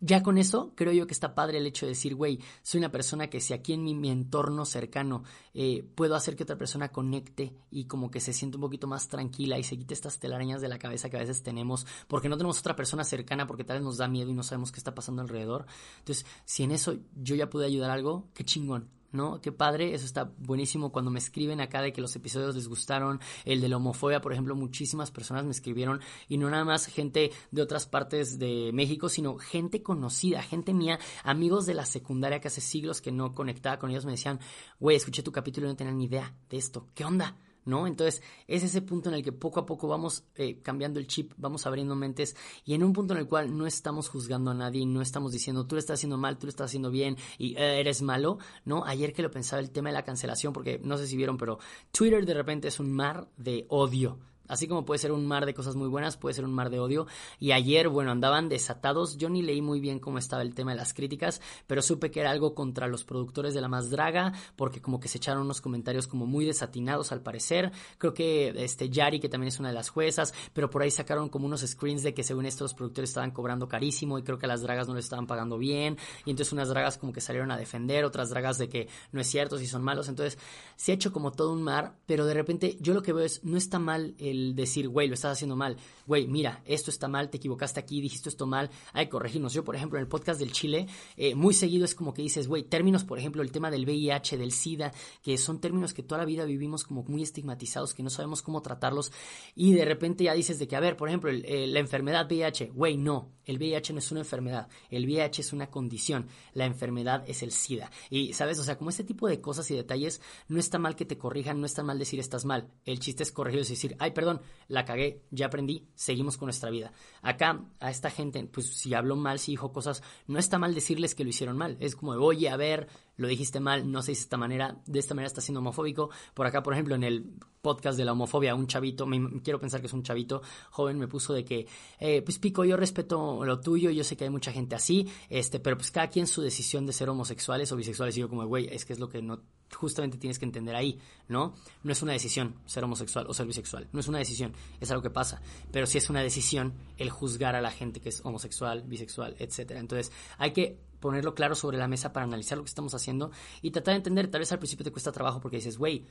ya 0.00 0.22
con 0.22 0.38
eso 0.38 0.72
creo 0.74 0.92
yo 0.92 1.06
que 1.06 1.14
está 1.14 1.34
padre 1.34 1.58
el 1.58 1.66
hecho 1.66 1.86
de 1.86 1.90
decir, 1.90 2.14
güey, 2.14 2.40
soy 2.62 2.78
una 2.78 2.90
persona 2.90 3.28
que 3.28 3.40
si 3.40 3.54
aquí 3.54 3.72
en 3.72 3.84
mi, 3.84 4.10
entorno 4.10 4.64
cercano 4.64 5.24
eh, 5.54 5.84
puedo 5.94 6.14
hacer 6.14 6.36
que 6.36 6.42
otra 6.42 6.58
persona 6.58 6.90
conecte 6.90 7.54
y 7.70 7.84
como 7.84 8.10
que 8.10 8.20
se 8.20 8.32
sienta 8.32 8.58
un 8.58 8.62
poquito 8.62 8.86
más 8.86 9.08
tranquila 9.08 9.58
y 9.58 9.64
se 9.64 9.76
quite 9.76 9.94
estas 9.94 10.18
telarañas 10.18 10.60
de 10.60 10.68
la 10.68 10.78
cabeza 10.78 11.10
que 11.10 11.16
a 11.16 11.20
veces 11.20 11.42
tenemos 11.42 11.86
porque 12.08 12.28
no 12.28 12.36
tenemos 12.36 12.58
otra 12.58 12.76
persona 12.76 13.04
cercana 13.04 13.46
porque 13.46 13.64
tal 13.64 13.78
vez 13.78 13.84
nos 13.84 13.96
da 13.96 14.08
miedo 14.08 14.30
y 14.30 14.34
no 14.34 14.42
sabemos 14.42 14.72
qué 14.72 14.78
está 14.78 14.94
pasando 14.94 15.22
alrededor. 15.22 15.66
Entonces, 15.98 16.26
si 16.44 16.62
en 16.62 16.72
eso 16.72 16.96
yo 17.14 17.34
ya 17.34 17.50
pude 17.50 17.66
ayudar 17.66 17.90
algo, 17.90 18.28
qué 18.34 18.44
chingón. 18.44 18.95
¿No? 19.16 19.40
Qué 19.40 19.50
padre, 19.52 19.94
eso 19.94 20.04
está 20.04 20.30
buenísimo 20.38 20.92
cuando 20.92 21.10
me 21.10 21.18
escriben 21.18 21.60
acá 21.60 21.82
de 21.82 21.92
que 21.92 22.00
los 22.00 22.14
episodios 22.14 22.54
les 22.54 22.68
gustaron, 22.68 23.20
el 23.44 23.60
de 23.60 23.68
la 23.68 23.78
homofobia, 23.78 24.20
por 24.20 24.32
ejemplo, 24.32 24.54
muchísimas 24.54 25.10
personas 25.10 25.44
me 25.44 25.50
escribieron 25.50 26.00
y 26.28 26.38
no 26.38 26.50
nada 26.50 26.64
más 26.64 26.86
gente 26.86 27.32
de 27.50 27.62
otras 27.62 27.86
partes 27.86 28.38
de 28.38 28.70
México, 28.72 29.08
sino 29.08 29.38
gente 29.38 29.82
conocida, 29.82 30.42
gente 30.42 30.74
mía, 30.74 30.98
amigos 31.24 31.66
de 31.66 31.74
la 31.74 31.86
secundaria 31.86 32.40
que 32.40 32.48
hace 32.48 32.60
siglos 32.60 33.00
que 33.00 33.12
no 33.12 33.34
conectaba 33.34 33.78
con 33.78 33.90
ellos, 33.90 34.04
me 34.04 34.12
decían, 34.12 34.38
güey, 34.78 34.96
escuché 34.96 35.22
tu 35.22 35.32
capítulo 35.32 35.66
y 35.66 35.70
no 35.70 35.76
tenía 35.76 35.92
ni 35.92 36.04
idea 36.04 36.34
de 36.48 36.56
esto, 36.56 36.86
¿qué 36.94 37.04
onda? 37.04 37.36
¿No? 37.66 37.86
Entonces, 37.86 38.22
es 38.46 38.62
ese 38.62 38.80
punto 38.80 39.10
en 39.10 39.16
el 39.16 39.22
que 39.22 39.32
poco 39.32 39.60
a 39.60 39.66
poco 39.66 39.86
vamos 39.88 40.24
eh, 40.36 40.60
cambiando 40.62 40.98
el 40.98 41.06
chip, 41.06 41.32
vamos 41.36 41.66
abriendo 41.66 41.94
mentes 41.94 42.36
y 42.64 42.74
en 42.74 42.82
un 42.82 42.92
punto 42.92 43.12
en 43.12 43.20
el 43.20 43.26
cual 43.26 43.56
no 43.56 43.66
estamos 43.66 44.08
juzgando 44.08 44.52
a 44.52 44.54
nadie, 44.54 44.86
no 44.86 45.02
estamos 45.02 45.32
diciendo 45.32 45.66
tú 45.66 45.74
lo 45.74 45.80
estás 45.80 45.98
haciendo 45.98 46.16
mal, 46.16 46.38
tú 46.38 46.46
lo 46.46 46.50
estás 46.50 46.70
haciendo 46.70 46.90
bien 46.90 47.16
y 47.36 47.56
eh, 47.56 47.80
eres 47.80 48.00
malo, 48.00 48.38
¿no? 48.64 48.84
Ayer 48.84 49.12
que 49.12 49.22
lo 49.22 49.30
pensaba 49.30 49.60
el 49.60 49.70
tema 49.70 49.90
de 49.90 49.94
la 49.94 50.04
cancelación, 50.04 50.52
porque 50.52 50.80
no 50.82 50.96
sé 50.96 51.06
si 51.06 51.16
vieron, 51.16 51.36
pero 51.36 51.58
Twitter 51.90 52.24
de 52.24 52.34
repente 52.34 52.68
es 52.68 52.80
un 52.80 52.92
mar 52.92 53.28
de 53.36 53.66
odio, 53.68 54.18
Así 54.48 54.68
como 54.68 54.84
puede 54.84 54.98
ser 54.98 55.12
un 55.12 55.26
mar 55.26 55.46
de 55.46 55.54
cosas 55.54 55.76
muy 55.76 55.88
buenas, 55.88 56.16
puede 56.16 56.34
ser 56.34 56.44
un 56.44 56.54
mar 56.54 56.70
de 56.70 56.80
odio. 56.80 57.06
Y 57.38 57.52
ayer, 57.52 57.88
bueno, 57.88 58.10
andaban 58.10 58.48
desatados. 58.48 59.16
Yo 59.16 59.28
ni 59.28 59.42
leí 59.42 59.62
muy 59.62 59.80
bien 59.80 59.98
cómo 59.98 60.18
estaba 60.18 60.42
el 60.42 60.54
tema 60.54 60.72
de 60.72 60.78
las 60.78 60.94
críticas, 60.94 61.40
pero 61.66 61.82
supe 61.82 62.10
que 62.10 62.20
era 62.20 62.30
algo 62.30 62.54
contra 62.54 62.88
los 62.88 63.04
productores 63.04 63.54
de 63.54 63.60
La 63.60 63.68
Más 63.68 63.90
Draga, 63.90 64.32
porque 64.56 64.80
como 64.80 65.00
que 65.00 65.08
se 65.08 65.18
echaron 65.18 65.42
unos 65.42 65.60
comentarios 65.60 66.06
como 66.06 66.26
muy 66.26 66.44
desatinados 66.44 67.12
al 67.12 67.22
parecer. 67.22 67.72
Creo 67.98 68.14
que 68.14 68.52
este 68.56 68.90
Yari, 68.90 69.20
que 69.20 69.28
también 69.28 69.48
es 69.48 69.58
una 69.58 69.68
de 69.68 69.74
las 69.74 69.88
juezas, 69.88 70.34
pero 70.52 70.70
por 70.70 70.82
ahí 70.82 70.90
sacaron 70.90 71.28
como 71.28 71.46
unos 71.46 71.60
screens 71.62 72.02
de 72.02 72.14
que 72.14 72.22
según 72.22 72.46
esto 72.46 72.64
los 72.64 72.74
productores 72.74 73.10
estaban 73.10 73.30
cobrando 73.30 73.68
carísimo 73.68 74.18
y 74.18 74.22
creo 74.22 74.38
que 74.38 74.46
a 74.46 74.48
las 74.48 74.62
dragas 74.62 74.88
no 74.88 74.94
les 74.94 75.04
estaban 75.04 75.26
pagando 75.26 75.58
bien. 75.58 75.98
Y 76.24 76.30
entonces 76.30 76.52
unas 76.52 76.68
dragas 76.68 76.98
como 76.98 77.12
que 77.12 77.20
salieron 77.20 77.50
a 77.50 77.56
defender, 77.56 78.04
otras 78.04 78.30
dragas 78.30 78.58
de 78.58 78.68
que 78.68 78.88
no 79.12 79.20
es 79.20 79.26
cierto, 79.26 79.58
si 79.58 79.66
son 79.66 79.82
malos. 79.82 80.08
Entonces 80.08 80.38
se 80.76 80.92
ha 80.92 80.94
hecho 80.94 81.12
como 81.12 81.32
todo 81.32 81.52
un 81.52 81.62
mar, 81.62 81.96
pero 82.06 82.26
de 82.26 82.34
repente 82.34 82.76
yo 82.80 82.94
lo 82.94 83.02
que 83.02 83.12
veo 83.12 83.24
es, 83.24 83.44
no 83.44 83.56
está 83.56 83.78
mal 83.78 84.14
el 84.18 84.35
decir, 84.54 84.88
güey, 84.88 85.08
lo 85.08 85.14
estás 85.14 85.32
haciendo 85.32 85.56
mal, 85.56 85.76
güey, 86.06 86.26
mira, 86.26 86.62
esto 86.64 86.90
está 86.90 87.08
mal, 87.08 87.30
te 87.30 87.38
equivocaste 87.38 87.80
aquí, 87.80 88.00
dijiste 88.00 88.28
esto 88.28 88.46
mal, 88.46 88.70
hay 88.92 89.06
que 89.06 89.10
corregirnos. 89.10 89.52
Yo, 89.52 89.64
por 89.64 89.76
ejemplo, 89.76 89.98
en 89.98 90.02
el 90.02 90.08
podcast 90.08 90.38
del 90.40 90.52
Chile, 90.52 90.86
eh, 91.16 91.34
muy 91.34 91.54
seguido 91.54 91.84
es 91.84 91.94
como 91.94 92.14
que 92.14 92.22
dices, 92.22 92.48
güey, 92.48 92.62
términos, 92.64 93.04
por 93.04 93.18
ejemplo, 93.18 93.42
el 93.42 93.50
tema 93.50 93.70
del 93.70 93.84
VIH, 93.84 94.38
del 94.38 94.52
SIDA, 94.52 94.92
que 95.22 95.38
son 95.38 95.60
términos 95.60 95.94
que 95.94 96.02
toda 96.02 96.20
la 96.20 96.24
vida 96.24 96.44
vivimos 96.44 96.84
como 96.84 97.02
muy 97.04 97.22
estigmatizados, 97.22 97.94
que 97.94 98.02
no 98.02 98.10
sabemos 98.10 98.42
cómo 98.42 98.62
tratarlos, 98.62 99.12
y 99.54 99.72
de 99.72 99.84
repente 99.84 100.24
ya 100.24 100.34
dices 100.34 100.58
de 100.58 100.68
que, 100.68 100.76
a 100.76 100.80
ver, 100.80 100.96
por 100.96 101.08
ejemplo, 101.08 101.30
la 101.32 101.80
enfermedad 101.80 102.26
VIH, 102.26 102.70
güey, 102.74 102.96
no, 102.96 103.32
el 103.44 103.58
VIH 103.58 103.92
no 103.92 104.00
es 104.00 104.10
una 104.10 104.20
enfermedad, 104.20 104.68
el 104.90 105.04
VIH 105.06 105.42
es 105.42 105.52
una 105.52 105.70
condición, 105.70 106.26
la 106.52 106.66
enfermedad 106.66 107.24
es 107.26 107.42
el 107.42 107.52
SIDA. 107.52 107.90
Y, 108.10 108.32
¿sabes? 108.32 108.58
O 108.58 108.64
sea, 108.64 108.76
como 108.76 108.90
este 108.90 109.04
tipo 109.04 109.28
de 109.28 109.40
cosas 109.40 109.70
y 109.70 109.76
detalles, 109.76 110.20
no 110.48 110.58
está 110.58 110.78
mal 110.78 110.96
que 110.96 111.04
te 111.04 111.16
corrijan, 111.16 111.60
no 111.60 111.66
está 111.66 111.82
mal 111.82 111.98
decir 111.98 112.20
estás 112.20 112.44
mal. 112.44 112.68
El 112.84 112.98
chiste 112.98 113.22
es 113.22 113.32
corregirlos 113.32 113.70
y 113.70 113.74
decir, 113.74 113.96
ay, 113.98 114.10
perdón, 114.10 114.25
la 114.68 114.84
cagué, 114.84 115.22
ya 115.30 115.46
aprendí, 115.46 115.88
seguimos 115.94 116.36
con 116.36 116.46
nuestra 116.46 116.70
vida. 116.70 116.92
Acá, 117.22 117.64
a 117.80 117.90
esta 117.90 118.10
gente, 118.10 118.44
pues 118.44 118.66
si 118.66 118.94
habló 118.94 119.16
mal, 119.16 119.38
si 119.38 119.52
dijo 119.52 119.72
cosas, 119.72 120.02
no 120.26 120.38
está 120.38 120.58
mal 120.58 120.74
decirles 120.74 121.14
que 121.14 121.24
lo 121.24 121.30
hicieron 121.30 121.56
mal. 121.56 121.76
Es 121.80 121.96
como, 121.96 122.12
oye, 122.12 122.48
a 122.48 122.56
ver, 122.56 122.88
lo 123.16 123.28
dijiste 123.28 123.60
mal, 123.60 123.90
no 123.90 124.02
se 124.02 124.12
dice 124.12 124.20
de 124.20 124.24
esta 124.24 124.36
manera, 124.36 124.76
de 124.86 124.98
esta 124.98 125.14
manera 125.14 125.28
está 125.28 125.40
siendo 125.40 125.60
homofóbico. 125.60 126.10
Por 126.34 126.46
acá, 126.46 126.62
por 126.62 126.74
ejemplo, 126.74 126.94
en 126.94 127.04
el 127.04 127.32
podcast 127.62 127.98
de 127.98 128.04
la 128.04 128.12
homofobia, 128.12 128.54
un 128.54 128.66
chavito, 128.66 129.06
me, 129.06 129.40
quiero 129.42 129.58
pensar 129.58 129.80
que 129.80 129.88
es 129.88 129.92
un 129.92 130.02
chavito 130.02 130.42
joven, 130.70 130.98
me 130.98 131.08
puso 131.08 131.32
de 131.32 131.44
que, 131.44 131.66
eh, 131.98 132.22
pues 132.22 132.38
Pico, 132.38 132.64
yo 132.64 132.76
respeto 132.76 133.44
lo 133.44 133.58
tuyo, 133.60 133.90
yo 133.90 134.04
sé 134.04 134.16
que 134.16 134.24
hay 134.24 134.30
mucha 134.30 134.52
gente 134.52 134.76
así, 134.76 135.08
este, 135.28 135.58
pero 135.58 135.76
pues 135.76 135.90
cada 135.90 136.08
quien 136.08 136.26
su 136.26 136.42
decisión 136.42 136.86
de 136.86 136.92
ser 136.92 137.08
homosexuales 137.08 137.72
o 137.72 137.76
bisexuales, 137.76 138.16
y 138.16 138.20
yo 138.20 138.28
como, 138.28 138.46
güey, 138.46 138.68
es 138.70 138.84
que 138.84 138.92
es 138.92 139.00
lo 139.00 139.08
que 139.08 139.20
no, 139.20 139.40
justamente 139.74 140.16
tienes 140.18 140.38
que 140.38 140.44
entender 140.44 140.76
ahí, 140.76 141.00
¿no? 141.26 141.54
No 141.82 141.92
es 141.92 142.02
una 142.02 142.12
decisión 142.12 142.54
ser 142.66 142.84
homosexual 142.84 143.26
o 143.28 143.34
ser 143.34 143.46
bisexual, 143.46 143.88
no 143.92 143.98
es 143.98 144.06
una 144.06 144.18
decisión, 144.18 144.52
es 144.80 144.90
algo 144.92 145.02
que 145.02 145.10
pasa, 145.10 145.40
pero 145.72 145.86
sí 145.86 145.98
es 145.98 146.08
una 146.08 146.22
decisión 146.22 146.74
el 146.98 147.10
juzgar 147.10 147.56
a 147.56 147.60
la 147.60 147.72
gente 147.72 148.00
que 148.00 148.10
es 148.10 148.20
homosexual, 148.24 148.84
bisexual, 148.86 149.34
etcétera. 149.40 149.80
Entonces, 149.80 150.12
hay 150.38 150.52
que 150.52 150.78
ponerlo 151.06 151.36
claro 151.36 151.54
sobre 151.54 151.78
la 151.78 151.86
mesa 151.86 152.12
para 152.12 152.24
analizar 152.24 152.58
lo 152.58 152.64
que 152.64 152.68
estamos 152.68 152.92
haciendo 152.92 153.30
y 153.62 153.70
tratar 153.70 153.92
de 153.92 153.98
entender, 153.98 154.28
tal 154.28 154.40
vez 154.40 154.50
al 154.50 154.58
principio 154.58 154.82
te 154.82 154.90
cuesta 154.90 155.12
trabajo 155.12 155.40
porque 155.40 155.58
dices, 155.58 155.78
güey, 155.78 156.04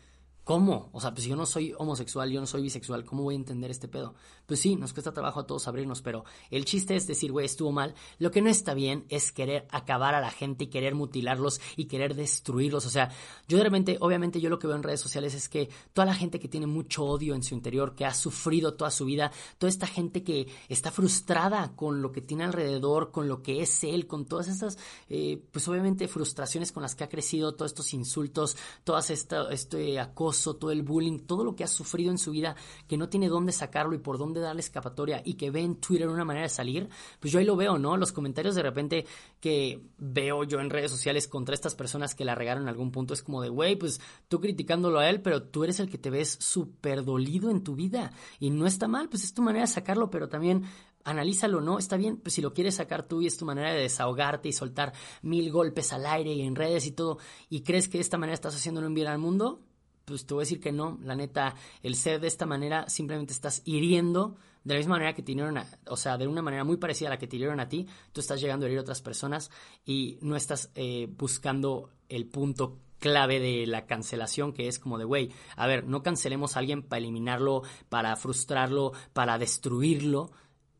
¿Cómo? 0.45 0.89
O 0.91 1.01
sea, 1.01 1.11
pues 1.11 1.25
yo 1.25 1.35
no 1.35 1.47
soy 1.47 1.73
homosexual, 1.75 2.29
yo 2.29 2.39
no 2.39 2.45
soy 2.45 2.61
bisexual, 2.61 3.03
¿cómo 3.03 3.23
voy 3.23 3.33
a 3.33 3.37
entender 3.37 3.71
este 3.71 3.87
pedo? 3.87 4.13
Pues 4.45 4.59
sí, 4.59 4.75
nos 4.75 4.93
cuesta 4.93 5.11
trabajo 5.11 5.39
a 5.39 5.47
todos 5.47 5.67
abrirnos, 5.67 6.03
pero 6.03 6.23
el 6.51 6.65
chiste 6.65 6.95
es 6.95 7.07
decir, 7.07 7.31
güey, 7.31 7.47
estuvo 7.47 7.71
mal. 7.71 7.95
Lo 8.19 8.29
que 8.29 8.43
no 8.43 8.49
está 8.51 8.75
bien 8.75 9.07
es 9.09 9.31
querer 9.31 9.67
acabar 9.71 10.13
a 10.13 10.21
la 10.21 10.29
gente 10.29 10.65
y 10.65 10.67
querer 10.67 10.93
mutilarlos 10.93 11.59
y 11.75 11.85
querer 11.85 12.13
destruirlos. 12.13 12.85
O 12.85 12.91
sea, 12.91 13.09
yo 13.47 13.57
de 13.57 13.63
repente, 13.63 13.97
obviamente 13.99 14.39
yo 14.39 14.51
lo 14.51 14.59
que 14.59 14.67
veo 14.67 14.75
en 14.75 14.83
redes 14.83 15.01
sociales 15.01 15.33
es 15.33 15.49
que 15.49 15.67
toda 15.93 16.05
la 16.05 16.13
gente 16.13 16.39
que 16.39 16.47
tiene 16.47 16.67
mucho 16.67 17.03
odio 17.05 17.33
en 17.33 17.41
su 17.41 17.55
interior, 17.55 17.95
que 17.95 18.05
ha 18.05 18.13
sufrido 18.13 18.75
toda 18.75 18.91
su 18.91 19.05
vida, 19.05 19.31
toda 19.57 19.71
esta 19.71 19.87
gente 19.87 20.23
que 20.23 20.47
está 20.69 20.91
frustrada 20.91 21.75
con 21.75 22.03
lo 22.03 22.11
que 22.11 22.21
tiene 22.21 22.43
alrededor, 22.43 23.09
con 23.09 23.27
lo 23.27 23.41
que 23.41 23.63
es 23.63 23.83
él, 23.83 24.05
con 24.05 24.25
todas 24.25 24.47
estas, 24.47 24.77
eh, 25.09 25.41
pues 25.51 25.67
obviamente 25.67 26.07
frustraciones 26.07 26.71
con 26.71 26.83
las 26.83 26.93
que 26.93 27.03
ha 27.03 27.09
crecido, 27.09 27.55
todos 27.55 27.71
estos 27.71 27.95
insultos, 27.95 28.55
todas 28.83 29.09
esta, 29.09 29.51
este 29.51 29.99
acoso 29.99 30.34
todo 30.43 30.71
el 30.71 30.83
bullying, 30.83 31.19
todo 31.19 31.43
lo 31.43 31.55
que 31.55 31.63
ha 31.63 31.67
sufrido 31.67 32.11
en 32.11 32.17
su 32.17 32.31
vida, 32.31 32.55
que 32.87 32.97
no 32.97 33.09
tiene 33.09 33.27
dónde 33.27 33.51
sacarlo 33.51 33.95
y 33.95 33.99
por 33.99 34.17
dónde 34.17 34.39
darle 34.39 34.61
escapatoria 34.61 35.21
y 35.23 35.35
que 35.35 35.51
ve 35.51 35.61
en 35.61 35.75
Twitter 35.75 36.07
una 36.07 36.25
manera 36.25 36.43
de 36.43 36.49
salir, 36.49 36.89
pues 37.19 37.31
yo 37.33 37.39
ahí 37.39 37.45
lo 37.45 37.55
veo, 37.55 37.77
¿no? 37.77 37.97
Los 37.97 38.11
comentarios 38.11 38.55
de 38.55 38.63
repente 38.63 39.05
que 39.39 39.81
veo 39.97 40.43
yo 40.43 40.59
en 40.59 40.69
redes 40.69 40.91
sociales 40.91 41.27
contra 41.27 41.55
estas 41.55 41.75
personas 41.75 42.15
que 42.15 42.25
la 42.25 42.35
regaron 42.35 42.63
en 42.63 42.69
algún 42.69 42.91
punto 42.91 43.13
es 43.13 43.23
como 43.23 43.41
de, 43.41 43.49
güey, 43.49 43.75
pues 43.75 43.99
tú 44.27 44.39
criticándolo 44.39 44.99
a 44.99 45.09
él, 45.09 45.21
pero 45.21 45.43
tú 45.43 45.63
eres 45.63 45.79
el 45.79 45.89
que 45.89 45.97
te 45.97 46.09
ves 46.09 46.37
súper 46.39 47.03
dolido 47.03 47.49
en 47.49 47.63
tu 47.63 47.75
vida 47.75 48.11
y 48.39 48.49
no 48.49 48.67
está 48.67 48.87
mal, 48.87 49.09
pues 49.09 49.23
es 49.23 49.33
tu 49.33 49.41
manera 49.41 49.65
de 49.65 49.71
sacarlo, 49.71 50.09
pero 50.09 50.29
también 50.29 50.65
analízalo, 51.05 51.61
¿no? 51.61 51.77
Está 51.77 51.95
bien, 51.95 52.17
pues 52.17 52.33
si 52.33 52.41
lo 52.41 52.53
quieres 52.53 52.75
sacar 52.75 53.07
tú 53.07 53.21
y 53.21 53.27
es 53.27 53.37
tu 53.37 53.45
manera 53.45 53.71
de 53.71 53.81
desahogarte 53.81 54.49
y 54.49 54.53
soltar 54.53 54.93
mil 55.21 55.51
golpes 55.51 55.93
al 55.93 56.05
aire 56.05 56.33
y 56.33 56.41
en 56.41 56.55
redes 56.55 56.85
y 56.87 56.91
todo, 56.91 57.19
y 57.49 57.61
crees 57.61 57.87
que 57.87 57.99
de 57.99 58.01
esta 58.01 58.17
manera 58.17 58.33
estás 58.33 58.55
haciéndolo 58.55 58.87
un 58.87 58.95
bien 58.95 59.07
al 59.07 59.19
mundo, 59.19 59.61
pues 60.05 60.25
te 60.25 60.33
voy 60.33 60.41
a 60.41 60.45
decir 60.45 60.59
que 60.59 60.71
no, 60.71 60.97
la 61.01 61.15
neta, 61.15 61.55
el 61.83 61.95
ser 61.95 62.19
de 62.19 62.27
esta 62.27 62.45
manera 62.45 62.87
simplemente 62.87 63.33
estás 63.33 63.61
hiriendo 63.65 64.37
de 64.63 64.73
la 64.73 64.79
misma 64.79 64.95
manera 64.95 65.13
que 65.13 65.21
te 65.21 65.31
hirieron, 65.31 65.59
o 65.87 65.95
sea, 65.95 66.17
de 66.17 66.27
una 66.27 66.41
manera 66.41 66.63
muy 66.63 66.77
parecida 66.77 67.09
a 67.09 67.11
la 67.11 67.17
que 67.19 67.27
te 67.27 67.35
hirieron 67.35 67.59
a 67.59 67.69
ti, 67.69 67.87
tú 68.11 68.19
estás 68.19 68.41
llegando 68.41 68.65
a 68.65 68.67
herir 68.67 68.79
a 68.79 68.81
otras 68.81 69.01
personas 69.01 69.51
y 69.85 70.17
no 70.21 70.35
estás 70.35 70.71
eh, 70.73 71.07
buscando 71.15 71.91
el 72.09 72.25
punto 72.25 72.79
clave 72.97 73.39
de 73.39 73.67
la 73.67 73.85
cancelación, 73.85 74.53
que 74.53 74.67
es 74.67 74.79
como 74.79 74.97
de, 74.97 75.05
güey, 75.05 75.31
a 75.55 75.67
ver, 75.67 75.85
no 75.85 76.01
cancelemos 76.01 76.55
a 76.55 76.59
alguien 76.59 76.81
para 76.81 76.97
eliminarlo, 76.97 77.61
para 77.89 78.15
frustrarlo, 78.15 78.93
para 79.13 79.37
destruirlo, 79.37 80.31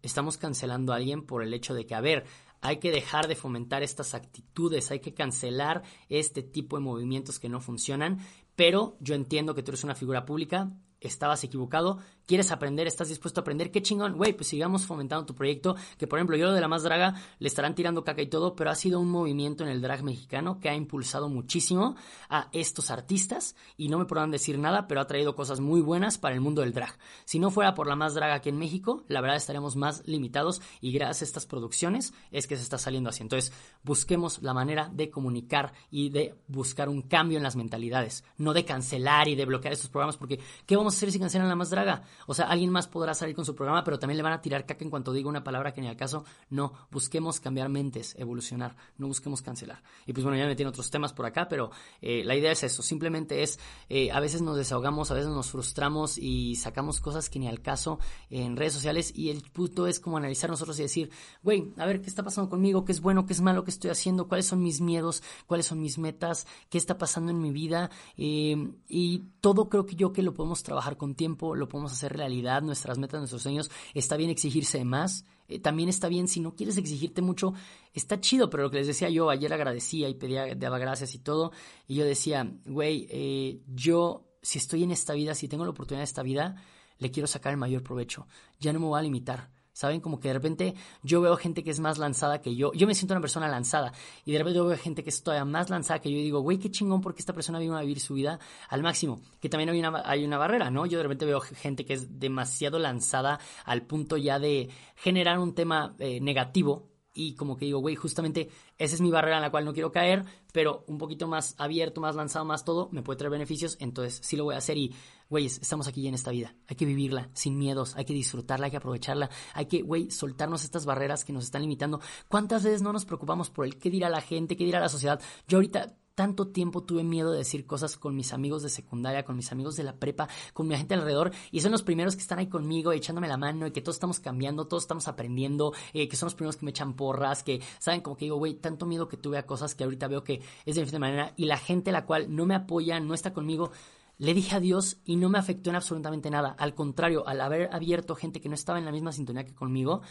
estamos 0.01 0.37
cancelando 0.37 0.91
a 0.91 0.95
alguien 0.95 1.23
por 1.23 1.43
el 1.43 1.53
hecho 1.53 1.75
de 1.75 1.85
que, 1.85 1.93
a 1.93 2.01
ver, 2.01 2.25
hay 2.61 2.77
que 2.77 2.91
dejar 2.91 3.27
de 3.27 3.35
fomentar 3.35 3.83
estas 3.83 4.15
actitudes, 4.15 4.89
hay 4.89 4.99
que 4.99 5.13
cancelar 5.13 5.83
este 6.09 6.41
tipo 6.41 6.77
de 6.77 6.83
movimientos 6.83 7.37
que 7.37 7.49
no 7.49 7.61
funcionan, 7.61 8.19
pero 8.55 8.97
yo 8.99 9.15
entiendo 9.15 9.55
que 9.55 9.63
tú 9.63 9.71
eres 9.71 9.83
una 9.83 9.95
figura 9.95 10.25
pública, 10.25 10.71
estabas 10.99 11.43
equivocado, 11.43 11.99
¿Quieres 12.25 12.51
aprender? 12.51 12.87
¿Estás 12.87 13.09
dispuesto 13.09 13.39
a 13.39 13.41
aprender? 13.41 13.69
Qué 13.69 13.83
chingón, 13.83 14.13
güey, 14.13 14.33
pues 14.33 14.47
sigamos 14.47 14.85
fomentando 14.85 15.25
tu 15.25 15.35
proyecto. 15.35 15.75
Que 15.97 16.07
por 16.07 16.17
ejemplo, 16.17 16.35
yo 16.35 16.47
lo 16.47 16.53
de 16.53 16.61
la 16.61 16.67
más 16.67 16.81
draga 16.81 17.13
le 17.37 17.47
estarán 17.47 17.75
tirando 17.75 18.03
caca 18.03 18.21
y 18.21 18.27
todo, 18.27 18.55
pero 18.55 18.71
ha 18.71 18.75
sido 18.75 18.99
un 18.99 19.09
movimiento 19.09 19.63
en 19.63 19.69
el 19.69 19.81
drag 19.81 20.03
mexicano 20.03 20.59
que 20.59 20.69
ha 20.69 20.75
impulsado 20.75 21.29
muchísimo 21.29 21.95
a 22.29 22.49
estos 22.51 22.89
artistas 22.89 23.55
y 23.77 23.89
no 23.89 23.99
me 23.99 24.05
podrán 24.05 24.31
decir 24.31 24.57
nada, 24.57 24.87
pero 24.87 25.01
ha 25.01 25.07
traído 25.07 25.35
cosas 25.35 25.59
muy 25.59 25.81
buenas 25.81 26.17
para 26.17 26.33
el 26.33 26.41
mundo 26.41 26.61
del 26.61 26.73
drag. 26.73 26.97
Si 27.25 27.37
no 27.37 27.51
fuera 27.51 27.75
por 27.75 27.85
la 27.85 27.95
más 27.95 28.15
draga 28.15 28.35
aquí 28.35 28.49
en 28.49 28.57
México, 28.57 29.03
la 29.07 29.21
verdad 29.21 29.37
estaríamos 29.37 29.75
más 29.75 30.01
limitados 30.07 30.61
y 30.81 30.91
gracias 30.91 31.21
a 31.21 31.25
estas 31.25 31.45
producciones 31.45 32.13
es 32.31 32.47
que 32.47 32.57
se 32.57 32.63
está 32.63 32.79
saliendo 32.79 33.09
así. 33.09 33.21
Entonces, 33.21 33.53
busquemos 33.83 34.41
la 34.41 34.53
manera 34.53 34.89
de 34.91 35.11
comunicar 35.11 35.73
y 35.91 36.09
de 36.09 36.35
buscar 36.47 36.89
un 36.89 37.03
cambio 37.03 37.37
en 37.37 37.43
las 37.43 37.55
mentalidades, 37.55 38.23
no 38.37 38.53
de 38.53 38.65
cancelar 38.65 39.27
y 39.27 39.35
de 39.35 39.45
bloquear 39.45 39.73
estos 39.73 39.89
programas, 39.89 40.17
porque 40.17 40.39
¿qué 40.65 40.75
vamos 40.75 40.95
a 40.95 40.97
hacer 40.97 41.11
si 41.11 41.19
cancelan 41.19 41.49
la 41.49 41.55
más 41.55 41.69
draga? 41.69 42.03
O 42.27 42.33
sea, 42.33 42.47
alguien 42.47 42.69
más 42.69 42.87
podrá 42.87 43.13
salir 43.13 43.35
con 43.35 43.45
su 43.45 43.55
programa, 43.55 43.83
pero 43.83 43.99
también 43.99 44.17
le 44.17 44.23
van 44.23 44.33
a 44.33 44.41
tirar 44.41 44.65
caca 44.65 44.83
en 44.83 44.89
cuanto 44.89 45.13
diga 45.13 45.29
una 45.29 45.43
palabra 45.43 45.73
que 45.73 45.81
ni 45.81 45.87
al 45.87 45.95
caso. 45.95 46.25
No, 46.49 46.73
busquemos 46.91 47.39
cambiar 47.39 47.69
mentes, 47.69 48.15
evolucionar, 48.17 48.75
no 48.97 49.07
busquemos 49.07 49.41
cancelar. 49.41 49.81
Y 50.05 50.13
pues 50.13 50.23
bueno, 50.23 50.37
ya 50.37 50.45
me 50.45 50.55
tiene 50.55 50.69
otros 50.69 50.89
temas 50.89 51.13
por 51.13 51.25
acá, 51.25 51.47
pero 51.47 51.71
eh, 52.01 52.23
la 52.23 52.35
idea 52.35 52.51
es 52.51 52.63
eso, 52.63 52.81
simplemente 52.81 53.43
es, 53.43 53.59
eh, 53.89 54.11
a 54.11 54.19
veces 54.19 54.41
nos 54.41 54.57
desahogamos, 54.57 55.11
a 55.11 55.13
veces 55.13 55.29
nos 55.29 55.51
frustramos 55.51 56.17
y 56.17 56.55
sacamos 56.55 56.99
cosas 56.99 57.29
que 57.29 57.39
ni 57.39 57.47
al 57.47 57.61
caso 57.61 57.99
en 58.29 58.55
redes 58.55 58.73
sociales 58.73 59.11
y 59.15 59.29
el 59.29 59.41
punto 59.41 59.87
es 59.87 59.99
como 59.99 60.17
analizar 60.17 60.49
nosotros 60.49 60.77
y 60.79 60.83
decir, 60.83 61.09
güey, 61.43 61.73
a 61.77 61.85
ver, 61.85 62.01
¿qué 62.01 62.09
está 62.09 62.23
pasando 62.23 62.49
conmigo? 62.49 62.85
¿Qué 62.85 62.91
es 62.91 63.01
bueno? 63.01 63.25
¿Qué 63.25 63.33
es 63.33 63.41
malo? 63.41 63.63
¿Qué 63.63 63.71
estoy 63.71 63.91
haciendo? 63.91 64.27
¿Cuáles 64.27 64.45
son 64.45 64.61
mis 64.61 64.81
miedos? 64.81 65.23
¿Cuáles 65.47 65.65
son 65.65 65.81
mis 65.81 65.97
metas? 65.97 66.47
¿Qué 66.69 66.77
está 66.77 66.97
pasando 66.97 67.31
en 67.31 67.41
mi 67.41 67.51
vida? 67.51 67.89
Eh, 68.17 68.55
y 68.87 69.23
todo 69.41 69.69
creo 69.69 69.85
que 69.85 69.95
yo 69.95 70.13
que 70.13 70.21
lo 70.21 70.33
podemos 70.33 70.63
trabajar 70.63 70.97
con 70.97 71.15
tiempo, 71.15 71.55
lo 71.55 71.67
podemos 71.67 71.91
hacer 71.91 72.04
realidad, 72.09 72.61
nuestras 72.61 72.97
metas, 72.97 73.19
nuestros 73.19 73.41
sueños. 73.41 73.69
Está 73.93 74.17
bien 74.17 74.29
exigirse 74.29 74.83
más. 74.85 75.25
Eh, 75.47 75.59
también 75.59 75.89
está 75.89 76.07
bien, 76.07 76.27
si 76.27 76.39
no 76.39 76.55
quieres 76.55 76.77
exigirte 76.77 77.21
mucho, 77.21 77.53
está 77.93 78.19
chido, 78.19 78.49
pero 78.49 78.63
lo 78.63 78.71
que 78.71 78.77
les 78.77 78.87
decía 78.87 79.09
yo, 79.09 79.29
ayer 79.29 79.53
agradecía 79.53 80.09
y 80.09 80.15
pedía, 80.15 80.55
daba 80.55 80.79
gracias 80.79 81.13
y 81.13 81.19
todo, 81.19 81.51
y 81.87 81.95
yo 81.95 82.05
decía, 82.05 82.51
güey, 82.65 83.07
eh, 83.11 83.61
yo, 83.67 84.27
si 84.41 84.57
estoy 84.57 84.83
en 84.83 84.91
esta 84.91 85.13
vida, 85.13 85.35
si 85.35 85.47
tengo 85.47 85.63
la 85.63 85.69
oportunidad 85.69 86.01
de 86.01 86.05
esta 86.05 86.23
vida, 86.23 86.55
le 86.97 87.11
quiero 87.11 87.27
sacar 87.27 87.51
el 87.51 87.57
mayor 87.57 87.83
provecho, 87.83 88.27
ya 88.59 88.73
no 88.73 88.79
me 88.79 88.87
voy 88.87 88.99
a 88.99 89.03
limitar. 89.03 89.51
¿Saben? 89.75 89.99
Como 89.99 90.21
que 90.21 90.29
de 90.29 90.35
repente 90.35 90.73
yo 91.03 91.19
veo 91.19 91.35
gente 91.35 91.61
que 91.61 91.69
es 91.69 91.81
más 91.81 91.97
lanzada 91.97 92.39
que 92.39 92.55
yo. 92.55 92.71
Yo 92.71 92.87
me 92.87 92.95
siento 92.95 93.13
una 93.13 93.19
persona 93.19 93.49
lanzada. 93.49 93.91
Y 94.23 94.31
de 94.31 94.37
repente 94.37 94.55
yo 94.55 94.65
veo 94.65 94.77
gente 94.77 95.03
que 95.03 95.09
es 95.09 95.21
todavía 95.21 95.43
más 95.43 95.69
lanzada 95.69 95.99
que 95.99 96.09
yo 96.09 96.17
y 96.17 96.23
digo, 96.23 96.39
güey, 96.39 96.59
qué 96.59 96.71
chingón 96.71 97.01
porque 97.01 97.19
esta 97.19 97.33
persona 97.33 97.59
vino 97.59 97.75
a 97.75 97.81
vivir 97.81 97.99
su 97.99 98.13
vida 98.13 98.39
al 98.69 98.83
máximo. 98.83 99.19
Que 99.41 99.49
también 99.49 99.69
hay 99.69 99.79
una, 99.79 100.01
hay 100.05 100.23
una 100.23 100.37
barrera, 100.37 100.71
¿no? 100.71 100.85
Yo 100.85 100.97
de 100.97 101.03
repente 101.03 101.25
veo 101.25 101.41
gente 101.41 101.83
que 101.83 101.91
es 101.91 102.21
demasiado 102.21 102.79
lanzada 102.79 103.37
al 103.65 103.81
punto 103.81 104.15
ya 104.15 104.39
de 104.39 104.69
generar 104.95 105.39
un 105.39 105.53
tema 105.53 105.93
eh, 105.99 106.21
negativo 106.21 106.95
y 107.15 107.35
como 107.35 107.55
que 107.55 107.65
digo, 107.65 107.79
güey, 107.79 107.95
justamente 107.95 108.49
esa 108.77 108.93
es 108.93 109.01
mi 109.01 109.09
barrera 109.09 109.37
en 109.37 109.41
la 109.41 109.49
cual 109.49 109.63
no 109.63 109.73
quiero 109.73 109.91
caer, 109.91 110.25
pero 110.51 110.83
un 110.87 110.97
poquito 110.97 111.27
más 111.27 111.55
abierto, 111.57 112.01
más 112.01 112.15
lanzado, 112.15 112.43
más 112.43 112.65
todo, 112.65 112.89
me 112.91 113.01
puede 113.01 113.17
traer 113.17 113.31
beneficios, 113.31 113.77
entonces 113.79 114.19
sí 114.21 114.35
lo 114.35 114.43
voy 114.43 114.55
a 114.55 114.59
hacer 114.59 114.77
y, 114.77 114.93
güeyes, 115.29 115.59
estamos 115.61 115.87
aquí 115.87 116.07
en 116.07 116.13
esta 116.13 116.31
vida, 116.31 116.55
hay 116.67 116.75
que 116.75 116.85
vivirla 116.85 117.29
sin 117.33 117.57
miedos, 117.57 117.95
hay 117.95 118.05
que 118.05 118.13
disfrutarla, 118.13 118.65
hay 118.65 118.71
que 118.71 118.77
aprovecharla, 118.77 119.29
hay 119.53 119.65
que, 119.65 119.81
güey, 119.81 120.11
soltarnos 120.11 120.63
estas 120.63 120.85
barreras 120.85 121.25
que 121.25 121.33
nos 121.33 121.45
están 121.45 121.61
limitando. 121.61 121.99
¿Cuántas 122.27 122.63
veces 122.63 122.81
no 122.81 122.93
nos 122.93 123.05
preocupamos 123.05 123.49
por 123.49 123.65
el 123.65 123.77
qué 123.77 123.89
dirá 123.89 124.09
la 124.09 124.21
gente, 124.21 124.55
qué 124.55 124.65
dirá 124.65 124.79
la 124.79 124.89
sociedad? 124.89 125.21
Yo 125.47 125.57
ahorita 125.57 125.95
tanto 126.15 126.47
tiempo 126.47 126.81
tuve 126.81 127.03
miedo 127.03 127.31
de 127.31 127.39
decir 127.39 127.67
cosas 127.67 127.97
con 127.97 128.15
mis 128.15 128.33
amigos 128.33 128.63
de 128.63 128.69
secundaria, 128.69 129.25
con 129.25 129.35
mis 129.35 129.51
amigos 129.51 129.75
de 129.75 129.83
la 129.83 129.97
prepa, 129.97 130.29
con 130.53 130.67
mi 130.67 130.75
gente 130.75 130.93
alrededor, 130.93 131.31
y 131.51 131.59
son 131.59 131.73
los 131.73 131.83
primeros 131.83 132.15
que 132.15 132.21
están 132.21 132.39
ahí 132.39 132.47
conmigo, 132.47 132.93
echándome 132.93 133.27
la 133.27 133.37
mano, 133.37 133.67
y 133.67 133.71
que 133.71 133.81
todos 133.81 133.97
estamos 133.97 134.21
cambiando, 134.21 134.65
todos 134.65 134.83
estamos 134.83 135.07
aprendiendo, 135.07 135.73
eh, 135.93 136.07
que 136.07 136.15
son 136.15 136.27
los 136.27 136.35
primeros 136.35 136.55
que 136.55 136.65
me 136.65 136.71
echan 136.71 136.93
porras, 136.95 137.43
que 137.43 137.61
saben 137.79 138.01
como 138.01 138.15
que 138.15 138.25
digo, 138.25 138.37
güey, 138.37 138.55
tanto 138.55 138.85
miedo 138.85 139.09
que 139.09 139.17
tuve 139.17 139.37
a 139.37 139.45
cosas 139.45 139.75
que 139.75 139.83
ahorita 139.83 140.07
veo 140.07 140.23
que 140.23 140.35
es 140.65 140.75
de 140.75 140.81
diferente 140.81 140.99
manera, 140.99 141.33
y 141.35 141.45
la 141.45 141.57
gente 141.57 141.91
la 141.91 142.05
cual 142.05 142.33
no 142.33 142.45
me 142.45 142.55
apoya, 142.55 142.99
no 143.01 143.13
está 143.13 143.33
conmigo, 143.33 143.71
le 144.17 144.33
dije 144.33 144.55
adiós 144.55 144.97
y 145.05 145.15
no 145.15 145.29
me 145.29 145.37
afectó 145.37 145.69
en 145.69 145.75
absolutamente 145.75 146.29
nada. 146.29 146.55
Al 146.57 146.73
contrario, 146.73 147.27
al 147.27 147.41
haber 147.41 147.73
abierto 147.73 148.15
gente 148.15 148.41
que 148.41 148.49
no 148.49 148.55
estaba 148.55 148.79
en 148.79 148.85
la 148.85 148.91
misma 148.91 149.11
sintonía 149.11 149.45
que 149.45 149.53
conmigo, 149.53 150.01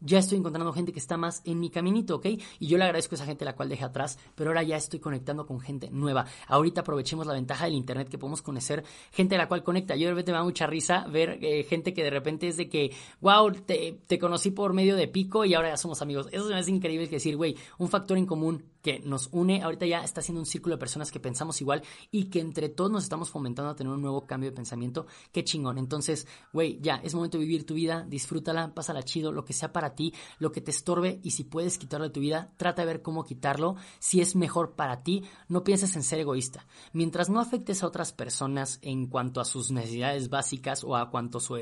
ya 0.00 0.18
estoy 0.18 0.38
encontrando 0.38 0.72
gente 0.72 0.92
que 0.92 0.98
está 0.98 1.16
más 1.16 1.42
en 1.44 1.60
mi 1.60 1.68
caminito, 1.68 2.16
¿ok? 2.16 2.26
Y 2.58 2.66
yo 2.66 2.78
le 2.78 2.84
agradezco 2.84 3.14
a 3.14 3.16
esa 3.16 3.26
gente 3.26 3.44
la 3.44 3.54
cual 3.54 3.68
dejé 3.68 3.84
atrás, 3.84 4.18
pero 4.34 4.50
ahora 4.50 4.62
ya 4.62 4.76
estoy 4.76 4.98
conectando 4.98 5.46
con 5.46 5.60
gente 5.60 5.90
nueva. 5.90 6.24
Ahorita 6.48 6.80
aprovechemos 6.80 7.26
la 7.26 7.34
ventaja 7.34 7.66
del 7.66 7.74
internet 7.74 8.08
que 8.08 8.18
podemos 8.18 8.40
conocer 8.40 8.82
gente 9.12 9.36
la 9.36 9.46
cual 9.46 9.62
conecta. 9.62 9.96
Yo 9.96 10.06
de 10.06 10.12
repente 10.12 10.32
me 10.32 10.38
da 10.38 10.44
mucha 10.44 10.66
risa 10.66 11.06
ver 11.06 11.38
eh, 11.42 11.64
gente 11.64 11.92
que 11.92 12.02
de 12.02 12.10
repente 12.10 12.48
es 12.48 12.56
de 12.56 12.68
que, 12.68 12.92
wow, 13.20 13.52
te, 13.52 14.00
te, 14.06 14.18
conocí 14.18 14.50
por 14.50 14.72
medio 14.72 14.96
de 14.96 15.06
pico 15.06 15.44
y 15.44 15.54
ahora 15.54 15.70
ya 15.70 15.76
somos 15.76 16.00
amigos. 16.00 16.28
Eso 16.32 16.50
es 16.54 16.68
increíble 16.68 17.08
que 17.08 17.16
decir, 17.16 17.36
güey, 17.36 17.56
un 17.78 17.88
factor 17.88 18.16
en 18.16 18.26
común 18.26 18.64
que 18.82 19.00
nos 19.00 19.28
une, 19.32 19.62
ahorita 19.62 19.86
ya 19.86 20.02
está 20.02 20.22
siendo 20.22 20.40
un 20.40 20.46
círculo 20.46 20.76
de 20.76 20.80
personas 20.80 21.10
que 21.10 21.20
pensamos 21.20 21.60
igual 21.60 21.82
y 22.10 22.24
que 22.24 22.40
entre 22.40 22.68
todos 22.68 22.90
nos 22.90 23.04
estamos 23.04 23.30
fomentando 23.30 23.70
a 23.70 23.76
tener 23.76 23.92
un 23.92 24.00
nuevo 24.00 24.26
cambio 24.26 24.50
de 24.50 24.56
pensamiento. 24.56 25.06
Qué 25.32 25.44
chingón. 25.44 25.78
Entonces, 25.78 26.26
güey, 26.52 26.78
ya 26.80 26.96
es 26.96 27.14
momento 27.14 27.38
de 27.38 27.44
vivir 27.44 27.66
tu 27.66 27.74
vida, 27.74 28.04
disfrútala, 28.08 28.74
pásala 28.74 29.02
chido, 29.02 29.32
lo 29.32 29.44
que 29.44 29.52
sea 29.52 29.72
para 29.72 29.94
ti, 29.94 30.14
lo 30.38 30.52
que 30.52 30.60
te 30.60 30.70
estorbe 30.70 31.20
y 31.22 31.32
si 31.32 31.44
puedes 31.44 31.78
quitarlo 31.78 32.06
de 32.06 32.12
tu 32.12 32.20
vida, 32.20 32.52
trata 32.56 32.82
de 32.82 32.86
ver 32.86 33.02
cómo 33.02 33.24
quitarlo, 33.24 33.76
si 33.98 34.20
es 34.20 34.36
mejor 34.36 34.74
para 34.74 35.02
ti, 35.02 35.24
no 35.48 35.64
pienses 35.64 35.96
en 35.96 36.02
ser 36.02 36.20
egoísta. 36.20 36.66
Mientras 36.92 37.28
no 37.28 37.40
afectes 37.40 37.82
a 37.82 37.86
otras 37.86 38.12
personas 38.12 38.78
en 38.82 39.06
cuanto 39.06 39.40
a 39.40 39.44
sus 39.44 39.70
necesidades 39.70 40.28
básicas 40.30 40.84
o 40.84 40.96
a 40.96 41.10
cuanto 41.10 41.40
su, 41.40 41.56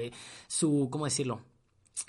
su 0.46 0.88
¿cómo 0.90 1.04
decirlo? 1.04 1.42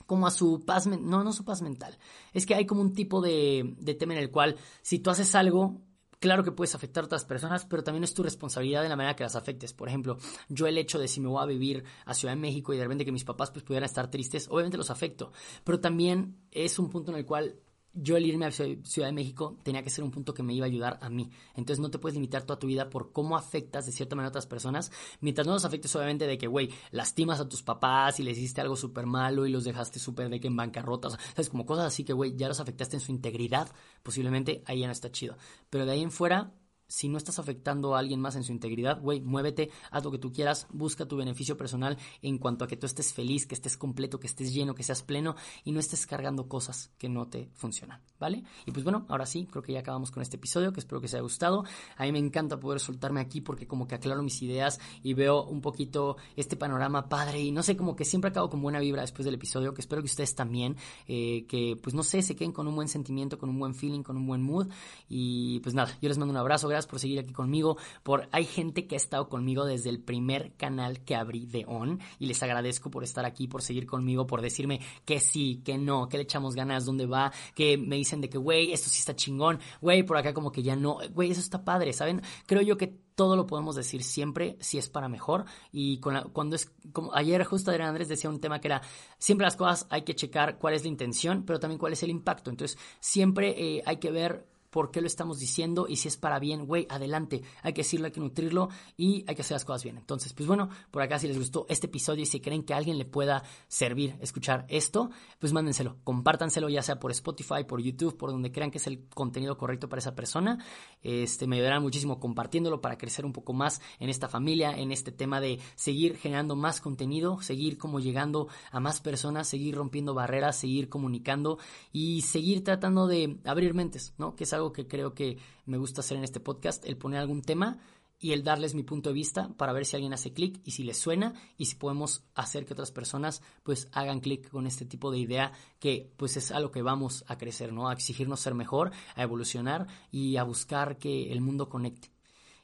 Como 0.06 0.28
a 0.28 0.32
su 0.32 0.64
paz, 0.66 0.88
no, 0.88 1.24
no 1.24 1.34
su 1.34 1.46
paz 1.46 1.62
mental. 1.62 1.98
Es 2.34 2.46
que 2.46 2.56
hay 2.56 2.66
como 2.66 2.82
un 2.82 2.94
tipo 2.94 3.22
de, 3.22 3.76
de 3.80 3.94
tema 3.94 4.14
en 4.14 4.20
el 4.20 4.32
cual 4.32 4.56
si 4.82 5.00
tú 5.00 5.10
haces 5.10 5.36
algo 5.36 5.82
Claro 6.20 6.44
que 6.44 6.52
puedes 6.52 6.76
afectar 6.76 7.04
a 7.04 7.06
otras 7.06 7.24
personas, 7.24 7.66
pero 7.66 7.82
también 7.82 8.04
es 8.04 8.14
tu 8.14 8.24
responsabilidad 8.24 8.84
de 8.84 8.90
la 8.90 8.98
manera 8.98 9.16
que 9.16 9.24
las 9.24 9.38
afectes. 9.38 9.72
Por 9.72 9.88
ejemplo, 9.88 10.18
yo 10.50 10.68
el 10.68 10.78
hecho 10.78 11.00
de 11.00 11.08
si 11.08 11.22
me 11.22 11.30
voy 11.30 11.42
a 11.42 11.46
vivir 11.46 11.86
a 12.06 12.14
Ciudad 12.14 12.34
de 12.34 12.42
México 12.42 12.74
y 12.74 12.78
de 12.78 12.84
repente 12.84 13.06
que 13.06 13.14
mis 13.14 13.24
papás 13.24 13.52
pues 13.52 13.64
pudieran 13.64 13.86
estar 13.86 14.12
tristes, 14.12 14.48
obviamente 14.50 14.78
los 14.78 14.90
afecto, 14.90 15.32
pero 15.64 15.80
también 15.80 16.36
es 16.52 16.78
un 16.78 16.90
punto 16.90 17.12
en 17.12 17.20
el 17.20 17.26
cual 17.26 17.56
yo 17.94 18.18
el 18.18 18.26
irme 18.26 18.46
a 18.46 18.52
Ciudad 18.52 19.08
de 19.08 19.12
México 19.12 19.58
tenía 19.64 19.84
que 19.84 19.90
ser 19.90 20.04
un 20.04 20.12
punto 20.12 20.34
que 20.34 20.44
me 20.44 20.54
iba 20.54 20.66
a 20.66 20.70
ayudar 20.70 21.00
a 21.02 21.10
mí. 21.10 21.30
Entonces 21.56 21.80
no 21.80 21.90
te 21.90 22.00
puedes 22.00 22.16
limitar 22.16 22.44
toda 22.44 22.60
tu 22.60 22.68
vida 22.68 22.90
por 22.90 23.12
cómo 23.12 23.36
afectas 23.36 23.86
de 23.86 23.92
cierta 23.92 24.16
manera 24.16 24.28
a 24.28 24.30
otras 24.30 24.48
personas, 24.48 24.92
mientras 25.22 25.48
no 25.48 25.54
los 25.54 25.66
afectes 25.66 25.96
obviamente 25.96 26.28
de 26.28 26.38
que, 26.38 26.48
güey, 26.48 26.70
lastimas 26.92 27.40
a 27.40 27.50
tus 27.50 27.64
papás 27.64 28.20
y 28.20 28.24
les 28.24 28.38
hiciste 28.38 28.62
algo 28.62 28.76
súper 28.76 29.06
malo 29.06 29.46
y 29.46 29.52
los 29.52 29.64
dejaste 29.64 30.00
súper 30.00 30.30
de 30.30 30.40
que 30.40 30.48
en 30.48 30.56
bancarrota, 30.56 31.10
sabes, 31.10 31.50
como 31.50 31.66
cosas 31.66 31.86
así 31.86 32.04
que, 32.04 32.14
güey, 32.14 32.36
ya 32.36 32.48
los 32.48 32.60
afectaste 32.60 32.98
en 32.98 33.02
su 33.02 33.12
integridad, 33.12 33.70
posiblemente 34.04 34.64
ahí 34.66 34.82
ya 34.82 34.88
no 34.88 34.94
está 34.94 35.12
chido. 35.12 35.38
Pero 35.70 35.86
de 35.86 35.94
ahí 35.94 36.02
en 36.02 36.12
fuera, 36.12 36.54
si 36.90 37.08
no 37.08 37.18
estás 37.18 37.40
afectando 37.40 37.96
a 37.96 38.00
alguien 38.00 38.20
más 38.20 38.36
en 38.36 38.44
su 38.44 38.52
integridad, 38.52 39.00
güey, 39.00 39.22
muévete, 39.22 39.70
haz 39.92 40.04
lo 40.04 40.12
que 40.12 40.18
tú 40.18 40.34
quieras, 40.34 40.68
busca 40.72 41.06
tu 41.06 41.16
beneficio 41.16 41.56
personal 41.56 41.98
en 42.22 42.40
cuanto 42.40 42.66
a 42.66 42.68
que 42.68 42.76
tú 42.76 42.88
estés 42.88 43.14
feliz, 43.14 43.46
que 43.46 43.56
estés 43.56 43.78
completo, 43.78 44.20
que 44.20 44.28
estés 44.28 44.54
lleno, 44.54 44.74
que 44.74 44.84
seas 44.84 45.04
pleno 45.04 45.36
y 45.64 45.72
no 45.72 45.80
estés 45.80 46.08
cargando 46.08 46.50
cosas 46.50 46.92
que 46.98 47.08
no 47.08 47.28
te 47.28 47.50
funcionan, 47.54 48.02
¿vale? 48.20 48.44
Y 48.66 48.72
pues 48.72 48.84
bueno, 48.84 49.06
ahora 49.08 49.28
sí, 49.28 49.48
creo 49.50 49.62
que 49.62 49.74
ya 49.74 49.80
acabamos 49.80 50.10
con 50.10 50.24
este 50.24 50.38
episodio, 50.38 50.74
que 50.74 50.80
espero 50.80 51.00
que 51.00 51.06
os 51.06 51.14
haya 51.14 51.22
gustado. 51.22 51.64
A 51.96 52.04
mí 52.04 52.12
me 52.12 52.20
encanta 52.20 52.60
poder 52.60 52.80
soltarme 52.80 53.22
aquí 53.22 53.40
porque 53.40 53.68
como 53.68 53.88
que 53.88 53.96
aclaro 53.96 54.24
mis 54.24 54.42
ideas 54.42 54.80
y 55.04 55.14
veo 55.14 55.44
un 55.44 55.62
poquito 55.62 56.18
este 56.36 56.56
panorama 56.56 57.08
padre 57.08 57.40
y 57.40 57.52
no 57.52 57.62
sé, 57.62 57.78
como 57.78 57.96
que 57.96 58.04
siempre 58.04 58.32
acabo 58.32 58.50
con 58.50 58.62
buena 58.62 58.80
vibra 58.80 59.02
después 59.02 59.26
del 59.26 59.36
episodio, 59.36 59.76
que 59.76 59.82
espero 59.82 60.02
que 60.02 60.08
ustedes 60.08 60.34
también, 60.34 60.76
eh, 61.08 61.46
que 61.48 61.78
pues 61.82 61.94
no 61.94 62.02
sé, 62.02 62.24
se 62.24 62.36
queden 62.36 62.52
con 62.52 62.68
un 62.68 62.76
buen 62.76 62.88
sentimiento, 62.88 63.38
con 63.38 63.50
un 63.50 63.60
buen 63.60 63.76
feeling, 63.76 64.02
con 64.02 64.18
un 64.18 64.26
buen 64.26 64.42
mood 64.42 64.70
y 65.08 65.60
pues 65.60 65.76
nada, 65.76 65.96
yo 66.02 66.10
les 66.10 66.18
mando 66.18 66.32
un 66.32 66.38
abrazo, 66.38 66.68
por 66.88 67.00
seguir 67.00 67.20
aquí 67.20 67.34
conmigo, 67.34 67.78
por 68.04 68.28
hay 68.32 68.46
gente 68.46 68.88
que 68.88 68.96
ha 68.96 68.98
estado 68.98 69.30
conmigo 69.30 69.66
desde 69.66 69.90
el 69.90 70.00
primer 70.00 70.54
canal 70.56 71.02
que 71.02 71.16
abrí 71.16 71.46
de 71.46 71.66
On 71.68 72.00
y 72.20 72.26
les 72.26 72.42
agradezco 72.44 72.90
por 72.90 73.04
estar 73.04 73.26
aquí, 73.26 73.48
por 73.48 73.62
seguir 73.62 73.86
conmigo, 73.86 74.28
por 74.28 74.42
decirme 74.42 74.82
que 75.06 75.20
sí, 75.20 75.62
que 75.64 75.78
no, 75.78 76.10
que 76.10 76.18
le 76.18 76.24
echamos 76.24 76.56
ganas, 76.56 76.86
dónde 76.86 77.06
va, 77.06 77.32
que 77.56 77.78
me 77.78 77.96
dicen 77.96 78.22
de 78.22 78.30
que, 78.30 78.38
güey, 78.38 78.72
esto 78.72 78.90
sí 78.90 79.00
está 79.00 79.16
chingón, 79.16 79.60
güey, 79.82 80.04
por 80.04 80.18
acá 80.18 80.34
como 80.34 80.52
que 80.52 80.64
ya 80.64 80.76
no, 80.76 80.98
güey, 81.14 81.32
eso 81.32 81.42
está 81.42 81.64
padre, 81.64 81.94
¿saben? 81.94 82.22
Creo 82.46 82.62
yo 82.62 82.78
que 82.78 83.10
todo 83.20 83.36
lo 83.36 83.46
podemos 83.46 83.76
decir 83.76 84.02
siempre 84.02 84.56
si 84.62 84.78
es 84.78 84.88
para 84.88 85.10
mejor 85.10 85.44
y 85.74 86.00
con 86.00 86.30
cuando 86.32 86.56
es 86.56 86.72
como 86.94 87.14
ayer 87.14 87.44
justo 87.44 87.70
Adrián 87.70 87.90
Andrés 87.90 88.08
decía 88.08 88.30
un 88.30 88.40
tema 88.40 88.62
que 88.62 88.70
era 88.70 88.82
siempre 89.18 89.44
las 89.44 89.58
cosas 89.58 89.88
hay 89.90 90.04
que 90.04 90.16
checar 90.16 90.58
cuál 90.58 90.74
es 90.74 90.84
la 90.84 90.88
intención 90.88 91.44
pero 91.46 91.60
también 91.60 91.80
cuál 91.80 91.92
es 91.92 92.02
el 92.02 92.12
impacto 92.12 92.50
entonces 92.50 92.78
siempre 93.02 93.56
eh, 93.58 93.84
hay 93.86 93.98
que 93.98 94.10
ver 94.10 94.48
por 94.70 94.92
qué 94.92 95.02
lo 95.02 95.08
estamos 95.08 95.40
diciendo 95.40 95.88
y 95.88 95.98
si 95.98 96.08
es 96.08 96.18
para 96.18 96.40
bien, 96.40 96.66
güey, 96.66 96.86
adelante. 96.90 97.42
Hay 97.64 97.74
que 97.74 97.82
decirlo, 97.82 98.08
hay 98.08 98.12
que 98.12 98.20
nutrirlo 98.20 98.70
y 98.98 99.24
hay 99.28 99.36
que 99.36 99.42
hacer 99.42 99.56
las 99.56 99.66
cosas 99.66 99.84
bien. 99.84 99.98
Entonces, 99.98 100.34
pues 100.34 100.48
bueno, 100.48 100.70
por 100.92 101.02
acá 101.02 101.20
si 101.20 101.28
les 101.28 101.38
gustó 101.38 101.66
este 101.70 101.88
episodio 101.88 102.24
y 102.24 102.26
si 102.26 102.40
creen 102.40 102.64
que 102.64 102.74
a 102.74 102.78
alguien 102.78 102.98
le 102.98 103.06
pueda 103.06 103.44
servir 103.68 104.18
escuchar 104.22 104.66
esto, 104.70 105.10
pues 105.40 105.54
mándenselo, 105.54 105.98
compártanselo 106.04 106.70
ya 106.70 106.82
sea 106.82 107.00
por 107.00 107.12
Spotify, 107.12 107.64
por 107.68 107.82
YouTube, 107.82 108.18
por 108.18 108.32
donde 108.32 108.52
crean 108.52 108.72
que 108.72 108.78
es 108.78 108.88
el 108.88 109.08
contenido 109.10 109.58
correcto 109.58 109.90
para 109.90 110.00
esa 110.00 110.16
persona. 110.16 110.64
Este, 111.02 111.48
me 111.48 111.58
ayudarán 111.58 111.82
muchísimo 111.82 112.20
compartiéndolo 112.20 112.82
para 112.82 112.98
crecer 112.98 113.26
un 113.26 113.34
poco 113.34 113.54
más 113.54 113.82
en 114.00 114.10
esta 114.10 114.28
familia, 114.28 114.72
en 114.72 114.92
este 114.92 115.12
tema 115.12 115.42
de 115.42 115.60
seguir 115.76 116.18
generando 116.18 116.56
más 116.56 116.82
contenido, 116.82 117.42
seguir 117.42 117.78
como 117.78 118.00
llegando 118.00 118.48
a 118.72 118.80
más 118.80 119.02
personas, 119.02 119.48
seguir 119.48 119.76
rompiendo 119.76 120.14
barreras, 120.14 120.58
seguir 120.58 120.90
comunicando 120.90 121.58
y 121.92 122.22
seguir 122.22 122.64
tratando 122.64 123.08
de 123.08 123.40
abrir 123.46 123.74
mentes, 123.74 124.14
¿no? 124.18 124.36
Que 124.36 124.46
algo 124.60 124.74
que 124.74 124.88
creo 124.88 125.14
que 125.14 125.38
me 125.66 125.78
gusta 125.78 126.02
hacer 126.02 126.18
en 126.18 126.24
este 126.24 126.40
podcast, 126.40 126.86
el 126.86 126.98
poner 126.98 127.20
algún 127.20 127.42
tema 127.42 127.80
y 128.20 128.34
el 128.34 128.44
darles 128.44 128.76
mi 128.76 128.84
punto 128.84 129.10
de 129.10 129.14
vista 129.14 129.50
para 129.58 129.72
ver 129.72 129.86
si 129.86 129.96
alguien 129.96 130.14
hace 130.14 130.34
clic 130.34 130.60
y 130.66 130.72
si 130.72 130.84
les 130.84 130.98
suena 130.98 131.34
y 131.58 131.66
si 131.66 131.76
podemos 131.76 132.26
hacer 132.36 132.66
que 132.66 132.74
otras 132.74 132.92
personas 132.92 133.42
pues 133.64 133.88
hagan 133.94 134.20
clic 134.20 134.50
con 134.50 134.68
este 134.68 134.86
tipo 134.86 135.10
de 135.10 135.20
idea 135.20 135.54
que 135.80 136.12
pues 136.18 136.36
es 136.36 136.52
a 136.52 136.60
lo 136.60 136.72
que 136.72 136.82
vamos 136.82 137.24
a 137.28 137.38
crecer, 137.38 137.72
¿no? 137.72 137.88
A 137.88 137.94
exigirnos 137.94 138.42
ser 138.42 138.56
mejor, 138.56 138.92
a 139.16 139.24
evolucionar 139.24 139.88
y 140.12 140.36
a 140.36 140.44
buscar 140.44 140.98
que 140.98 141.32
el 141.32 141.42
mundo 141.42 141.70
conecte. 141.70 142.12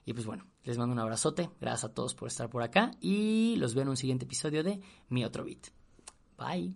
Y 0.05 0.13
pues 0.13 0.25
bueno, 0.25 0.45
les 0.63 0.77
mando 0.77 0.93
un 0.93 0.99
abrazote, 0.99 1.49
gracias 1.59 1.85
a 1.85 1.93
todos 1.93 2.13
por 2.13 2.27
estar 2.27 2.49
por 2.49 2.61
acá 2.61 2.91
y 2.99 3.55
los 3.57 3.73
veo 3.73 3.83
en 3.83 3.89
un 3.89 3.97
siguiente 3.97 4.25
episodio 4.25 4.63
de 4.63 4.81
Mi 5.09 5.23
Otro 5.23 5.45
Beat. 5.45 5.67
Bye. 6.37 6.75